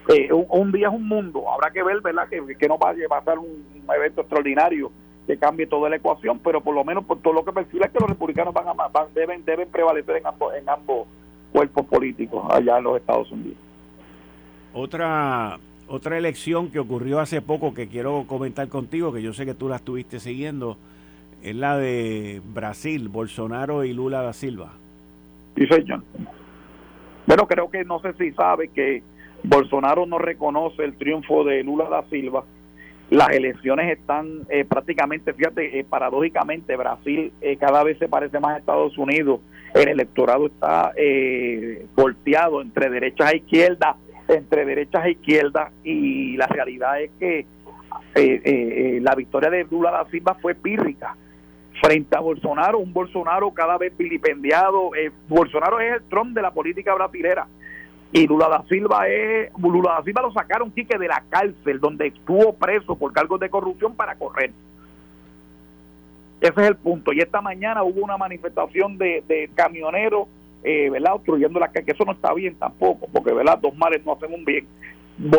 eh, 0.09 0.33
un, 0.33 0.72
día 0.72 0.89
es 0.89 0.95
un 0.95 1.07
mundo, 1.07 1.51
habrá 1.51 1.70
que 1.70 1.83
ver, 1.83 2.01
¿verdad? 2.01 2.28
Que, 2.28 2.43
que 2.57 2.68
no 2.68 2.78
vaya 2.78 3.05
a 3.07 3.09
pasar 3.09 3.39
un, 3.39 3.64
evento 3.97 4.20
extraordinario 4.20 4.93
que 5.26 5.37
cambie 5.37 5.66
toda 5.66 5.91
la 5.91 5.97
ecuación, 5.97 6.39
pero 6.39 6.61
por 6.61 6.74
lo 6.74 6.85
menos 6.85 7.05
por 7.05 7.18
todo 7.20 7.33
lo 7.33 7.45
que 7.45 7.53
percibe 7.53 7.87
es 7.87 7.91
que 7.91 7.99
los 7.99 8.09
republicanos 8.09 8.55
van 8.55 8.68
a, 8.68 9.07
deben, 9.14 9.45
deben 9.45 9.68
prevalecer 9.68 10.16
en 10.16 10.26
ambos, 10.26 10.55
en 10.55 10.68
ambos 10.68 11.09
cuerpos 11.53 11.87
políticos 11.87 12.45
allá 12.51 12.78
en 12.78 12.85
los 12.85 12.97
Estados 12.97 13.31
Unidos. 13.33 13.59
Otra 14.72 15.59
otra 15.91 16.16
elección 16.16 16.70
que 16.70 16.78
ocurrió 16.78 17.18
hace 17.18 17.43
poco 17.43 17.74
que 17.74 17.88
quiero 17.88 18.24
comentar 18.28 18.68
contigo, 18.68 19.12
que 19.12 19.22
yo 19.22 19.32
sé 19.32 19.45
que 19.45 19.55
tú 19.55 19.68
la 19.68 19.76
estuviste 19.76 20.20
siguiendo, 20.20 20.76
es 21.43 21.57
la 21.57 21.76
de 21.76 22.41
Brasil, 22.55 23.09
Bolsonaro 23.09 23.84
y 23.84 23.93
Lula 23.93 24.22
da 24.22 24.32
Silva. 24.32 24.72
Sí, 25.57 25.66
señor. 25.66 26.05
Bueno, 27.26 27.49
creo 27.49 27.68
que 27.70 27.84
no 27.84 28.01
sé 28.01 28.12
si 28.12 28.30
sabe 28.32 28.68
que 28.68 29.03
Bolsonaro 29.43 30.07
no 30.07 30.18
reconoce 30.18 30.84
el 30.84 30.95
triunfo 30.95 31.43
de 31.43 31.64
Lula 31.64 31.88
da 31.88 32.05
Silva. 32.09 32.45
Las 33.11 33.30
elecciones 33.30 33.99
están 33.99 34.43
eh, 34.49 34.64
prácticamente, 34.64 35.32
fíjate, 35.32 35.80
eh, 35.80 35.84
paradójicamente, 35.84 36.76
Brasil 36.76 37.32
eh, 37.41 37.57
cada 37.57 37.82
vez 37.82 37.99
se 37.99 38.09
parece 38.09 38.38
más 38.38 38.55
a 38.55 38.59
Estados 38.59 38.97
Unidos. 38.97 39.41
El 39.74 39.88
electorado 39.88 40.47
está 40.47 40.93
volteado 41.97 42.61
entre 42.61 42.91
derechas 42.91 43.32
e 43.32 43.36
izquierdas 43.38 43.97
entre 44.31 44.64
derechas 44.64 45.05
e 45.07 45.11
izquierdas 45.12 45.72
y 45.85 46.37
la 46.37 46.47
realidad 46.47 47.01
es 47.01 47.11
que 47.18 47.39
eh, 47.41 47.47
eh, 48.14 48.43
eh, 48.45 48.99
la 49.01 49.14
victoria 49.14 49.51
de 49.51 49.66
Lula 49.70 49.91
da 49.91 50.09
Silva 50.11 50.37
fue 50.41 50.55
pírrica 50.55 51.16
frente 51.81 52.16
a 52.16 52.20
Bolsonaro, 52.20 52.78
un 52.78 52.93
Bolsonaro 52.93 53.51
cada 53.53 53.78
vez 53.78 53.97
vilipendiado. 53.97 54.91
Bolsonaro 55.28 55.81
es 55.81 55.95
el 55.95 56.03
Trump 56.05 56.35
de 56.35 56.43
la 56.43 56.51
política 56.51 56.95
brasilera 56.95 57.47
y 58.12 58.26
Lula 58.26 58.49
da 58.49 58.64
Silva 58.68 59.09
es 59.09 59.51
Lula 59.59 59.95
da 59.95 60.05
Silva 60.05 60.22
lo 60.22 60.33
sacaron 60.33 60.72
tique 60.72 60.99
de 60.99 61.09
la 61.09 61.22
cárcel 61.28 61.81
donde 61.81 62.09
estuvo 62.09 62.55
preso 62.55 62.97
por 62.97 63.12
cargos 63.12 63.41
de 63.41 63.51
corrupción 63.51 63.95
para 63.95 64.16
correr. 64.16 64.53
Ese 66.41 66.61
es 66.61 66.68
el 66.68 66.76
punto. 66.76 67.12
Y 67.12 67.20
esta 67.20 67.41
mañana 67.41 67.83
hubo 67.83 68.03
una 68.03 68.16
manifestación 68.16 68.97
de 68.99 69.51
camioneros 69.55 70.28
eh, 70.62 70.90
¿verdad? 70.90 71.14
Obstruyendo 71.14 71.58
la 71.58 71.68
que 71.68 71.84
eso 71.86 72.04
no 72.04 72.12
está 72.12 72.34
bien 72.34 72.54
tampoco, 72.56 73.08
porque, 73.12 73.32
¿verdad? 73.32 73.58
Dos 73.58 73.76
males 73.76 74.04
no 74.04 74.12
hacen 74.12 74.32
un 74.32 74.44
bien, 74.44 74.66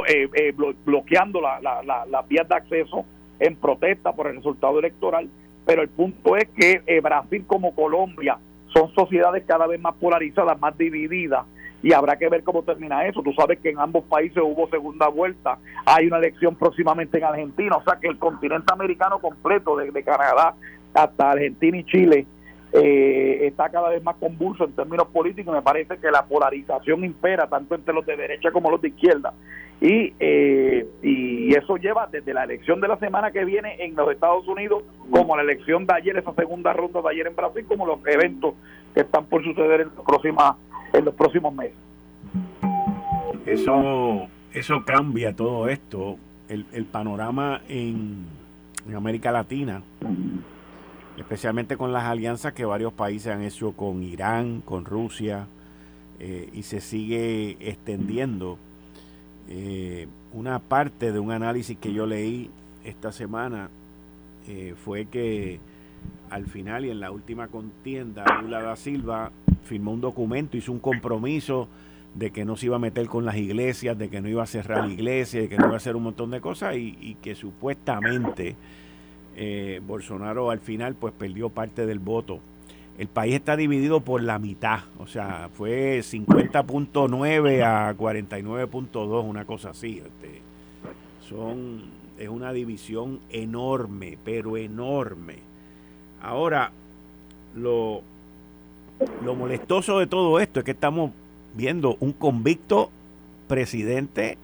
eh, 0.08 0.30
eh, 0.34 0.54
bloqueando 0.86 1.42
las 1.42 1.62
la, 1.62 2.06
la, 2.06 2.22
vías 2.24 2.48
de 2.48 2.56
acceso 2.56 3.06
en 3.40 3.56
protesta 3.56 4.14
por 4.14 4.28
el 4.28 4.36
resultado 4.36 4.80
electoral, 4.80 5.30
pero 5.66 5.82
el 5.82 5.90
punto 5.90 6.38
es 6.38 6.48
que 6.50 6.82
eh, 6.86 7.02
Brasil 7.02 7.44
como 7.48 7.74
Colombia 7.74 8.38
son 8.74 8.94
sociedades 8.94 9.44
cada 9.48 9.68
vez 9.68 9.82
más 9.82 9.96
polarizadas, 9.96 10.60
más 10.60 10.78
divididas, 10.78 11.46
y 11.84 11.94
habrá 11.94 12.16
que 12.18 12.30
ver 12.30 12.44
cómo 12.44 12.62
termina 12.62 13.08
eso. 13.08 13.24
Tú 13.24 13.34
sabes 13.34 13.60
que 13.60 13.70
en 13.70 13.80
ambos 13.80 14.04
países 14.04 14.38
hubo 14.38 14.70
segunda 14.70 15.08
vuelta, 15.08 15.58
hay 15.86 16.06
una 16.06 16.18
elección 16.18 16.56
próximamente 16.56 17.18
en 17.18 17.24
Argentina, 17.24 17.78
o 17.78 17.84
sea 17.84 17.98
que 18.00 18.08
el 18.08 18.20
continente 18.20 18.72
americano 18.72 19.20
completo, 19.20 19.76
desde 19.76 20.04
Canadá 20.04 20.54
hasta 20.94 21.32
Argentina 21.32 21.78
y 21.78 21.84
Chile, 21.86 22.26
eh, 22.74 23.40
está 23.48 23.70
cada 23.70 23.90
vez 23.90 24.02
más 24.04 24.16
convulso 24.16 24.64
en 24.64 24.74
términos 24.74 25.08
políticos. 25.08 25.54
Me 25.54 25.62
parece 25.62 25.98
que 25.98 26.10
la 26.10 26.26
polarización 26.26 27.04
impera 27.04 27.48
tanto 27.48 27.76
entre 27.76 27.94
los 27.94 28.06
de 28.06 28.16
derecha 28.16 28.52
como 28.52 28.72
los 28.72 28.82
de 28.82 28.90
izquierda. 28.90 29.34
Y, 29.82 30.14
eh, 30.20 30.88
y 31.02 31.54
eso 31.56 31.76
lleva 31.78 32.08
desde 32.08 32.34
la 32.34 32.44
elección 32.44 32.80
de 32.82 32.88
la 32.88 32.98
semana 32.98 33.32
que 33.32 33.44
viene 33.44 33.84
en 33.84 33.96
los 33.96 34.12
Estados 34.12 34.48
Unidos, 34.48 34.84
como 35.10 35.36
la 35.36 35.42
elección 35.42 35.88
de 35.88 35.96
ayer, 35.96 36.18
esa 36.18 36.34
segunda 36.34 36.72
ronda 36.72 37.02
de 37.02 37.10
ayer 37.10 37.28
en 37.28 37.36
Brasil, 37.36 37.66
como 37.68 37.88
los 37.88 38.00
eventos 38.06 38.54
que 38.94 39.02
están 39.02 39.26
por 39.26 39.44
suceder 39.44 39.82
en, 39.82 39.90
próximas, 39.90 40.56
en 40.94 41.06
los 41.06 41.16
próximos 41.16 41.54
meses. 41.54 41.78
Eso, 43.46 44.28
eso 44.54 44.86
cambia 44.86 45.36
todo 45.36 45.68
esto, 45.68 46.18
el, 46.48 46.66
el 46.74 46.86
panorama 46.86 47.62
en, 47.68 48.28
en 48.88 48.96
América 48.96 49.32
Latina 49.32 49.82
especialmente 51.22 51.78
con 51.78 51.94
las 51.94 52.04
alianzas 52.04 52.54
que 52.54 52.66
varios 52.66 52.94
países 52.94 53.34
han 53.34 53.42
hecho 53.42 53.72
con 53.72 54.04
Irán, 54.04 54.62
con 54.62 54.86
Rusia, 54.86 55.48
eh, 56.20 56.50
y 56.54 56.64
se 56.64 56.82
sigue 56.82 57.58
extendiendo. 57.60 58.58
Eh, 59.50 60.08
una 60.34 60.60
parte 60.60 61.12
de 61.12 61.20
un 61.20 61.32
análisis 61.32 61.78
que 61.78 61.94
yo 61.94 62.06
leí 62.06 62.50
esta 62.86 63.12
semana 63.12 63.70
eh, 64.48 64.76
fue 64.84 65.06
que 65.06 65.60
al 66.30 66.46
final 66.46 66.86
y 66.86 66.90
en 66.90 67.00
la 67.00 67.12
última 67.12 67.48
contienda, 67.48 68.24
Lula 68.42 68.62
da 68.62 68.76
Silva 68.76 69.32
firmó 69.66 69.92
un 69.92 70.02
documento, 70.02 70.58
hizo 70.58 70.72
un 70.72 70.80
compromiso 70.80 71.68
de 72.16 72.32
que 72.32 72.46
no 72.46 72.56
se 72.56 72.68
iba 72.68 72.76
a 72.78 72.80
meter 72.80 73.08
con 73.08 73.26
las 73.26 73.36
iglesias, 73.36 73.98
de 73.98 74.10
que 74.10 74.22
no 74.22 74.30
iba 74.30 74.44
a 74.44 74.48
cerrar 74.48 74.90
iglesias, 74.90 75.44
de 75.44 75.50
que 75.50 75.58
no 75.58 75.66
iba 75.66 75.74
a 75.76 75.78
hacer 75.78 75.96
un 75.96 76.04
montón 76.04 76.32
de 76.32 76.42
cosas 76.42 76.76
y, 76.76 77.18
que 77.22 77.36
supuestamente 77.36 78.56
eh, 79.36 79.82
Bolsonaro 79.86 80.52
al 80.52 80.60
final 80.60 80.96
pues 80.96 81.14
perdió 81.14 81.50
parte 81.50 81.86
del 81.86 82.00
voto. 82.00 82.40
El 82.98 83.08
país 83.08 83.36
está 83.36 83.56
dividido 83.56 84.02
por 84.02 84.22
la 84.22 84.38
mitad, 84.38 84.82
o 85.00 85.08
sea, 85.08 85.50
fue 85.54 86.00
50.9 86.00 87.64
a 87.64 87.98
49.2, 87.98 89.24
una 89.24 89.46
cosa 89.46 89.72
así. 89.72 90.04
Este, 90.06 90.42
son, 91.28 91.82
es 92.20 92.30
una 92.30 92.54
división 92.54 93.20
enorme, 93.32 94.18
pero 94.24 94.58
enorme. 94.58 95.38
Ahora, 96.22 96.72
lo, 97.56 98.04
lo 99.24 99.36
molestoso 99.36 99.98
de 99.98 100.08
todo 100.08 100.40
esto 100.40 100.60
es 100.60 100.66
que 100.66 100.72
estamos 100.72 101.12
viendo 101.56 101.98
un 102.00 102.14
convicto 102.14 102.92
presidente 103.48 104.38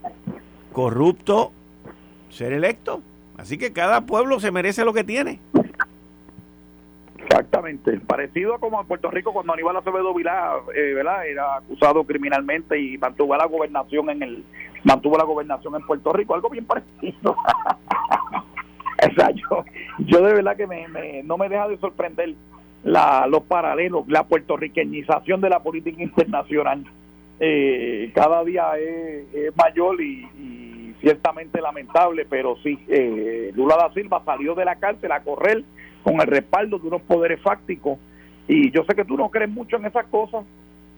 corrupto 0.73 1.51
ser 2.29 2.53
electo. 2.53 3.01
Así 3.37 3.57
que 3.57 3.71
cada 3.71 4.01
pueblo 4.01 4.39
se 4.39 4.51
merece 4.51 4.83
lo 4.83 4.93
que 4.93 5.03
tiene. 5.03 5.39
Exactamente, 7.17 7.99
parecido 7.99 8.55
a 8.55 8.59
como 8.59 8.79
en 8.79 8.87
Puerto 8.87 9.11
Rico 9.11 9.33
cuando 9.33 9.53
Aníbal 9.53 9.77
Acevedo 9.77 10.13
Vilá, 10.13 10.53
eh, 10.73 10.93
¿verdad? 10.93 11.27
Era 11.27 11.57
acusado 11.57 12.03
criminalmente 12.05 12.79
y 12.79 12.97
mantuvo 12.97 13.35
la 13.35 13.45
gobernación 13.45 14.09
en 14.09 14.23
el 14.23 14.43
mantuvo 14.83 15.17
la 15.17 15.25
gobernación 15.25 15.75
en 15.75 15.85
Puerto 15.85 16.13
Rico, 16.13 16.35
algo 16.35 16.49
bien 16.49 16.65
parecido. 16.65 17.31
o 19.03 19.31
yo, 19.33 19.65
yo 19.99 20.21
de 20.21 20.33
verdad 20.33 20.55
que 20.55 20.67
me, 20.67 20.87
no 21.23 21.37
me 21.37 21.49
deja 21.49 21.67
de 21.67 21.77
sorprender 21.77 22.33
la, 22.83 23.27
los 23.27 23.43
paralelos, 23.43 24.07
la 24.07 24.23
puertorriqueñización 24.23 25.41
de 25.41 25.49
la 25.49 25.59
política 25.59 26.01
internacional 26.01 26.85
eh, 27.39 28.11
cada 28.15 28.43
día 28.43 28.77
es, 28.79 29.55
mayor 29.55 30.01
y, 30.01 30.66
ciertamente 31.01 31.61
lamentable, 31.61 32.25
pero 32.29 32.55
sí, 32.63 32.79
eh, 32.87 33.51
Lula 33.55 33.75
da 33.77 33.93
Silva 33.93 34.21
salió 34.25 34.55
de 34.55 34.65
la 34.65 34.75
cárcel 34.75 35.11
a 35.11 35.21
correr 35.21 35.63
con 36.03 36.21
el 36.21 36.27
respaldo 36.27 36.79
de 36.79 36.87
unos 36.87 37.01
poderes 37.03 37.41
fácticos. 37.41 37.99
Y 38.47 38.71
yo 38.71 38.83
sé 38.85 38.95
que 38.95 39.05
tú 39.05 39.17
no 39.17 39.29
crees 39.29 39.49
mucho 39.49 39.75
en 39.75 39.85
esas 39.85 40.05
cosas, 40.07 40.45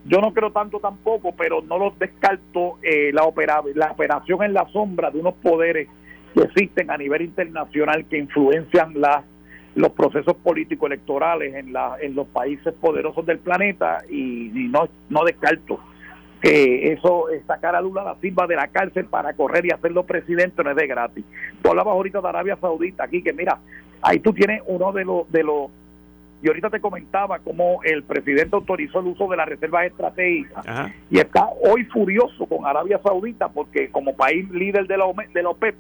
yo 0.05 0.19
no 0.19 0.33
creo 0.33 0.51
tanto 0.51 0.79
tampoco, 0.79 1.33
pero 1.35 1.61
no 1.61 1.77
los 1.77 1.97
descarto 1.99 2.77
eh, 2.81 3.11
la, 3.13 3.23
opera, 3.23 3.61
la 3.75 3.91
operación 3.91 4.43
en 4.43 4.53
la 4.53 4.67
sombra 4.69 5.11
de 5.11 5.19
unos 5.19 5.35
poderes 5.35 5.89
que 6.33 6.43
existen 6.43 6.91
a 6.91 6.97
nivel 6.97 7.23
internacional 7.23 8.05
que 8.05 8.17
influencian 8.17 8.99
las 8.99 9.23
los 9.75 9.91
procesos 9.91 10.35
políticos 10.37 10.87
electorales 10.87 11.55
en, 11.55 11.71
la, 11.71 11.95
en 12.01 12.15
los 12.15 12.27
países 12.27 12.73
poderosos 12.73 13.25
del 13.25 13.39
planeta. 13.39 13.99
Y, 14.09 14.49
no, 14.69 14.89
no 15.09 15.23
descarto 15.23 15.79
que 16.41 16.93
eso, 16.93 17.25
sacar 17.47 17.75
a 17.75 17.81
Lula 17.81 18.03
da 18.03 18.15
Silva 18.21 18.47
de 18.47 18.55
la 18.55 18.67
cárcel 18.67 19.05
para 19.05 19.33
correr 19.33 19.65
y 19.65 19.71
hacerlo 19.71 20.05
presidente 20.05 20.63
no 20.63 20.71
es 20.71 20.75
de 20.75 20.87
gratis. 20.87 21.25
Tú 21.61 21.69
hablabas 21.69 21.93
ahorita 21.93 22.21
de 22.21 22.29
Arabia 22.29 22.57
Saudita 22.59 23.03
aquí, 23.03 23.21
que 23.21 23.33
mira, 23.33 23.59
ahí 24.01 24.19
tú 24.19 24.33
tienes 24.33 24.61
uno 24.65 24.91
de 24.91 25.05
los, 25.05 25.29
de 25.31 25.43
los, 25.43 25.69
y 26.41 26.47
ahorita 26.47 26.69
te 26.69 26.79
comentaba 26.79 27.39
cómo 27.39 27.81
el 27.83 28.03
presidente 28.03 28.55
autorizó 28.55 28.99
el 28.99 29.07
uso 29.07 29.27
de 29.27 29.37
las 29.37 29.49
reservas 29.49 29.87
estratégicas 29.87 30.91
y 31.09 31.19
está 31.19 31.49
hoy 31.61 31.83
furioso 31.85 32.45
con 32.45 32.65
Arabia 32.65 32.99
Saudita 33.03 33.49
porque 33.49 33.89
como 33.89 34.15
país 34.15 34.49
líder 34.49 34.87
de 34.87 34.97
la, 34.97 35.05
de 35.33 35.43
la 35.43 35.49
OPEP 35.49 35.75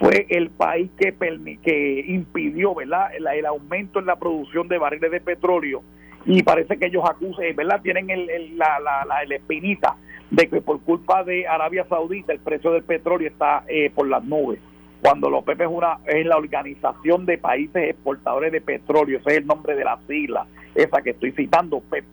fue 0.00 0.26
el 0.30 0.50
país 0.50 0.90
que, 0.98 1.14
que 1.62 2.04
impidió 2.08 2.74
¿verdad? 2.74 3.14
El, 3.14 3.28
el 3.28 3.46
aumento 3.46 4.00
en 4.00 4.06
la 4.06 4.16
producción 4.16 4.66
de 4.66 4.78
barriles 4.78 5.12
de 5.12 5.20
petróleo 5.20 5.84
y 6.26 6.42
parece 6.42 6.78
que 6.78 6.86
ellos 6.86 7.04
acusan, 7.08 7.44
¿verdad? 7.56 7.80
Tienen 7.82 8.10
el, 8.10 8.56
la, 8.56 8.78
la, 8.80 9.22
espinita 9.34 9.96
de 10.30 10.48
que 10.48 10.60
por 10.60 10.80
culpa 10.80 11.24
de 11.24 11.46
Arabia 11.46 11.86
Saudita 11.88 12.32
el 12.32 12.40
precio 12.40 12.72
del 12.72 12.82
petróleo 12.82 13.28
está 13.28 13.64
eh, 13.68 13.90
por 13.94 14.08
las 14.08 14.24
nubes. 14.24 14.60
Cuando 15.00 15.28
los 15.28 15.40
OPEP 15.40 15.62
es, 15.62 15.68
una, 15.68 15.98
es 16.06 16.24
la 16.24 16.36
Organización 16.36 17.26
de 17.26 17.38
Países 17.38 17.90
Exportadores 17.90 18.52
de 18.52 18.60
Petróleo, 18.60 19.18
ese 19.18 19.30
es 19.30 19.36
el 19.38 19.46
nombre 19.46 19.74
de 19.74 19.84
la 19.84 19.98
sigla, 20.06 20.46
esa 20.74 21.02
que 21.02 21.10
estoy 21.10 21.32
citando, 21.32 21.78
OPEP. 21.78 22.04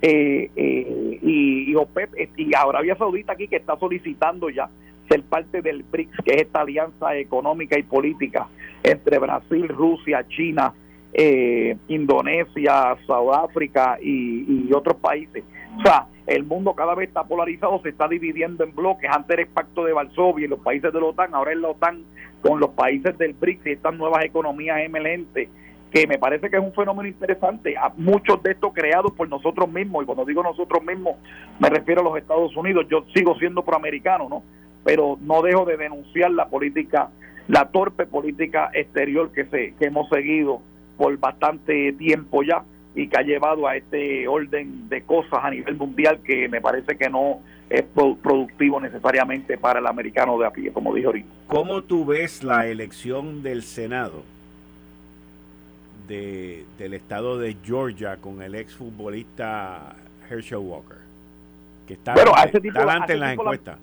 Eh, 0.00 0.50
eh, 0.54 1.18
y, 1.22 1.72
y 1.72 1.74
OPEP 1.74 2.10
y 2.36 2.54
Arabia 2.54 2.94
Saudita 2.96 3.32
aquí 3.32 3.48
que 3.48 3.56
está 3.56 3.76
solicitando 3.76 4.48
ya 4.48 4.70
ser 5.08 5.22
parte 5.24 5.62
del 5.62 5.82
BRICS, 5.82 6.18
que 6.24 6.34
es 6.34 6.42
esta 6.42 6.60
alianza 6.60 7.16
económica 7.16 7.78
y 7.78 7.82
política 7.82 8.46
entre 8.82 9.18
Brasil, 9.18 9.68
Rusia, 9.68 10.24
China, 10.28 10.72
eh, 11.12 11.76
Indonesia, 11.88 12.96
Sudáfrica 13.06 13.98
y, 14.02 14.72
otros 14.72 14.96
países. 14.98 15.44
O 15.78 15.82
sea, 15.82 16.06
el 16.26 16.44
mundo 16.44 16.74
cada 16.74 16.94
vez 16.94 17.08
está 17.08 17.24
polarizado, 17.24 17.80
se 17.82 17.90
está 17.90 18.08
dividiendo 18.08 18.64
en 18.64 18.74
bloques. 18.74 19.10
Antes 19.10 19.30
era 19.30 19.42
el 19.42 19.48
pacto 19.48 19.84
de 19.84 19.92
Varsovia 19.92 20.44
y 20.44 20.48
los 20.48 20.60
países 20.60 20.92
de 20.92 21.00
la 21.00 21.06
OTAN, 21.06 21.34
ahora 21.34 21.52
es 21.52 21.58
la 21.58 21.68
OTAN 21.68 22.04
con 22.42 22.60
los 22.60 22.70
países 22.70 23.16
del 23.18 23.32
BRICS 23.32 23.66
y 23.66 23.70
estas 23.72 23.94
nuevas 23.94 24.24
economías 24.24 24.80
emergentes 24.80 25.48
que 25.90 26.06
me 26.06 26.18
parece 26.18 26.50
que 26.50 26.56
es 26.56 26.62
un 26.62 26.72
fenómeno 26.74 27.08
interesante, 27.08 27.76
a 27.76 27.92
muchos 27.96 28.42
de 28.42 28.52
estos 28.52 28.72
creados 28.74 29.12
por 29.12 29.28
nosotros 29.28 29.70
mismos, 29.70 30.02
y 30.02 30.06
cuando 30.06 30.24
digo 30.24 30.42
nosotros 30.42 30.84
mismos 30.84 31.16
me 31.58 31.70
refiero 31.70 32.02
a 32.02 32.04
los 32.04 32.18
Estados 32.18 32.54
Unidos, 32.56 32.86
yo 32.90 33.04
sigo 33.14 33.36
siendo 33.38 33.64
proamericano, 33.64 34.28
¿no? 34.28 34.42
Pero 34.84 35.18
no 35.20 35.42
dejo 35.42 35.64
de 35.64 35.76
denunciar 35.76 36.30
la 36.30 36.48
política, 36.48 37.10
la 37.48 37.70
torpe 37.70 38.06
política 38.06 38.70
exterior 38.74 39.32
que, 39.32 39.46
se, 39.46 39.74
que 39.78 39.86
hemos 39.86 40.08
seguido 40.10 40.60
por 40.98 41.16
bastante 41.16 41.92
tiempo 41.94 42.42
ya 42.42 42.62
y 42.94 43.08
que 43.08 43.16
ha 43.16 43.22
llevado 43.22 43.66
a 43.66 43.76
este 43.76 44.26
orden 44.26 44.88
de 44.88 45.02
cosas 45.02 45.38
a 45.42 45.50
nivel 45.50 45.76
mundial 45.76 46.18
que 46.22 46.48
me 46.48 46.60
parece 46.60 46.98
que 46.98 47.08
no 47.08 47.40
es 47.70 47.84
productivo 47.84 48.80
necesariamente 48.80 49.56
para 49.56 49.78
el 49.78 49.86
americano 49.86 50.38
de 50.38 50.46
a 50.46 50.50
pie, 50.50 50.72
como 50.72 50.94
dije 50.94 51.06
ahorita. 51.06 51.28
¿Cómo 51.46 51.82
tú 51.82 52.04
ves 52.04 52.42
la 52.42 52.66
elección 52.66 53.42
del 53.42 53.62
Senado 53.62 54.24
de, 56.08 56.64
del 56.78 56.94
estado 56.94 57.38
de 57.38 57.56
Georgia 57.62 58.16
con 58.16 58.42
el 58.42 58.54
exfutbolista 58.54 59.94
Herschel 60.28 60.58
Walker? 60.58 60.98
Que 61.86 61.94
está, 61.94 62.14
adelante 62.14 63.12
en 63.12 63.20
la 63.20 63.32
encuesta 63.32 63.78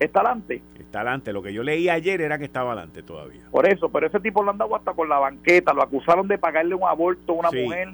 está 0.00 0.20
adelante. 0.20 0.62
Está 0.78 1.00
adelante. 1.00 1.32
Lo 1.32 1.42
que 1.42 1.52
yo 1.52 1.62
leí 1.62 1.88
ayer 1.88 2.20
era 2.20 2.38
que 2.38 2.44
estaba 2.44 2.72
adelante 2.72 3.02
todavía. 3.02 3.42
Por 3.50 3.66
eso, 3.66 3.90
pero 3.90 4.06
ese 4.06 4.18
tipo 4.20 4.42
lo 4.42 4.50
han 4.50 4.58
dado 4.58 4.74
hasta 4.74 4.92
con 4.94 5.08
la 5.08 5.18
banqueta. 5.18 5.72
Lo 5.72 5.82
acusaron 5.82 6.26
de 6.26 6.38
pagarle 6.38 6.74
un 6.74 6.84
aborto 6.84 7.32
a 7.32 7.36
una 7.36 7.50
mujer. 7.50 7.92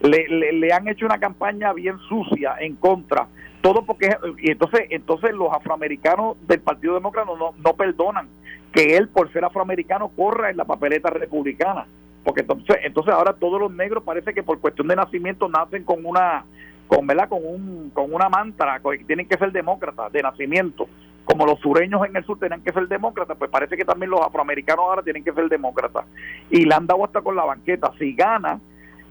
Le, 0.00 0.52
le, 0.52 0.72
han 0.72 0.88
hecho 0.88 1.04
una 1.04 1.18
campaña 1.18 1.72
bien 1.74 1.98
sucia 2.08 2.54
en 2.60 2.76
contra. 2.76 3.26
Todo 3.60 3.84
porque. 3.84 4.16
Y 4.38 4.52
entonces, 4.52 4.86
entonces 4.90 5.34
los 5.34 5.52
afroamericanos 5.52 6.36
del 6.46 6.60
Partido 6.60 6.94
Demócrata 6.94 7.30
no, 7.38 7.52
no 7.52 7.74
perdonan 7.74 8.28
que 8.72 8.96
él, 8.96 9.08
por 9.08 9.30
ser 9.32 9.44
afroamericano, 9.44 10.08
corra 10.16 10.50
en 10.50 10.56
la 10.56 10.64
papeleta 10.64 11.10
republicana. 11.10 11.86
Porque 12.24 12.42
entonces, 12.42 12.76
entonces 12.82 13.12
ahora 13.12 13.34
todos 13.34 13.60
los 13.60 13.72
negros 13.72 14.04
parece 14.04 14.32
que 14.32 14.42
por 14.42 14.60
cuestión 14.60 14.88
de 14.88 14.96
nacimiento 14.96 15.48
nacen 15.48 15.84
con 15.84 16.04
una 16.06 16.44
con, 16.86 17.06
¿verdad? 17.06 17.28
con, 17.28 17.44
un, 17.44 17.90
con 17.90 18.12
una 18.12 18.28
mantra, 18.28 18.80
que 18.80 19.04
tienen 19.04 19.28
que 19.28 19.38
ser 19.38 19.52
demócratas 19.52 20.10
de 20.12 20.22
nacimiento 20.22 20.88
como 21.30 21.46
los 21.46 21.60
sureños 21.60 22.04
en 22.04 22.16
el 22.16 22.24
sur 22.24 22.40
tenían 22.40 22.60
que 22.60 22.72
ser 22.72 22.88
demócratas, 22.88 23.36
pues 23.38 23.48
parece 23.52 23.76
que 23.76 23.84
también 23.84 24.10
los 24.10 24.20
afroamericanos 24.20 24.84
ahora 24.84 25.02
tienen 25.02 25.22
que 25.22 25.32
ser 25.32 25.48
demócratas. 25.48 26.04
Y 26.50 26.64
le 26.64 26.74
han 26.74 26.88
dado 26.88 27.04
hasta 27.04 27.20
con 27.20 27.36
la 27.36 27.44
banqueta. 27.44 27.92
Si 28.00 28.14
gana 28.14 28.58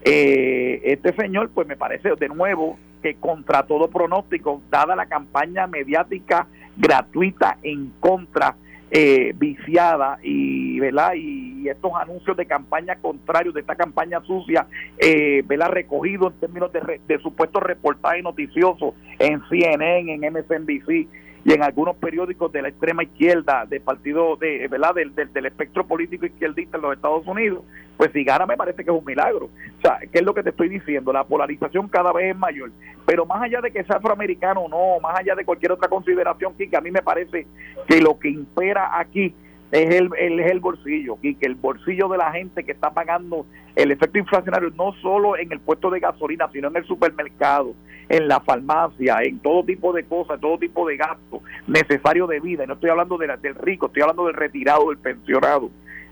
eh, 0.04 0.82
este 0.84 1.14
señor, 1.14 1.48
pues 1.54 1.66
me 1.66 1.78
parece 1.78 2.10
de 2.16 2.28
nuevo 2.28 2.78
que 3.02 3.14
contra 3.14 3.62
todo 3.62 3.88
pronóstico, 3.88 4.60
dada 4.70 4.94
la 4.94 5.06
campaña 5.06 5.66
mediática 5.66 6.46
gratuita 6.76 7.56
en 7.62 7.90
contra, 8.00 8.54
eh, 8.90 9.32
viciada 9.36 10.18
y, 10.22 10.78
¿verdad? 10.78 11.14
y 11.14 11.66
estos 11.70 11.92
anuncios 11.94 12.36
de 12.36 12.44
campaña 12.44 12.96
contrarios, 12.96 13.54
de 13.54 13.60
esta 13.60 13.76
campaña 13.76 14.20
sucia, 14.22 14.66
eh, 14.98 15.42
recogido 15.48 16.26
en 16.26 16.34
términos 16.34 16.70
de, 16.70 17.00
de 17.06 17.18
supuestos 17.20 17.62
reportajes 17.62 18.22
noticiosos 18.22 18.92
en 19.18 19.40
CNN, 19.48 20.12
en 20.12 20.32
MSNBC 20.34 21.08
y 21.44 21.52
en 21.52 21.62
algunos 21.62 21.96
periódicos 21.96 22.52
de 22.52 22.62
la 22.62 22.68
extrema 22.68 23.02
izquierda 23.02 23.64
del 23.66 23.80
partido 23.80 24.36
de 24.36 24.68
verdad 24.68 24.94
del, 24.94 25.14
del, 25.14 25.46
espectro 25.46 25.86
político 25.86 26.26
izquierdista 26.26 26.76
en 26.76 26.82
los 26.82 26.94
Estados 26.94 27.26
Unidos 27.26 27.64
pues 27.96 28.12
si 28.12 28.24
gana 28.24 28.46
me 28.46 28.56
parece 28.56 28.84
que 28.84 28.90
es 28.90 28.96
un 28.96 29.04
milagro. 29.04 29.46
O 29.46 29.80
sea 29.82 29.98
qué 30.00 30.18
es 30.18 30.22
lo 30.22 30.34
que 30.34 30.42
te 30.42 30.50
estoy 30.50 30.68
diciendo 30.68 31.12
la 31.12 31.24
polarización 31.24 31.88
cada 31.88 32.12
vez 32.12 32.32
es 32.32 32.38
mayor. 32.38 32.70
Pero 33.06 33.26
más 33.26 33.42
allá 33.42 33.60
de 33.60 33.70
que 33.70 33.84
sea 33.84 33.96
afroamericano 33.96 34.62
o 34.62 34.68
no 34.68 35.00
más 35.00 35.18
allá 35.18 35.34
de 35.34 35.44
cualquier 35.44 35.72
otra 35.72 35.88
consideración 35.88 36.54
que 36.54 36.76
a 36.76 36.80
mí 36.80 36.90
me 36.90 37.02
parece 37.02 37.46
que 37.86 38.00
lo 38.00 38.18
que 38.18 38.28
impera 38.28 38.98
aquí 38.98 39.34
es 39.72 39.94
el, 39.94 40.10
es 40.16 40.50
el 40.50 40.60
bolsillo, 40.60 41.18
que 41.20 41.36
el 41.40 41.54
bolsillo 41.54 42.08
de 42.08 42.18
la 42.18 42.32
gente 42.32 42.64
que 42.64 42.72
está 42.72 42.90
pagando 42.90 43.46
el 43.76 43.92
efecto 43.92 44.18
inflacionario 44.18 44.70
no 44.70 44.92
solo 45.00 45.36
en 45.36 45.52
el 45.52 45.60
puesto 45.60 45.90
de 45.90 46.00
gasolina, 46.00 46.48
sino 46.52 46.68
en 46.68 46.76
el 46.76 46.84
supermercado, 46.84 47.74
en 48.08 48.26
la 48.26 48.40
farmacia, 48.40 49.22
en 49.22 49.38
todo 49.38 49.64
tipo 49.64 49.92
de 49.92 50.04
cosas, 50.04 50.40
todo 50.40 50.58
tipo 50.58 50.86
de 50.88 50.96
gastos 50.96 51.40
necesarios 51.66 52.28
de 52.28 52.40
vida. 52.40 52.64
Y 52.64 52.66
no 52.66 52.74
estoy 52.74 52.90
hablando 52.90 53.16
de 53.16 53.28
del 53.36 53.54
rico, 53.54 53.86
estoy 53.86 54.02
hablando 54.02 54.26
del 54.26 54.34
retirado, 54.34 54.88
del 54.88 54.98
pensionado. 54.98 55.70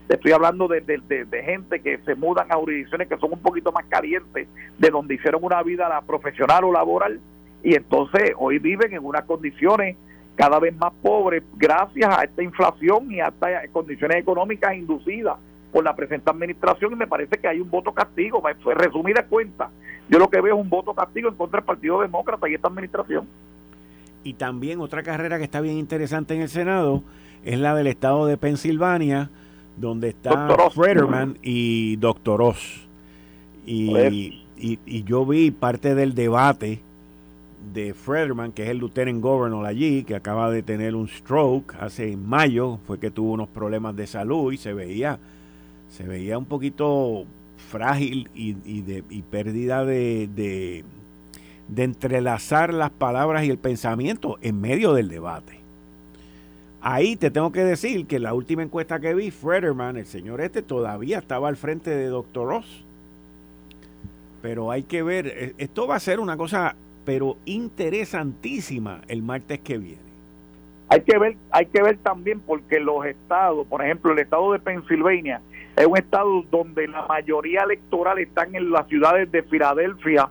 Estoy 0.09 0.33
hablando 0.33 0.69
de, 0.69 0.81
de, 0.81 1.43
gente 1.43 1.81
que 1.81 1.99
se 1.99 2.15
mudan 2.15 2.51
a 2.51 2.55
jurisdicciones 2.55 3.09
que 3.09 3.19
son 3.19 3.33
un 3.33 3.41
poquito 3.41 3.73
más 3.73 3.85
calientes, 3.87 4.49
de 4.79 4.91
donde 4.91 5.15
hicieron 5.15 5.45
una 5.45 5.63
vida 5.63 6.01
profesional 6.07 6.65
o 6.65 6.73
laboral 6.73 7.21
y 7.63 7.75
entonces 7.75 8.33
hoy 8.39 8.59
viven 8.59 8.93
en 8.93 9.05
unas 9.05 9.25
condiciones 9.25 9.97
cada 10.39 10.61
vez 10.61 10.75
más 10.77 10.93
pobres 11.03 11.43
gracias 11.57 12.17
a 12.17 12.23
esta 12.23 12.45
inflación 12.45 13.11
y 13.11 13.19
a 13.19 13.27
estas 13.27 13.69
condiciones 13.73 14.19
económicas 14.19 14.73
inducidas 14.77 15.37
por 15.73 15.83
la 15.83 15.97
presente 15.97 16.31
administración 16.31 16.93
y 16.93 16.97
me 16.97 17.09
parece 17.09 17.37
que 17.39 17.49
hay 17.49 17.61
un 17.61 17.69
voto 17.69 17.93
castigo. 17.93 18.41
Resumida 18.77 19.27
cuenta, 19.27 19.69
yo 20.09 20.21
lo 20.21 20.31
que 20.31 20.41
veo 20.41 20.55
es 20.55 20.61
un 20.63 20.71
voto 20.71 20.95
castigo 20.95 21.29
en 21.29 21.35
contra 21.35 21.59
del 21.59 21.67
Partido 21.67 22.01
Demócrata 22.01 22.49
y 22.49 22.55
esta 22.55 22.69
administración. 22.69 23.27
Y 24.23 24.35
también 24.35 24.81
otra 24.81 25.03
carrera 25.03 25.39
que 25.39 25.45
está 25.45 25.61
bien 25.61 25.77
interesante 25.77 26.37
en 26.37 26.43
el 26.43 26.49
Senado 26.49 27.03
es 27.45 27.59
la 27.59 27.75
del 27.75 27.89
estado 27.89 28.27
de 28.27 28.37
Pensilvania, 28.37 29.31
donde 29.77 30.11
está 30.11 30.49
Frederman 30.73 31.37
y 31.43 31.97
Doctor 31.97 32.43
Oz. 32.43 32.87
Y, 33.67 34.45
y, 34.57 35.03
yo 35.03 35.27
vi 35.27 35.51
parte 35.51 35.97
del 35.97 36.15
debate 36.15 36.81
de 37.73 37.95
Frederman, 37.95 38.53
que 38.53 38.65
es 38.65 38.69
el 38.71 38.79
lieutenant 38.79 39.21
governor 39.21 39.67
allí, 39.67 40.05
que 40.05 40.15
acaba 40.15 40.51
de 40.51 40.63
tener 40.63 40.95
un 40.95 41.09
stroke 41.09 41.75
hace 41.81 42.13
en 42.13 42.29
mayo, 42.29 42.79
fue 42.87 42.99
que 42.99 43.11
tuvo 43.11 43.33
unos 43.33 43.49
problemas 43.49 43.97
de 43.97 44.07
salud 44.07 44.53
y 44.53 44.57
se 44.57 44.73
veía, 44.73 45.19
se 45.89 46.05
veía 46.05 46.39
un 46.39 46.45
poquito 46.45 47.27
frágil 47.71 48.31
y, 48.35 48.83
de, 48.83 49.03
pérdida 49.31 49.85
de, 49.85 50.29
de, 50.35 51.83
entrelazar 51.83 52.73
las 52.73 52.91
palabras 52.91 53.45
y 53.45 53.51
el 53.51 53.59
pensamiento 53.59 54.39
en 54.41 54.61
medio 54.61 54.95
del 54.95 55.09
debate. 55.09 55.59
Ahí 56.81 57.17
te 57.17 57.31
tengo 57.31 57.51
que 57.53 57.65
decir 57.65 58.07
que 58.07 58.19
la 58.19 58.35
última 58.35 58.63
encuesta 58.63 59.01
que 59.01 59.15
vi, 59.15 59.31
Frederman, 59.31 59.97
el 59.97 60.07
señor 60.07 60.41
este, 60.41 60.63
todavía 60.63 61.19
estaba 61.19 61.49
al 61.49 61.57
frente 61.57 61.91
de 61.91 62.07
Dr. 62.07 62.47
Ross. 62.47 62.85
Pero 64.41 64.71
hay 64.71 64.85
que 64.85 65.03
ver, 65.03 65.27
e, 65.27 65.55
esto 65.59 65.89
va 65.89 65.97
a 65.97 66.01
ser 66.01 66.21
una 66.21 66.37
cosa, 66.37 66.77
pero 67.09 67.39
interesantísima 67.47 69.01
el 69.09 69.23
martes 69.23 69.61
que 69.61 69.79
viene. 69.79 70.03
Hay 70.91 71.01
que 71.01 71.17
ver, 71.17 71.37
hay 71.51 71.65
que 71.65 71.83
ver 71.83 71.97
también 71.97 72.39
porque 72.39 72.81
los 72.81 73.07
estados, 73.07 73.67
por 73.67 73.83
ejemplo, 73.83 74.13
el 74.13 74.19
estado 74.19 74.53
de 74.53 74.59
Pensilvania 74.59 75.41
es 75.75 75.87
un 75.87 75.97
estado 75.97 76.43
donde 76.51 76.87
la 76.87 77.07
mayoría 77.07 77.63
electoral 77.63 78.19
están 78.19 78.55
en 78.55 78.71
las 78.71 78.87
ciudades 78.89 79.33
de 79.33 79.43
Filadelfia 79.43 80.29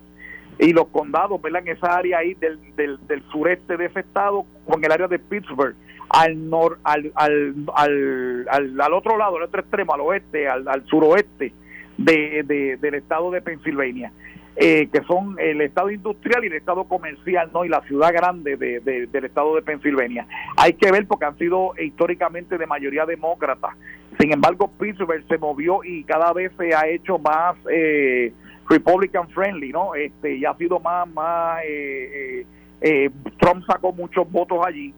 y 0.59 0.71
los 0.71 0.87
condados, 0.89 1.41
¿verdad? 1.41 1.63
En 1.65 1.75
esa 1.75 1.97
área 1.97 2.19
ahí 2.19 2.35
del, 2.35 2.59
del, 2.75 3.23
sureste 3.31 3.75
de 3.75 3.85
ese 3.85 4.01
estado, 4.01 4.45
con 4.67 4.85
el 4.85 4.91
área 4.91 5.07
de 5.07 5.17
Pittsburgh 5.17 5.75
al, 6.09 6.47
nor, 6.47 6.77
al, 6.83 7.11
al, 7.15 7.55
al, 7.73 8.79
al, 8.79 8.93
otro 8.93 9.17
lado, 9.17 9.37
al 9.37 9.43
otro 9.43 9.61
extremo, 9.61 9.95
al 9.95 10.01
oeste, 10.01 10.47
al, 10.47 10.67
al 10.67 10.85
suroeste 10.85 11.53
de, 11.97 12.77
del 12.79 12.93
estado 12.95 13.31
de 13.31 13.41
Pensilvania, 13.41 14.11
eh, 14.55 14.87
que 14.91 15.01
son 15.03 15.35
el 15.39 15.61
estado 15.61 15.91
industrial 15.91 16.43
y 16.43 16.47
el 16.47 16.53
estado 16.53 16.85
comercial, 16.85 17.49
¿no? 17.53 17.65
Y 17.65 17.69
la 17.69 17.81
ciudad 17.81 18.13
grande 18.13 18.57
de, 18.57 18.79
del 18.79 19.25
estado 19.25 19.55
de 19.55 19.61
Pensilvania. 19.61 20.27
Hay 20.55 20.73
que 20.73 20.91
ver 20.91 21.07
porque 21.07 21.25
han 21.25 21.37
sido 21.37 21.73
históricamente 21.79 22.57
de 22.57 22.65
mayoría 22.65 23.05
demócrata. 23.05 23.75
Sin 24.19 24.31
embargo, 24.31 24.71
Pittsburgh 24.79 25.25
se 25.27 25.37
movió 25.37 25.83
y 25.83 26.03
cada 26.03 26.33
vez 26.33 26.51
se 26.57 26.73
ha 26.73 26.87
hecho 26.87 27.19
más 27.19 27.55
eh, 27.71 28.33
Republican 28.69 29.29
friendly, 29.29 29.71
¿no? 29.71 29.95
Este, 29.95 30.37
y 30.37 30.45
ha 30.45 30.55
sido 30.55 30.79
más, 30.79 31.07
más 31.09 31.61
eh, 31.65 32.45
eh 32.81 33.09
Trump 33.39 33.63
sacó 33.65 33.91
muchos 33.91 34.29
votos 34.31 34.59
allí 34.65 34.93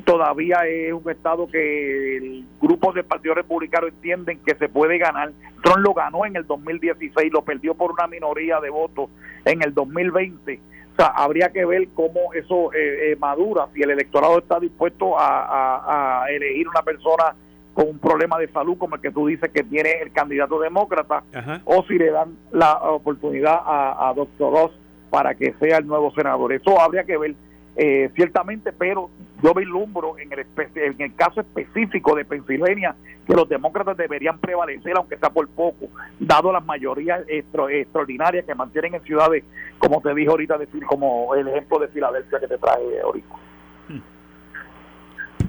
todavía 0.00 0.66
es 0.66 0.92
un 0.92 1.08
estado 1.10 1.46
que 1.46 2.16
el 2.16 2.44
grupo 2.60 2.92
del 2.92 3.04
Partido 3.04 3.34
Republicano 3.34 3.86
entienden 3.86 4.40
que 4.44 4.54
se 4.54 4.68
puede 4.68 4.98
ganar. 4.98 5.32
Trump 5.62 5.78
lo 5.78 5.94
ganó 5.94 6.24
en 6.24 6.36
el 6.36 6.46
2016, 6.46 7.32
lo 7.32 7.42
perdió 7.42 7.74
por 7.74 7.92
una 7.92 8.06
minoría 8.06 8.60
de 8.60 8.70
votos 8.70 9.10
en 9.44 9.62
el 9.62 9.74
2020. 9.74 10.60
O 10.92 10.96
sea, 10.96 11.06
habría 11.06 11.50
que 11.50 11.64
ver 11.64 11.88
cómo 11.94 12.32
eso 12.34 12.72
eh, 12.72 13.12
eh, 13.12 13.16
madura, 13.16 13.68
si 13.74 13.82
el 13.82 13.90
electorado 13.90 14.38
está 14.38 14.60
dispuesto 14.60 15.14
a, 15.18 16.26
elegir 16.30 16.68
una 16.68 16.82
persona 16.82 17.34
con 17.74 17.88
un 17.88 17.98
problema 17.98 18.38
de 18.38 18.48
salud 18.48 18.76
como 18.76 18.96
el 18.96 19.00
que 19.00 19.10
tú 19.10 19.26
dices 19.26 19.50
que 19.50 19.64
tiene 19.64 20.02
el 20.02 20.12
candidato 20.12 20.60
demócrata, 20.60 21.24
o 21.64 21.82
si 21.84 21.98
le 21.98 22.10
dan 22.10 22.36
la 22.50 22.74
oportunidad 22.74 23.58
a, 23.64 24.10
a 24.10 24.14
Dr. 24.14 24.52
Ross 24.52 24.72
para 25.10 25.34
que 25.34 25.54
sea 25.60 25.78
el 25.78 25.86
nuevo 25.86 26.12
senador. 26.12 26.52
Eso 26.52 26.80
habría 26.80 27.04
que 27.04 27.16
ver 27.16 27.34
eh, 27.76 28.10
ciertamente, 28.14 28.72
pero 28.72 29.08
yo 29.42 29.54
vislumbro 29.54 30.18
en 30.18 30.32
el, 30.32 30.46
en 30.76 31.00
el 31.00 31.14
caso 31.14 31.40
específico 31.40 32.14
de 32.14 32.24
Pensilvania 32.24 32.94
que 33.26 33.34
los 33.34 33.48
demócratas 33.48 33.96
deberían 33.96 34.38
prevalecer, 34.38 34.94
aunque 34.96 35.16
sea 35.16 35.30
por 35.30 35.48
poco, 35.48 35.88
dado 36.18 36.52
las 36.52 36.64
mayorías 36.64 37.24
extraordinarias 37.28 38.44
que 38.44 38.54
mantienen 38.54 38.94
en 38.94 39.02
ciudades, 39.02 39.44
como 39.78 40.00
te 40.00 40.14
dije 40.14 40.30
ahorita, 40.30 40.58
decir 40.58 40.84
como 40.86 41.34
el 41.34 41.48
ejemplo 41.48 41.78
de 41.78 41.88
Filadelfia 41.88 42.40
que 42.40 42.48
te 42.48 42.58
traje 42.58 43.00
ahorita. 43.02 43.34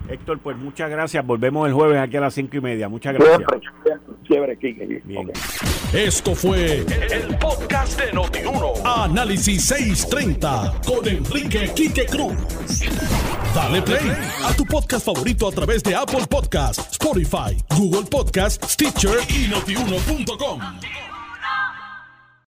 Héctor, 0.10 0.40
pues 0.40 0.58
muchas 0.58 0.90
gracias. 0.90 1.26
Volvemos 1.26 1.68
el 1.68 1.74
jueves 1.74 1.98
aquí 1.98 2.18
a 2.18 2.22
las 2.22 2.34
cinco 2.34 2.58
y 2.58 2.62
media. 2.62 2.90
Muchas 2.90 3.14
gracias. 3.14 3.48
Chévere, 4.24 4.56
Bien. 5.04 5.32
Esto 5.94 6.34
fue 6.34 6.78
el, 6.78 7.38
podcast 7.40 8.00
de 8.00 8.14
Notiuno. 8.14 8.74
Análisis 8.86 9.66
630 9.66 10.82
con 10.86 11.08
Enrique 11.08 11.72
Quique 11.76 12.06
Cruz. 12.06 12.34
Dale 13.54 13.82
play 13.82 14.12
a 14.44 14.54
tu 14.56 14.66
podcast 14.66 15.06
favorito 15.06 15.48
a 15.48 15.52
través 15.52 15.84
de 15.84 15.94
Apple 15.96 16.26
Podcasts, 16.30 16.94
Spotify, 16.94 17.56
Google 17.78 18.10
Podcasts, 18.10 18.74
Stitcher 18.74 19.18
y 19.30 19.48
notiuno.com. 19.48 21.13